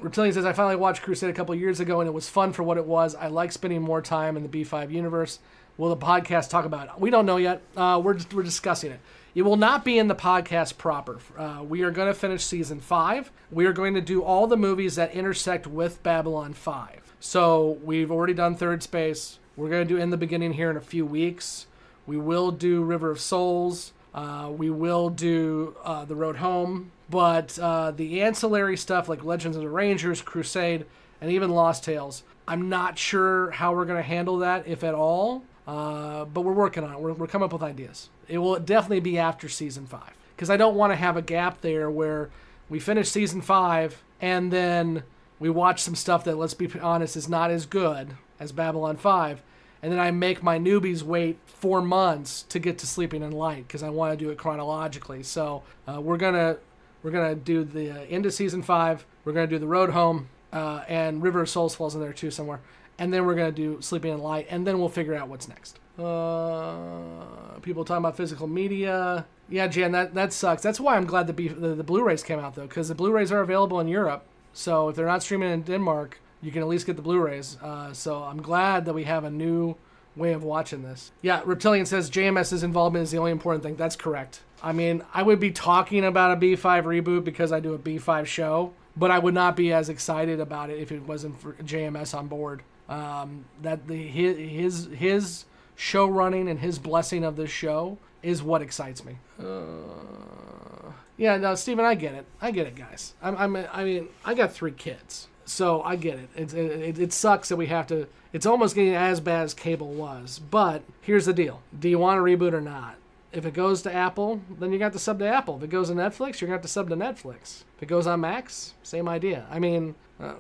Reptilian 0.01 0.33
says, 0.35 0.45
I 0.45 0.53
finally 0.53 0.77
watched 0.77 1.03
Crusade 1.03 1.31
a 1.31 1.33
couple 1.33 1.55
years 1.55 1.81
ago 1.81 2.01
and 2.01 2.09
it 2.09 2.13
was 2.13 2.29
fun 2.29 2.53
for 2.53 2.63
what 2.63 2.79
it 2.79 2.85
was. 2.85 3.15
I 3.15 3.29
like 3.29 3.53
spending 3.53 3.83
more 3.83 4.03
time 4.03 4.37
in 4.37 4.43
the 4.43 4.49
B5 4.49 4.93
universe. 4.93 5.39
Will 5.77 5.89
the 5.89 5.97
podcast 5.97 6.51
talk 6.51 6.65
about 6.65 6.89
it? 6.89 6.93
We 6.99 7.11
don't 7.11 7.27
know 7.27 7.37
yet. 7.37 7.63
Uh, 7.77 8.01
we're, 8.03 8.19
we're 8.33 8.43
discussing 8.43 8.91
it. 8.93 9.01
It 9.35 9.43
will 9.43 9.57
not 9.57 9.85
be 9.85 9.99
in 9.99 10.09
the 10.09 10.15
podcast 10.15 10.79
proper. 10.79 11.19
Uh, 11.37 11.63
we 11.63 11.83
are 11.83 11.91
going 11.91 12.09
to 12.09 12.15
finish 12.19 12.45
season 12.45 12.81
five. 12.81 13.31
We 13.51 13.67
are 13.67 13.73
going 13.73 13.95
to 13.95 14.01
do 14.01 14.23
all 14.23 14.47
the 14.47 14.57
movies 14.57 14.97
that 14.97 15.13
intersect 15.13 15.67
with 15.67 16.03
Babylon 16.03 16.55
5. 16.55 17.09
So 17.21 17.79
we've 17.83 18.11
already 18.11 18.35
done 18.35 18.55
Third 18.55 18.83
Space. 18.83 19.39
We're 19.57 19.69
gonna 19.69 19.85
do 19.85 19.97
in 19.97 20.11
the 20.11 20.17
beginning 20.17 20.53
here 20.53 20.71
in 20.71 20.77
a 20.77 20.81
few 20.81 21.05
weeks. 21.05 21.67
We 22.07 22.17
will 22.17 22.53
do 22.53 22.85
River 22.85 23.11
of 23.11 23.21
Souls. 23.21 23.93
Uh, 24.15 24.51
we 24.57 24.71
will 24.71 25.11
do 25.11 25.77
uh, 25.85 26.05
the 26.05 26.17
Road 26.17 26.37
Home, 26.37 26.91
but 27.11 27.59
uh, 27.59 27.91
the 27.91 28.23
ancillary 28.23 28.77
stuff 28.77 29.09
like 29.09 29.25
Legends 29.25 29.57
of 29.57 29.63
the 29.63 29.69
Rangers, 29.69 30.23
Crusade, 30.23 30.87
and 31.21 31.31
even 31.31 31.51
Lost 31.51 31.85
Tales, 31.85 32.23
I'm 32.47 32.69
not 32.69 32.99
sure 32.99 33.51
how 33.51 33.75
we're 33.75 33.85
gonna 33.85 34.03
handle 34.03 34.39
that, 34.39 34.67
if 34.67 34.83
at 34.83 34.95
all. 34.95 35.45
Uh, 35.67 36.25
but 36.25 36.41
we're 36.41 36.55
working 36.55 36.83
on 36.83 36.95
it. 36.95 36.99
We're, 36.99 37.13
we're 37.13 37.27
coming 37.27 37.45
up 37.45 37.53
with 37.53 37.63
ideas. 37.63 38.09
It 38.27 38.39
will 38.39 38.59
definitely 38.59 39.01
be 39.01 39.19
after 39.19 39.51
season 39.51 39.87
five 39.87 40.13
because 40.35 40.49
I 40.49 40.57
don't 40.57 40.77
want 40.77 40.93
to 40.93 40.97
have 40.97 41.19
a 41.19 41.23
gap 41.23 41.61
there 41.61 41.91
where 41.91 42.31
we 42.71 42.81
finish 42.81 43.11
season 43.11 43.43
five 43.43 44.03
and 44.21 44.51
then 44.51 45.03
we 45.39 45.51
watch 45.51 45.83
some 45.83 45.95
stuff 45.95 46.25
that, 46.25 46.37
let's 46.37 46.55
be 46.55 46.69
honest, 46.81 47.17
is 47.17 47.29
not 47.29 47.51
as 47.51 47.67
good 47.67 48.17
as 48.41 48.51
Babylon 48.53 48.97
5. 48.97 49.43
And 49.83 49.93
then 49.93 50.01
I 50.01 50.11
make 50.11 50.43
my 50.43 50.59
newbies 50.59 51.03
wait 51.03 51.39
four 51.47 51.81
months 51.81 52.43
to 52.49 52.59
get 52.59 52.79
to 52.79 52.87
Sleeping 52.87 53.23
in 53.23 53.33
Light 53.33 53.67
because 53.67 53.83
I 53.83 53.91
want 53.91 54.19
to 54.19 54.25
do 54.25 54.31
it 54.31 54.39
chronologically. 54.39 55.23
So 55.23 55.63
uh, 55.87 56.01
we're 56.01 56.17
gonna 56.17 56.57
we're 57.03 57.13
gonna 57.13 57.35
do 57.35 57.65
the 57.65 57.91
uh, 57.91 58.07
end 58.09 58.27
of 58.27 58.33
season 58.33 58.63
five. 58.63 59.07
We're 59.25 59.33
gonna 59.33 59.47
do 59.47 59.59
the 59.59 59.67
Road 59.67 59.91
Home, 59.91 60.29
uh, 60.53 60.83
and 60.89 61.23
River 61.23 61.43
of 61.43 61.49
Souls 61.49 61.75
falls 61.75 61.95
in 61.95 62.01
there 62.01 62.13
too 62.13 62.31
somewhere. 62.31 62.61
And 62.99 63.13
then 63.13 63.25
we're 63.25 63.37
gonna 63.37 63.53
do 63.53 63.81
Sleeping 63.81 64.13
in 64.13 64.19
Light, 64.19 64.47
and 64.51 64.67
then 64.67 64.79
we'll 64.81 64.89
figure 64.89 65.15
out 65.15 65.29
what's 65.29 65.49
next. 65.49 65.79
Uh, 65.99 67.59
people 67.63 67.85
talking 67.85 67.99
about 67.99 68.17
physical 68.17 68.47
media. 68.47 69.27
Yeah, 69.49 69.67
Jan, 69.67 69.93
that, 69.93 70.15
that 70.15 70.33
sucks. 70.33 70.63
That's 70.63 70.79
why 70.79 70.97
I'm 70.97 71.07
glad 71.07 71.27
the, 71.27 71.49
the, 71.49 71.75
the 71.75 71.83
Blu-rays 71.83 72.23
came 72.23 72.39
out 72.39 72.55
though, 72.55 72.67
because 72.67 72.89
the 72.89 72.95
Blu-rays 72.95 73.33
are 73.33 73.41
available 73.41 73.81
in 73.81 73.89
Europe. 73.89 74.25
So 74.53 74.89
if 74.89 74.97
they're 74.97 75.07
not 75.07 75.23
streaming 75.23 75.51
in 75.51 75.63
Denmark, 75.63 76.21
you 76.43 76.51
can 76.53 76.63
at 76.63 76.69
least 76.69 76.87
get 76.87 76.97
the 76.97 77.03
Blu-rays. 77.03 77.57
Uh, 77.63 77.93
so 77.93 78.23
I'm 78.23 78.41
glad 78.41 78.85
that 78.87 78.95
we 78.95 79.05
have 79.05 79.25
a 79.25 79.31
new 79.31 79.77
way 80.17 80.33
of 80.33 80.43
watching 80.43 80.83
this. 80.83 81.13
Yeah, 81.23 81.43
Reptilian 81.45 81.87
says 81.87 82.11
JMS's 82.11 82.63
involvement 82.63 83.05
is 83.05 83.11
the 83.11 83.19
only 83.19 83.31
important 83.33 83.63
thing. 83.63 83.77
That's 83.77 83.97
correct. 83.97 84.43
I 84.63 84.73
mean, 84.73 85.05
I 85.15 85.23
would 85.23 85.41
be 85.41 85.53
talking 85.53 86.05
about 86.05 86.33
a 86.33 86.41
B5 86.41 86.85
reboot 86.85 87.25
because 87.25 87.53
I 87.53 87.61
do 87.61 87.75
a 87.75 87.79
B5 87.79 88.27
show, 88.27 88.73
but 88.97 89.11
I 89.11 89.19
would 89.19 89.35
not 89.35 89.57
be 89.57 89.73
as 89.73 89.89
excited 89.89 90.41
about 90.41 90.71
it 90.71 90.81
if 90.81 90.91
it 90.91 91.03
wasn't 91.03 91.41
for 91.41 91.53
JMS 91.55 92.17
on 92.17 92.27
board. 92.27 92.63
Um, 92.89 93.45
that 93.63 93.87
the 93.87 93.97
his 93.97 94.89
his 94.95 95.45
show 95.77 96.07
running 96.07 96.49
and 96.49 96.59
his 96.59 96.79
blessing 96.79 97.23
of 97.23 97.37
this 97.37 97.51
show 97.51 97.99
is 98.23 98.43
what 98.43 98.63
excites 98.63 99.05
me. 99.05 99.19
Uh, 99.39 100.91
yeah, 101.17 101.37
no, 101.37 101.55
Steven, 101.55 101.85
I 101.85 101.95
get 101.95 102.15
it. 102.15 102.27
I 102.41 102.51
get 102.51 102.67
it, 102.67 102.75
guys. 102.75 103.15
I'm, 103.23 103.37
I'm, 103.37 103.67
I 103.73 103.85
mean, 103.85 104.09
I 104.25 104.35
got 104.35 104.53
three 104.53 104.73
kids, 104.73 105.29
so 105.49 105.83
I 105.83 105.97
get 105.97 106.19
it. 106.19 106.29
It, 106.37 106.55
it. 106.55 106.99
it 106.99 107.13
sucks 107.13 107.49
that 107.49 107.57
we 107.57 107.67
have 107.67 107.87
to. 107.89 108.07
It's 108.33 108.47
almost 108.47 108.75
getting 108.75 108.95
as 108.95 109.21
bad 109.21 109.45
as 109.45 109.55
cable 109.55 109.89
was. 109.89 110.39
But 110.39 110.83
here's 111.01 111.27
the 111.27 111.33
deal: 111.33 111.63
Do 111.79 111.89
you 111.89 111.99
want 111.99 112.19
to 112.19 112.23
reboot 112.23 112.53
or 112.53 112.61
not? 112.61 112.97
If 113.33 113.45
it 113.45 113.53
goes 113.53 113.83
to 113.83 113.95
Apple, 113.95 114.41
then 114.59 114.73
you 114.73 114.79
got 114.79 114.93
to 114.95 114.99
sub 114.99 115.19
to 115.19 115.29
Apple. 115.29 115.57
If 115.57 115.65
it 115.65 115.71
goes 115.71 115.89
to 115.89 115.95
Netflix, 115.95 116.41
you're 116.41 116.49
gonna 116.49 116.57
have 116.57 116.63
to 116.63 116.69
sub 116.69 116.89
to 116.89 116.97
Netflix. 116.97 117.65
If 117.77 117.83
it 117.83 117.87
goes 117.87 118.07
on 118.07 118.21
Max, 118.21 118.75
same 118.83 119.09
idea. 119.09 119.47
I 119.51 119.59
mean, 119.59 119.95
uh, 120.21 120.35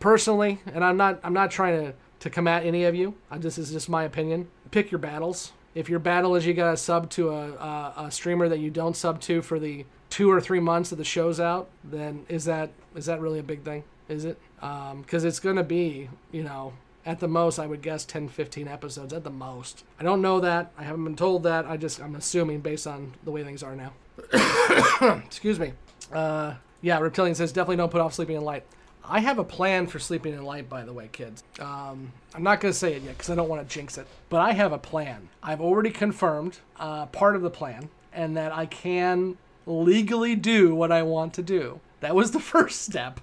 personally, 0.00 0.60
and 0.72 0.84
I'm 0.84 0.96
not, 0.96 1.20
I'm 1.22 1.32
not 1.32 1.50
trying 1.50 1.80
to 1.84 1.94
to 2.22 2.30
come 2.30 2.46
at 2.46 2.64
any 2.64 2.84
of 2.84 2.94
you. 2.94 3.14
I, 3.32 3.38
this 3.38 3.58
is 3.58 3.72
just 3.72 3.88
my 3.88 4.04
opinion. 4.04 4.48
Pick 4.70 4.92
your 4.92 5.00
battles. 5.00 5.52
If 5.74 5.88
your 5.88 5.98
battle 5.98 6.36
is 6.36 6.46
you 6.46 6.54
got 6.54 6.70
to 6.70 6.76
sub 6.76 7.10
to 7.10 7.30
a, 7.30 7.52
a, 7.54 7.94
a 7.96 8.10
streamer 8.12 8.48
that 8.48 8.60
you 8.60 8.70
don't 8.70 8.96
sub 8.96 9.20
to 9.22 9.42
for 9.42 9.58
the 9.58 9.84
two 10.08 10.30
or 10.30 10.40
three 10.40 10.60
months 10.60 10.90
that 10.90 10.96
the 10.96 11.04
show's 11.04 11.40
out, 11.40 11.68
then 11.82 12.24
is 12.28 12.44
that 12.44 12.70
is 12.94 13.06
that 13.06 13.20
really 13.20 13.40
a 13.40 13.42
big 13.42 13.64
thing? 13.64 13.82
Is 14.08 14.24
it? 14.24 14.38
Because 14.56 15.24
um, 15.24 15.28
it's 15.28 15.40
going 15.40 15.56
to 15.56 15.64
be, 15.64 16.08
you 16.30 16.42
know, 16.42 16.72
at 17.04 17.20
the 17.20 17.28
most, 17.28 17.58
I 17.58 17.66
would 17.66 17.82
guess 17.82 18.04
10, 18.04 18.28
15 18.28 18.68
episodes 18.68 19.12
at 19.12 19.24
the 19.24 19.30
most. 19.30 19.84
I 19.98 20.04
don't 20.04 20.22
know 20.22 20.40
that. 20.40 20.72
I 20.78 20.84
haven't 20.84 21.04
been 21.04 21.16
told 21.16 21.42
that. 21.44 21.66
I 21.66 21.76
just, 21.76 22.00
I'm 22.00 22.14
assuming 22.14 22.60
based 22.60 22.86
on 22.86 23.14
the 23.24 23.30
way 23.30 23.42
things 23.42 23.62
are 23.62 23.74
now. 23.74 23.92
Excuse 25.26 25.58
me. 25.58 25.72
Uh, 26.12 26.54
yeah, 26.80 26.98
Reptilian 26.98 27.34
says 27.34 27.52
definitely 27.52 27.76
don't 27.76 27.90
put 27.90 28.00
off 28.00 28.14
sleeping 28.14 28.36
in 28.36 28.42
light. 28.42 28.64
I 29.04 29.20
have 29.20 29.38
a 29.38 29.44
plan 29.44 29.88
for 29.88 29.98
sleeping 29.98 30.32
in 30.32 30.44
light, 30.44 30.68
by 30.68 30.84
the 30.84 30.92
way, 30.92 31.08
kids. 31.10 31.42
Um, 31.58 32.12
I'm 32.34 32.42
not 32.42 32.60
going 32.60 32.72
to 32.72 32.78
say 32.78 32.94
it 32.94 33.02
yet 33.02 33.18
because 33.18 33.30
I 33.30 33.34
don't 33.34 33.48
want 33.48 33.66
to 33.66 33.74
jinx 33.74 33.98
it, 33.98 34.06
but 34.28 34.40
I 34.40 34.52
have 34.52 34.72
a 34.72 34.78
plan. 34.78 35.28
I've 35.42 35.60
already 35.60 35.90
confirmed 35.90 36.58
uh, 36.78 37.06
part 37.06 37.34
of 37.34 37.42
the 37.42 37.50
plan 37.50 37.88
and 38.12 38.36
that 38.36 38.52
I 38.52 38.66
can 38.66 39.38
legally 39.66 40.36
do 40.36 40.74
what 40.74 40.92
I 40.92 41.02
want 41.02 41.34
to 41.34 41.42
do. 41.42 41.80
That 42.00 42.14
was 42.14 42.30
the 42.30 42.40
first 42.54 42.82
step. 42.82 43.20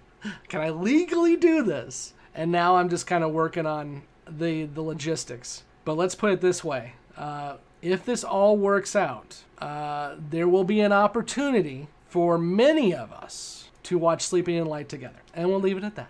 Can 0.47 0.61
I 0.61 0.69
legally 0.69 1.35
do 1.35 1.63
this? 1.63 2.13
And 2.35 2.51
now 2.51 2.77
I'm 2.77 2.89
just 2.89 3.07
kind 3.07 3.23
of 3.23 3.31
working 3.31 3.65
on 3.65 4.03
the 4.27 4.65
the 4.65 4.81
logistics. 4.81 5.63
But 5.85 5.97
let's 5.97 6.15
put 6.15 6.31
it 6.31 6.41
this 6.41 6.63
way: 6.63 6.93
uh, 7.17 7.57
if 7.81 8.05
this 8.05 8.23
all 8.23 8.57
works 8.57 8.95
out, 8.95 9.37
uh, 9.59 10.15
there 10.29 10.47
will 10.47 10.63
be 10.63 10.81
an 10.81 10.91
opportunity 10.91 11.87
for 12.07 12.37
many 12.37 12.93
of 12.93 13.11
us 13.11 13.69
to 13.83 13.97
watch 13.97 14.23
Sleeping 14.23 14.55
in 14.55 14.65
Light 14.65 14.89
together. 14.89 15.19
And 15.33 15.49
we'll 15.49 15.59
leave 15.59 15.77
it 15.77 15.83
at 15.83 15.95
that. 15.95 16.09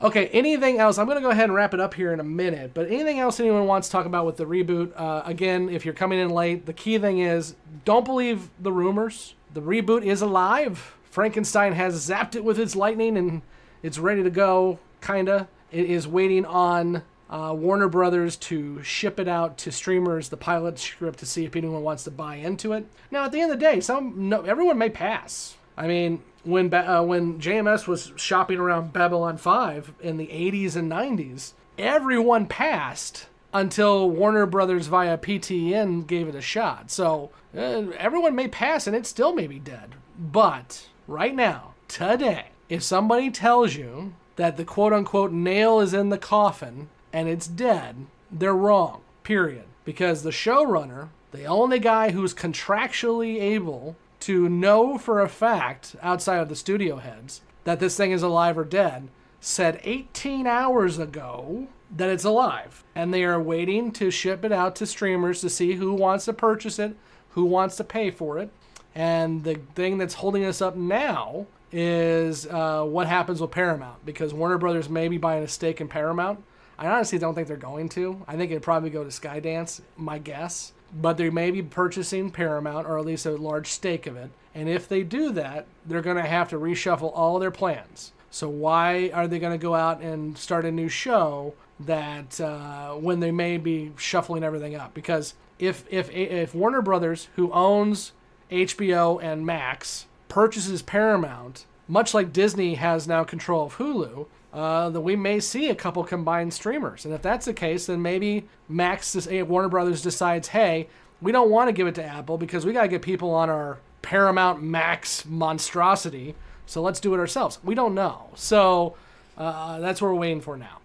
Okay, 0.00 0.28
anything 0.28 0.78
else? 0.78 0.96
I'm 0.96 1.06
going 1.06 1.16
to 1.16 1.22
go 1.22 1.30
ahead 1.30 1.44
and 1.44 1.54
wrap 1.54 1.74
it 1.74 1.80
up 1.80 1.94
here 1.94 2.12
in 2.12 2.20
a 2.20 2.24
minute, 2.24 2.70
but 2.72 2.86
anything 2.86 3.18
else 3.18 3.40
anyone 3.40 3.66
wants 3.66 3.88
to 3.88 3.92
talk 3.92 4.06
about 4.06 4.26
with 4.26 4.36
the 4.36 4.44
reboot? 4.44 4.92
Uh, 4.94 5.22
again, 5.24 5.68
if 5.68 5.84
you're 5.84 5.94
coming 5.94 6.20
in 6.20 6.30
late, 6.30 6.66
the 6.66 6.72
key 6.72 6.98
thing 6.98 7.18
is 7.18 7.56
don't 7.84 8.04
believe 8.04 8.48
the 8.60 8.70
rumors. 8.72 9.34
The 9.54 9.60
reboot 9.60 10.04
is 10.04 10.22
alive. 10.22 10.96
Frankenstein 11.18 11.72
has 11.72 12.08
zapped 12.08 12.36
it 12.36 12.44
with 12.44 12.60
its 12.60 12.76
lightning 12.76 13.16
and 13.16 13.42
it's 13.82 13.98
ready 13.98 14.22
to 14.22 14.30
go, 14.30 14.78
kinda. 15.00 15.48
It 15.72 15.86
is 15.86 16.06
waiting 16.06 16.44
on 16.44 17.02
uh, 17.28 17.56
Warner 17.58 17.88
Brothers 17.88 18.36
to 18.36 18.80
ship 18.84 19.18
it 19.18 19.26
out 19.26 19.58
to 19.58 19.72
streamers, 19.72 20.28
the 20.28 20.36
pilot 20.36 20.78
script, 20.78 21.18
to 21.18 21.26
see 21.26 21.44
if 21.44 21.56
anyone 21.56 21.82
wants 21.82 22.04
to 22.04 22.12
buy 22.12 22.36
into 22.36 22.72
it. 22.72 22.86
Now, 23.10 23.24
at 23.24 23.32
the 23.32 23.40
end 23.40 23.50
of 23.50 23.58
the 23.58 23.66
day, 23.66 23.80
some 23.80 24.28
no, 24.28 24.42
everyone 24.42 24.78
may 24.78 24.90
pass. 24.90 25.56
I 25.76 25.88
mean, 25.88 26.22
when 26.44 26.72
uh, 26.72 27.02
when 27.02 27.40
JMS 27.40 27.88
was 27.88 28.12
shopping 28.14 28.60
around 28.60 28.92
Babylon 28.92 29.38
5 29.38 29.94
in 30.00 30.18
the 30.18 30.28
80s 30.28 30.76
and 30.76 30.88
90s, 30.88 31.54
everyone 31.76 32.46
passed 32.46 33.26
until 33.52 34.08
Warner 34.08 34.46
Brothers 34.46 34.86
via 34.86 35.18
PTEN 35.18 36.06
gave 36.06 36.28
it 36.28 36.36
a 36.36 36.40
shot. 36.40 36.92
So 36.92 37.32
uh, 37.56 37.90
everyone 37.98 38.36
may 38.36 38.46
pass 38.46 38.86
and 38.86 38.94
it 38.94 39.04
still 39.04 39.34
may 39.34 39.48
be 39.48 39.58
dead. 39.58 39.96
But 40.16 40.86
right 41.08 41.34
now, 41.34 41.74
today, 41.88 42.50
if 42.68 42.84
somebody 42.84 43.30
tells 43.30 43.74
you 43.74 44.12
that 44.36 44.56
the 44.56 44.64
quote 44.64 44.92
unquote 44.92 45.32
nail 45.32 45.80
is 45.80 45.92
in 45.92 46.10
the 46.10 46.18
coffin 46.18 46.88
and 47.12 47.28
it's 47.28 47.48
dead, 47.48 48.06
they're 48.30 48.54
wrong. 48.54 49.00
Period. 49.24 49.64
Because 49.84 50.22
the 50.22 50.30
showrunner, 50.30 51.08
the 51.32 51.46
only 51.46 51.80
guy 51.80 52.10
who's 52.10 52.34
contractually 52.34 53.40
able 53.40 53.96
to 54.20 54.48
know 54.48 54.98
for 54.98 55.20
a 55.20 55.28
fact, 55.28 55.96
outside 56.02 56.38
of 56.38 56.48
the 56.48 56.56
studio 56.56 56.96
heads, 56.96 57.40
that 57.64 57.80
this 57.80 57.96
thing 57.96 58.12
is 58.12 58.22
alive 58.22 58.58
or 58.58 58.64
dead, 58.64 59.08
said 59.40 59.80
18 59.84 60.46
hours 60.46 60.98
ago 60.98 61.68
that 61.94 62.10
it's 62.10 62.24
alive. 62.24 62.84
And 62.94 63.12
they 63.12 63.24
are 63.24 63.40
waiting 63.40 63.92
to 63.92 64.10
ship 64.10 64.44
it 64.44 64.52
out 64.52 64.76
to 64.76 64.86
streamers 64.86 65.40
to 65.40 65.50
see 65.50 65.74
who 65.74 65.94
wants 65.94 66.26
to 66.26 66.32
purchase 66.32 66.78
it, 66.78 66.96
who 67.30 67.44
wants 67.44 67.76
to 67.76 67.84
pay 67.84 68.10
for 68.10 68.38
it. 68.38 68.50
And 68.98 69.42
the 69.44 69.54
thing 69.74 69.96
that's 69.96 70.12
holding 70.12 70.44
us 70.44 70.60
up 70.60 70.76
now 70.76 71.46
is 71.72 72.46
uh, 72.46 72.82
what 72.82 73.06
happens 73.06 73.40
with 73.40 73.50
Paramount 73.50 74.04
because 74.04 74.34
Warner 74.34 74.58
Brothers 74.58 74.90
may 74.90 75.08
be 75.08 75.16
buying 75.16 75.42
a 75.42 75.48
stake 75.48 75.80
in 75.80 75.88
Paramount. 75.88 76.42
I 76.78 76.86
honestly 76.88 77.18
don't 77.18 77.34
think 77.34 77.48
they're 77.48 77.56
going 77.56 77.88
to. 77.90 78.22
I 78.28 78.36
think 78.36 78.50
it'd 78.50 78.62
probably 78.62 78.90
go 78.90 79.04
to 79.04 79.10
Skydance, 79.10 79.80
my 79.96 80.18
guess 80.18 80.72
but 80.92 81.16
they 81.16 81.30
may 81.30 81.50
be 81.50 81.62
purchasing 81.62 82.30
Paramount 82.30 82.86
or 82.86 82.98
at 82.98 83.04
least 83.04 83.26
a 83.26 83.32
large 83.32 83.66
stake 83.66 84.06
of 84.06 84.16
it. 84.16 84.30
And 84.54 84.68
if 84.68 84.88
they 84.88 85.02
do 85.02 85.32
that, 85.32 85.66
they're 85.86 86.02
going 86.02 86.16
to 86.16 86.22
have 86.22 86.48
to 86.50 86.58
reshuffle 86.58 87.12
all 87.14 87.38
their 87.38 87.50
plans. 87.50 88.12
So 88.30 88.48
why 88.48 89.10
are 89.14 89.26
they 89.26 89.38
going 89.38 89.58
to 89.58 89.62
go 89.62 89.74
out 89.74 90.00
and 90.00 90.36
start 90.36 90.64
a 90.64 90.72
new 90.72 90.88
show 90.88 91.54
that 91.80 92.40
uh, 92.40 92.94
when 92.94 93.20
they 93.20 93.30
may 93.30 93.56
be 93.56 93.92
shuffling 93.96 94.42
everything 94.42 94.74
up? 94.74 94.94
Because 94.94 95.34
if 95.58 95.84
if 95.90 96.10
if 96.10 96.54
Warner 96.54 96.82
Brothers, 96.82 97.28
who 97.36 97.50
owns 97.52 98.12
HBO 98.50 99.22
and 99.22 99.44
Max, 99.44 100.06
purchases 100.28 100.82
Paramount, 100.82 101.64
much 101.86 102.14
like 102.14 102.32
Disney 102.32 102.74
has 102.74 103.08
now 103.08 103.24
control 103.24 103.66
of 103.66 103.76
Hulu, 103.76 104.26
uh, 104.52 104.90
that 104.90 105.00
we 105.00 105.16
may 105.16 105.40
see 105.40 105.68
a 105.68 105.74
couple 105.74 106.02
combined 106.04 106.52
streamers. 106.54 107.04
And 107.04 107.14
if 107.14 107.22
that's 107.22 107.46
the 107.46 107.52
case, 107.52 107.86
then 107.86 108.02
maybe 108.02 108.46
Max, 108.68 109.26
eh, 109.26 109.42
Warner 109.42 109.68
Brothers 109.68 110.02
decides, 110.02 110.48
hey, 110.48 110.88
we 111.20 111.32
don't 111.32 111.50
want 111.50 111.68
to 111.68 111.72
give 111.72 111.86
it 111.86 111.94
to 111.96 112.04
Apple 112.04 112.38
because 112.38 112.64
we 112.64 112.72
got 112.72 112.82
to 112.82 112.88
get 112.88 113.02
people 113.02 113.30
on 113.30 113.50
our 113.50 113.78
Paramount 114.02 114.62
Max 114.62 115.24
monstrosity. 115.26 116.34
So 116.66 116.82
let's 116.82 117.00
do 117.00 117.14
it 117.14 117.18
ourselves. 117.18 117.58
We 117.62 117.74
don't 117.74 117.94
know. 117.94 118.28
So 118.34 118.96
uh, 119.36 119.80
that's 119.80 120.00
what 120.00 120.08
we're 120.08 120.14
waiting 120.14 120.40
for 120.40 120.56
now. 120.56 120.78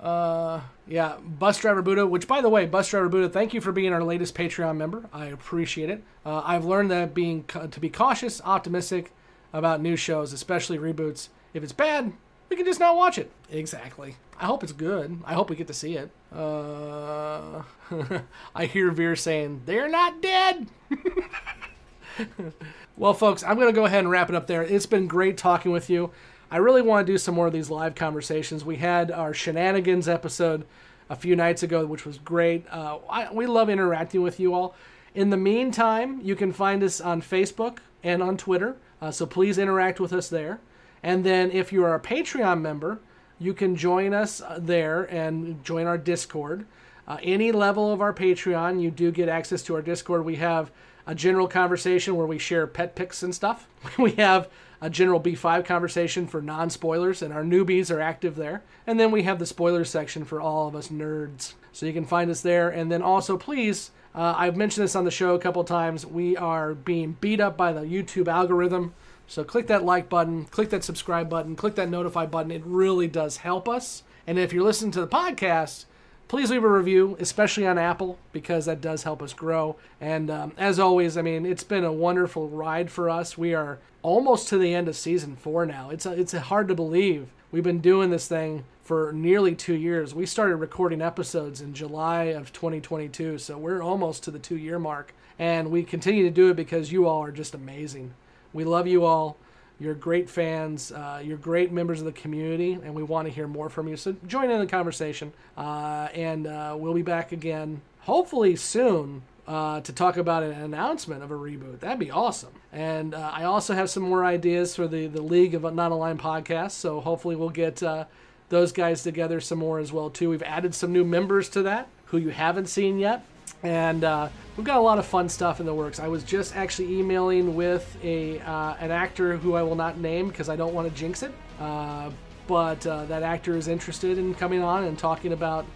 Uh, 0.00 0.60
yeah, 0.86 1.16
Bus 1.20 1.58
Driver 1.58 1.82
Buddha, 1.82 2.06
which 2.06 2.28
by 2.28 2.40
the 2.40 2.48
way, 2.48 2.66
Bus 2.66 2.88
Driver 2.88 3.08
Buddha, 3.08 3.28
thank 3.28 3.52
you 3.52 3.60
for 3.60 3.72
being 3.72 3.92
our 3.92 4.02
latest 4.02 4.34
Patreon 4.34 4.76
member. 4.76 5.08
I 5.12 5.26
appreciate 5.26 5.90
it. 5.90 6.04
Uh, 6.24 6.42
I've 6.44 6.64
learned 6.64 6.90
that 6.90 7.14
being 7.14 7.44
to 7.44 7.80
be 7.80 7.90
cautious, 7.90 8.40
optimistic 8.44 9.12
about 9.52 9.80
new 9.80 9.96
shows, 9.96 10.32
especially 10.32 10.78
reboots. 10.78 11.28
If 11.52 11.62
it's 11.62 11.72
bad, 11.72 12.12
we 12.48 12.56
can 12.56 12.64
just 12.64 12.80
not 12.80 12.96
watch 12.96 13.18
it. 13.18 13.30
Exactly. 13.50 14.16
I 14.40 14.46
hope 14.46 14.62
it's 14.62 14.72
good. 14.72 15.18
I 15.24 15.34
hope 15.34 15.50
we 15.50 15.56
get 15.56 15.66
to 15.66 15.74
see 15.74 15.96
it. 15.96 16.10
Uh, 16.32 17.62
I 18.54 18.66
hear 18.66 18.90
Veer 18.92 19.16
saying, 19.16 19.62
they're 19.66 19.88
not 19.88 20.22
dead. 20.22 20.68
well, 22.96 23.14
folks, 23.14 23.42
I'm 23.42 23.56
going 23.56 23.66
to 23.66 23.72
go 23.72 23.84
ahead 23.86 24.00
and 24.00 24.10
wrap 24.10 24.28
it 24.28 24.36
up 24.36 24.46
there. 24.46 24.62
It's 24.62 24.86
been 24.86 25.08
great 25.08 25.36
talking 25.36 25.72
with 25.72 25.90
you. 25.90 26.12
I 26.50 26.56
really 26.56 26.82
want 26.82 27.06
to 27.06 27.12
do 27.12 27.18
some 27.18 27.34
more 27.34 27.46
of 27.46 27.52
these 27.52 27.68
live 27.68 27.94
conversations. 27.94 28.64
We 28.64 28.76
had 28.76 29.10
our 29.10 29.34
shenanigans 29.34 30.08
episode 30.08 30.64
a 31.10 31.16
few 31.16 31.36
nights 31.36 31.62
ago, 31.62 31.84
which 31.84 32.06
was 32.06 32.18
great. 32.18 32.66
Uh, 32.70 32.98
I, 33.08 33.32
we 33.32 33.46
love 33.46 33.68
interacting 33.68 34.22
with 34.22 34.40
you 34.40 34.54
all. 34.54 34.74
In 35.14 35.30
the 35.30 35.36
meantime, 35.36 36.20
you 36.22 36.34
can 36.34 36.52
find 36.52 36.82
us 36.82 37.00
on 37.00 37.20
Facebook 37.20 37.78
and 38.02 38.22
on 38.22 38.36
Twitter, 38.36 38.76
uh, 39.02 39.10
so 39.10 39.26
please 39.26 39.58
interact 39.58 40.00
with 40.00 40.12
us 40.12 40.28
there. 40.28 40.60
And 41.02 41.24
then 41.24 41.50
if 41.50 41.72
you 41.72 41.84
are 41.84 41.94
a 41.94 42.00
Patreon 42.00 42.60
member, 42.60 43.00
you 43.38 43.52
can 43.52 43.76
join 43.76 44.14
us 44.14 44.40
uh, 44.40 44.58
there 44.60 45.02
and 45.04 45.62
join 45.64 45.86
our 45.86 45.98
Discord. 45.98 46.66
Uh, 47.06 47.18
any 47.22 47.52
level 47.52 47.92
of 47.92 48.00
our 48.00 48.12
Patreon, 48.12 48.80
you 48.80 48.90
do 48.90 49.10
get 49.10 49.28
access 49.28 49.62
to 49.64 49.74
our 49.74 49.82
Discord. 49.82 50.24
We 50.24 50.36
have 50.36 50.70
a 51.06 51.14
general 51.14 51.48
conversation 51.48 52.16
where 52.16 52.26
we 52.26 52.38
share 52.38 52.66
pet 52.66 52.94
pics 52.94 53.22
and 53.22 53.34
stuff. 53.34 53.66
we 53.98 54.12
have 54.12 54.48
a 54.80 54.90
general 54.90 55.20
B5 55.20 55.64
conversation 55.64 56.26
for 56.26 56.40
non 56.40 56.70
spoilers, 56.70 57.22
and 57.22 57.32
our 57.32 57.42
newbies 57.42 57.94
are 57.94 58.00
active 58.00 58.36
there. 58.36 58.62
And 58.86 58.98
then 58.98 59.10
we 59.10 59.22
have 59.24 59.38
the 59.38 59.46
spoilers 59.46 59.90
section 59.90 60.24
for 60.24 60.40
all 60.40 60.68
of 60.68 60.76
us 60.76 60.88
nerds. 60.88 61.54
So 61.72 61.86
you 61.86 61.92
can 61.92 62.04
find 62.04 62.30
us 62.30 62.40
there. 62.40 62.68
And 62.68 62.90
then 62.90 63.02
also, 63.02 63.36
please, 63.36 63.90
uh, 64.14 64.34
I've 64.36 64.56
mentioned 64.56 64.84
this 64.84 64.96
on 64.96 65.04
the 65.04 65.10
show 65.10 65.34
a 65.34 65.38
couple 65.38 65.62
times. 65.64 66.06
We 66.06 66.36
are 66.36 66.74
being 66.74 67.16
beat 67.20 67.40
up 67.40 67.56
by 67.56 67.72
the 67.72 67.82
YouTube 67.82 68.28
algorithm. 68.28 68.94
So 69.26 69.44
click 69.44 69.66
that 69.66 69.84
like 69.84 70.08
button, 70.08 70.46
click 70.46 70.70
that 70.70 70.84
subscribe 70.84 71.28
button, 71.28 71.54
click 71.54 71.74
that 71.74 71.90
notify 71.90 72.26
button. 72.26 72.50
It 72.50 72.62
really 72.64 73.08
does 73.08 73.38
help 73.38 73.68
us. 73.68 74.02
And 74.26 74.38
if 74.38 74.52
you're 74.52 74.64
listening 74.64 74.90
to 74.92 75.00
the 75.00 75.08
podcast, 75.08 75.84
please 76.28 76.50
leave 76.50 76.62
a 76.62 76.68
review, 76.68 77.16
especially 77.18 77.66
on 77.66 77.78
Apple, 77.78 78.18
because 78.32 78.66
that 78.66 78.80
does 78.80 79.02
help 79.02 79.22
us 79.22 79.32
grow. 79.32 79.76
And 80.00 80.30
um, 80.30 80.52
as 80.58 80.78
always, 80.78 81.16
I 81.16 81.22
mean, 81.22 81.46
it's 81.46 81.64
been 81.64 81.84
a 81.84 81.92
wonderful 81.92 82.48
ride 82.48 82.90
for 82.90 83.08
us. 83.10 83.36
We 83.36 83.54
are 83.54 83.78
almost 84.02 84.48
to 84.48 84.58
the 84.58 84.74
end 84.74 84.88
of 84.88 84.96
season 84.96 85.36
four 85.36 85.66
now. 85.66 85.90
It's 85.90 86.06
a, 86.06 86.12
it's 86.12 86.34
a 86.34 86.40
hard 86.40 86.68
to 86.68 86.74
believe. 86.74 87.28
We've 87.50 87.64
been 87.64 87.80
doing 87.80 88.10
this 88.10 88.28
thing 88.28 88.64
for 88.82 89.12
nearly 89.12 89.54
two 89.54 89.74
years. 89.74 90.14
We 90.14 90.26
started 90.26 90.56
recording 90.56 91.00
episodes 91.00 91.62
in 91.62 91.72
July 91.72 92.24
of 92.24 92.52
2022, 92.52 93.38
so 93.38 93.56
we're 93.56 93.82
almost 93.82 94.22
to 94.24 94.30
the 94.30 94.38
two 94.38 94.56
year 94.56 94.78
mark. 94.78 95.14
And 95.38 95.70
we 95.70 95.82
continue 95.82 96.24
to 96.24 96.30
do 96.30 96.50
it 96.50 96.56
because 96.56 96.92
you 96.92 97.06
all 97.06 97.22
are 97.22 97.32
just 97.32 97.54
amazing. 97.54 98.12
We 98.52 98.64
love 98.64 98.86
you 98.86 99.04
all. 99.04 99.36
You're 99.80 99.94
great 99.94 100.28
fans. 100.28 100.90
Uh, 100.90 101.22
you're 101.24 101.36
great 101.36 101.70
members 101.70 102.00
of 102.00 102.06
the 102.06 102.12
community, 102.12 102.72
and 102.72 102.94
we 102.94 103.02
want 103.02 103.28
to 103.28 103.32
hear 103.32 103.46
more 103.46 103.68
from 103.68 103.88
you. 103.88 103.96
So 103.96 104.16
join 104.26 104.50
in 104.50 104.58
the 104.58 104.66
conversation, 104.66 105.32
uh, 105.56 106.08
and 106.14 106.46
uh, 106.46 106.76
we'll 106.76 106.94
be 106.94 107.02
back 107.02 107.32
again, 107.32 107.80
hopefully 108.00 108.56
soon, 108.56 109.22
uh, 109.46 109.80
to 109.80 109.92
talk 109.92 110.16
about 110.16 110.42
an 110.42 110.52
announcement 110.52 111.22
of 111.22 111.30
a 111.30 111.34
reboot. 111.34 111.80
That'd 111.80 111.98
be 111.98 112.10
awesome. 112.10 112.52
And 112.72 113.14
uh, 113.14 113.30
I 113.32 113.44
also 113.44 113.72
have 113.74 113.88
some 113.88 114.02
more 114.02 114.24
ideas 114.24 114.74
for 114.74 114.88
the 114.88 115.06
the 115.06 115.22
League 115.22 115.54
of 115.54 115.62
Non-Aligned 115.62 116.20
podcasts. 116.20 116.72
So 116.72 117.00
hopefully 117.00 117.36
we'll 117.36 117.48
get 117.48 117.82
uh, 117.82 118.04
those 118.48 118.72
guys 118.72 119.02
together 119.02 119.40
some 119.40 119.58
more 119.58 119.78
as 119.78 119.92
well 119.92 120.10
too. 120.10 120.30
We've 120.30 120.42
added 120.42 120.74
some 120.74 120.92
new 120.92 121.04
members 121.04 121.48
to 121.50 121.62
that 121.62 121.88
who 122.06 122.18
you 122.18 122.30
haven't 122.30 122.66
seen 122.66 122.98
yet 122.98 123.24
and 123.62 124.04
uh, 124.04 124.28
we've 124.56 124.66
got 124.66 124.76
a 124.76 124.80
lot 124.80 124.98
of 124.98 125.06
fun 125.06 125.28
stuff 125.28 125.60
in 125.60 125.66
the 125.66 125.74
works. 125.74 126.00
I 126.00 126.08
was 126.08 126.22
just 126.22 126.56
actually 126.56 126.98
emailing 126.98 127.54
with 127.54 127.96
a 128.02 128.40
uh, 128.40 128.74
an 128.80 128.90
actor 128.90 129.36
who 129.36 129.54
I 129.54 129.62
will 129.62 129.74
not 129.74 129.98
name 129.98 130.28
because 130.28 130.48
I 130.48 130.56
don't 130.56 130.74
want 130.74 130.88
to 130.88 130.94
jinx 130.94 131.22
it. 131.22 131.32
Uh, 131.58 132.10
but 132.46 132.86
uh, 132.86 133.04
that 133.06 133.22
actor 133.22 133.56
is 133.56 133.68
interested 133.68 134.16
in 134.16 134.34
coming 134.34 134.62
on 134.62 134.84
and 134.84 134.98
talking 134.98 135.32
about 135.32 135.66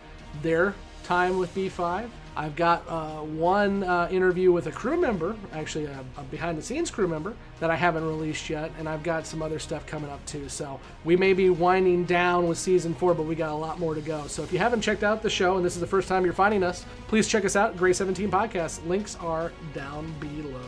their 0.41 0.75
time 1.05 1.39
with 1.39 1.55
B5. 1.55 2.09
I've 2.35 2.57
got 2.57 2.89
uh, 2.89 3.21
one 3.21 3.85
uh, 3.85 4.09
interview 4.11 4.53
with 4.53 4.67
a 4.67 4.73
crew 4.73 4.99
member, 4.99 5.37
actually 5.53 5.85
a, 5.85 6.05
a 6.17 6.23
behind 6.25 6.57
the 6.57 6.63
scenes 6.63 6.91
crew 6.91 7.07
member, 7.07 7.35
that 7.61 7.71
I 7.71 7.77
haven't 7.77 8.07
released 8.07 8.49
yet, 8.49 8.71
and 8.79 8.89
I've 8.89 9.03
got 9.03 9.27
some 9.27 9.43
other 9.43 9.59
stuff 9.59 9.87
coming 9.87 10.11
up 10.11 10.25
too. 10.25 10.49
So 10.49 10.81
we 11.05 11.15
may 11.17 11.35
be 11.35 11.51
winding 11.51 12.05
down 12.05 12.49
with 12.49 12.59
season 12.59 12.95
four, 12.95 13.15
but 13.15 13.25
we 13.25 13.35
got 13.35 13.51
a 13.51 13.55
lot 13.55 13.79
more 13.79 13.95
to 13.95 14.01
go. 14.01 14.27
So 14.27 14.43
if 14.43 14.53
you 14.53 14.59
haven't 14.59 14.81
checked 14.81 15.03
out 15.03 15.23
the 15.23 15.31
show 15.31 15.57
and 15.57 15.65
this 15.65 15.75
is 15.75 15.81
the 15.81 15.87
first 15.87 16.09
time 16.09 16.25
you're 16.25 16.33
finding 16.33 16.63
us, 16.63 16.87
please 17.09 17.29
check 17.29 17.45
us 17.45 17.55
out, 17.55 17.77
Grey 17.77 17.93
17 17.93 18.31
Podcast. 18.31 18.87
Links 18.87 19.17
are 19.17 19.53
down 19.75 20.15
below. 20.19 20.61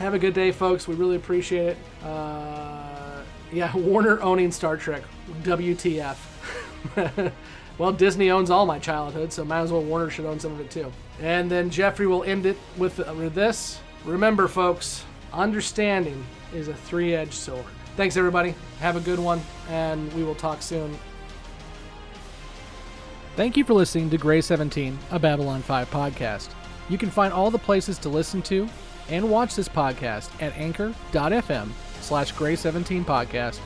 Have 0.00 0.14
a 0.14 0.18
good 0.18 0.34
day, 0.34 0.52
folks. 0.52 0.88
We 0.88 0.94
really 0.94 1.16
appreciate 1.16 1.68
it. 1.68 1.76
Uh, 2.04 3.22
yeah, 3.52 3.74
Warner 3.76 4.20
owning 4.20 4.50
Star 4.52 4.76
Trek. 4.76 5.02
WTF. 5.42 6.16
Well, 7.78 7.92
Disney 7.92 8.30
owns 8.30 8.50
all 8.50 8.66
my 8.66 8.78
childhood, 8.78 9.32
so 9.32 9.44
might 9.44 9.60
as 9.60 9.72
well 9.72 9.82
Warner 9.82 10.10
should 10.10 10.26
own 10.26 10.40
some 10.40 10.52
of 10.52 10.60
it 10.60 10.70
too. 10.70 10.92
And 11.20 11.50
then 11.50 11.70
Jeffrey 11.70 12.06
will 12.06 12.24
end 12.24 12.44
it 12.44 12.56
with, 12.76 12.98
uh, 13.00 13.14
this. 13.30 13.80
Remember, 14.04 14.48
folks, 14.48 15.04
understanding 15.32 16.24
is 16.52 16.68
a 16.68 16.74
three 16.74 17.14
edged 17.14 17.34
sword. 17.34 17.64
Thanks, 17.96 18.16
everybody. 18.16 18.54
Have 18.80 18.96
a 18.96 19.00
good 19.00 19.18
one, 19.18 19.40
and 19.68 20.12
we 20.12 20.24
will 20.24 20.34
talk 20.34 20.62
soon. 20.62 20.96
Thank 23.36 23.56
you 23.56 23.64
for 23.64 23.74
listening 23.74 24.10
to 24.10 24.18
Grey 24.18 24.40
17, 24.40 24.98
a 25.12 25.18
Babylon 25.18 25.62
5 25.62 25.90
podcast. 25.90 26.48
You 26.88 26.98
can 26.98 27.10
find 27.10 27.32
all 27.32 27.50
the 27.50 27.58
places 27.58 27.98
to 27.98 28.08
listen 28.08 28.42
to 28.42 28.68
and 29.08 29.30
watch 29.30 29.54
this 29.54 29.68
podcast 29.68 30.30
at 30.42 30.56
anchor.fm 30.56 31.68
slash 32.00 32.32
Grey 32.32 32.56
17 32.56 33.04
podcast 33.04 33.60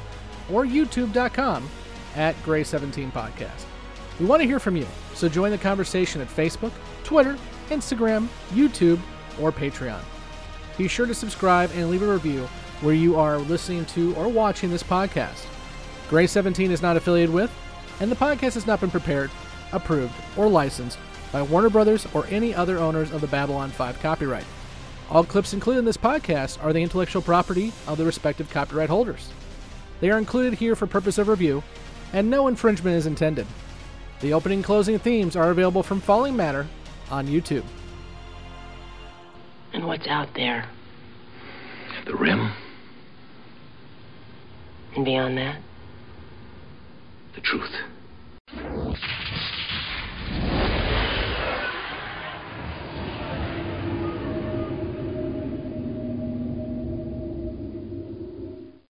or 0.53 0.65
youtube.com 0.65 1.69
at 2.17 2.41
Grey 2.43 2.65
17 2.65 3.11
podcast. 3.13 3.65
We 4.21 4.27
want 4.27 4.43
to 4.43 4.47
hear 4.47 4.61
from 4.61 4.77
you, 4.77 4.87
so 5.15 5.29
join 5.29 5.51
the 5.51 5.59
conversation 5.59 6.21
at 6.21 6.29
Facebook, 6.29 6.73
Twitter, 7.05 7.37
Instagram, 7.71 8.29
YouTube, 8.51 9.01
or 9.41 9.51
Patreon. 9.51 10.01
Be 10.77 10.89
sure 10.89 11.07
to 11.07 11.15
subscribe 11.15 11.71
and 11.75 11.91
leave 11.91 12.03
a 12.03 12.13
review 12.13 12.49
where 12.81 12.95
you 12.95 13.17
are 13.17 13.39
listening 13.39 13.85
to 13.87 14.15
or 14.17 14.29
watching 14.29 14.71
this 14.71 14.83
podcast. 14.83 15.47
Grey 16.09 16.27
17 16.27 16.71
is 16.71 16.83
not 16.83 16.97
affiliated 16.97 17.35
with, 17.35 17.51
and 18.01 18.11
the 18.11 18.17
podcast 18.17 18.55
has 18.55 18.67
not 18.67 18.81
been 18.81 18.91
prepared, 18.91 19.31
approved, 19.73 20.15
or 20.37 20.49
licensed 20.49 20.99
by 21.31 21.41
Warner 21.41 21.71
Brothers 21.71 22.07
or 22.13 22.27
any 22.27 22.55
other 22.55 22.79
owners 22.79 23.11
of 23.13 23.21
the 23.21 23.27
Babylon 23.27 23.71
5 23.71 24.01
copyright. 24.01 24.45
All 25.11 25.25
clips 25.25 25.55
included 25.55 25.81
in 25.81 25.85
this 25.85 25.97
podcast 25.97 26.63
are 26.63 26.73
the 26.73 26.83
intellectual 26.83 27.23
property 27.23 27.73
of 27.87 27.99
the 27.99 28.05
respective 28.05 28.51
copyright 28.51 28.89
holders. 28.91 29.31
They 30.01 30.11
are 30.11 30.19
included 30.19 30.55
here 30.55 30.75
for 30.75 30.87
purpose 30.87 31.19
of 31.19 31.29
review, 31.29 31.63
and 32.13 32.29
no 32.29 32.49
infringement 32.49 32.97
is 32.97 33.07
intended. 33.07 33.47
The 34.23 34.33
opening 34.33 34.59
and 34.59 34.65
closing 34.65 34.99
themes 35.01 35.35
are 35.35 35.51
available 35.51 35.83
from 35.83 36.01
Falling 36.01 36.37
Matter 36.37 36.67
on 37.11 37.27
YouTube. 37.27 37.65
And 39.73 39.85
what's 39.87 40.07
out 40.07 40.29
there? 40.35 40.69
The 42.07 42.15
rim, 42.15 42.53
And 44.95 45.05
beyond 45.05 45.37
that? 45.39 45.61
the 47.35 47.41
truth. 47.41 47.71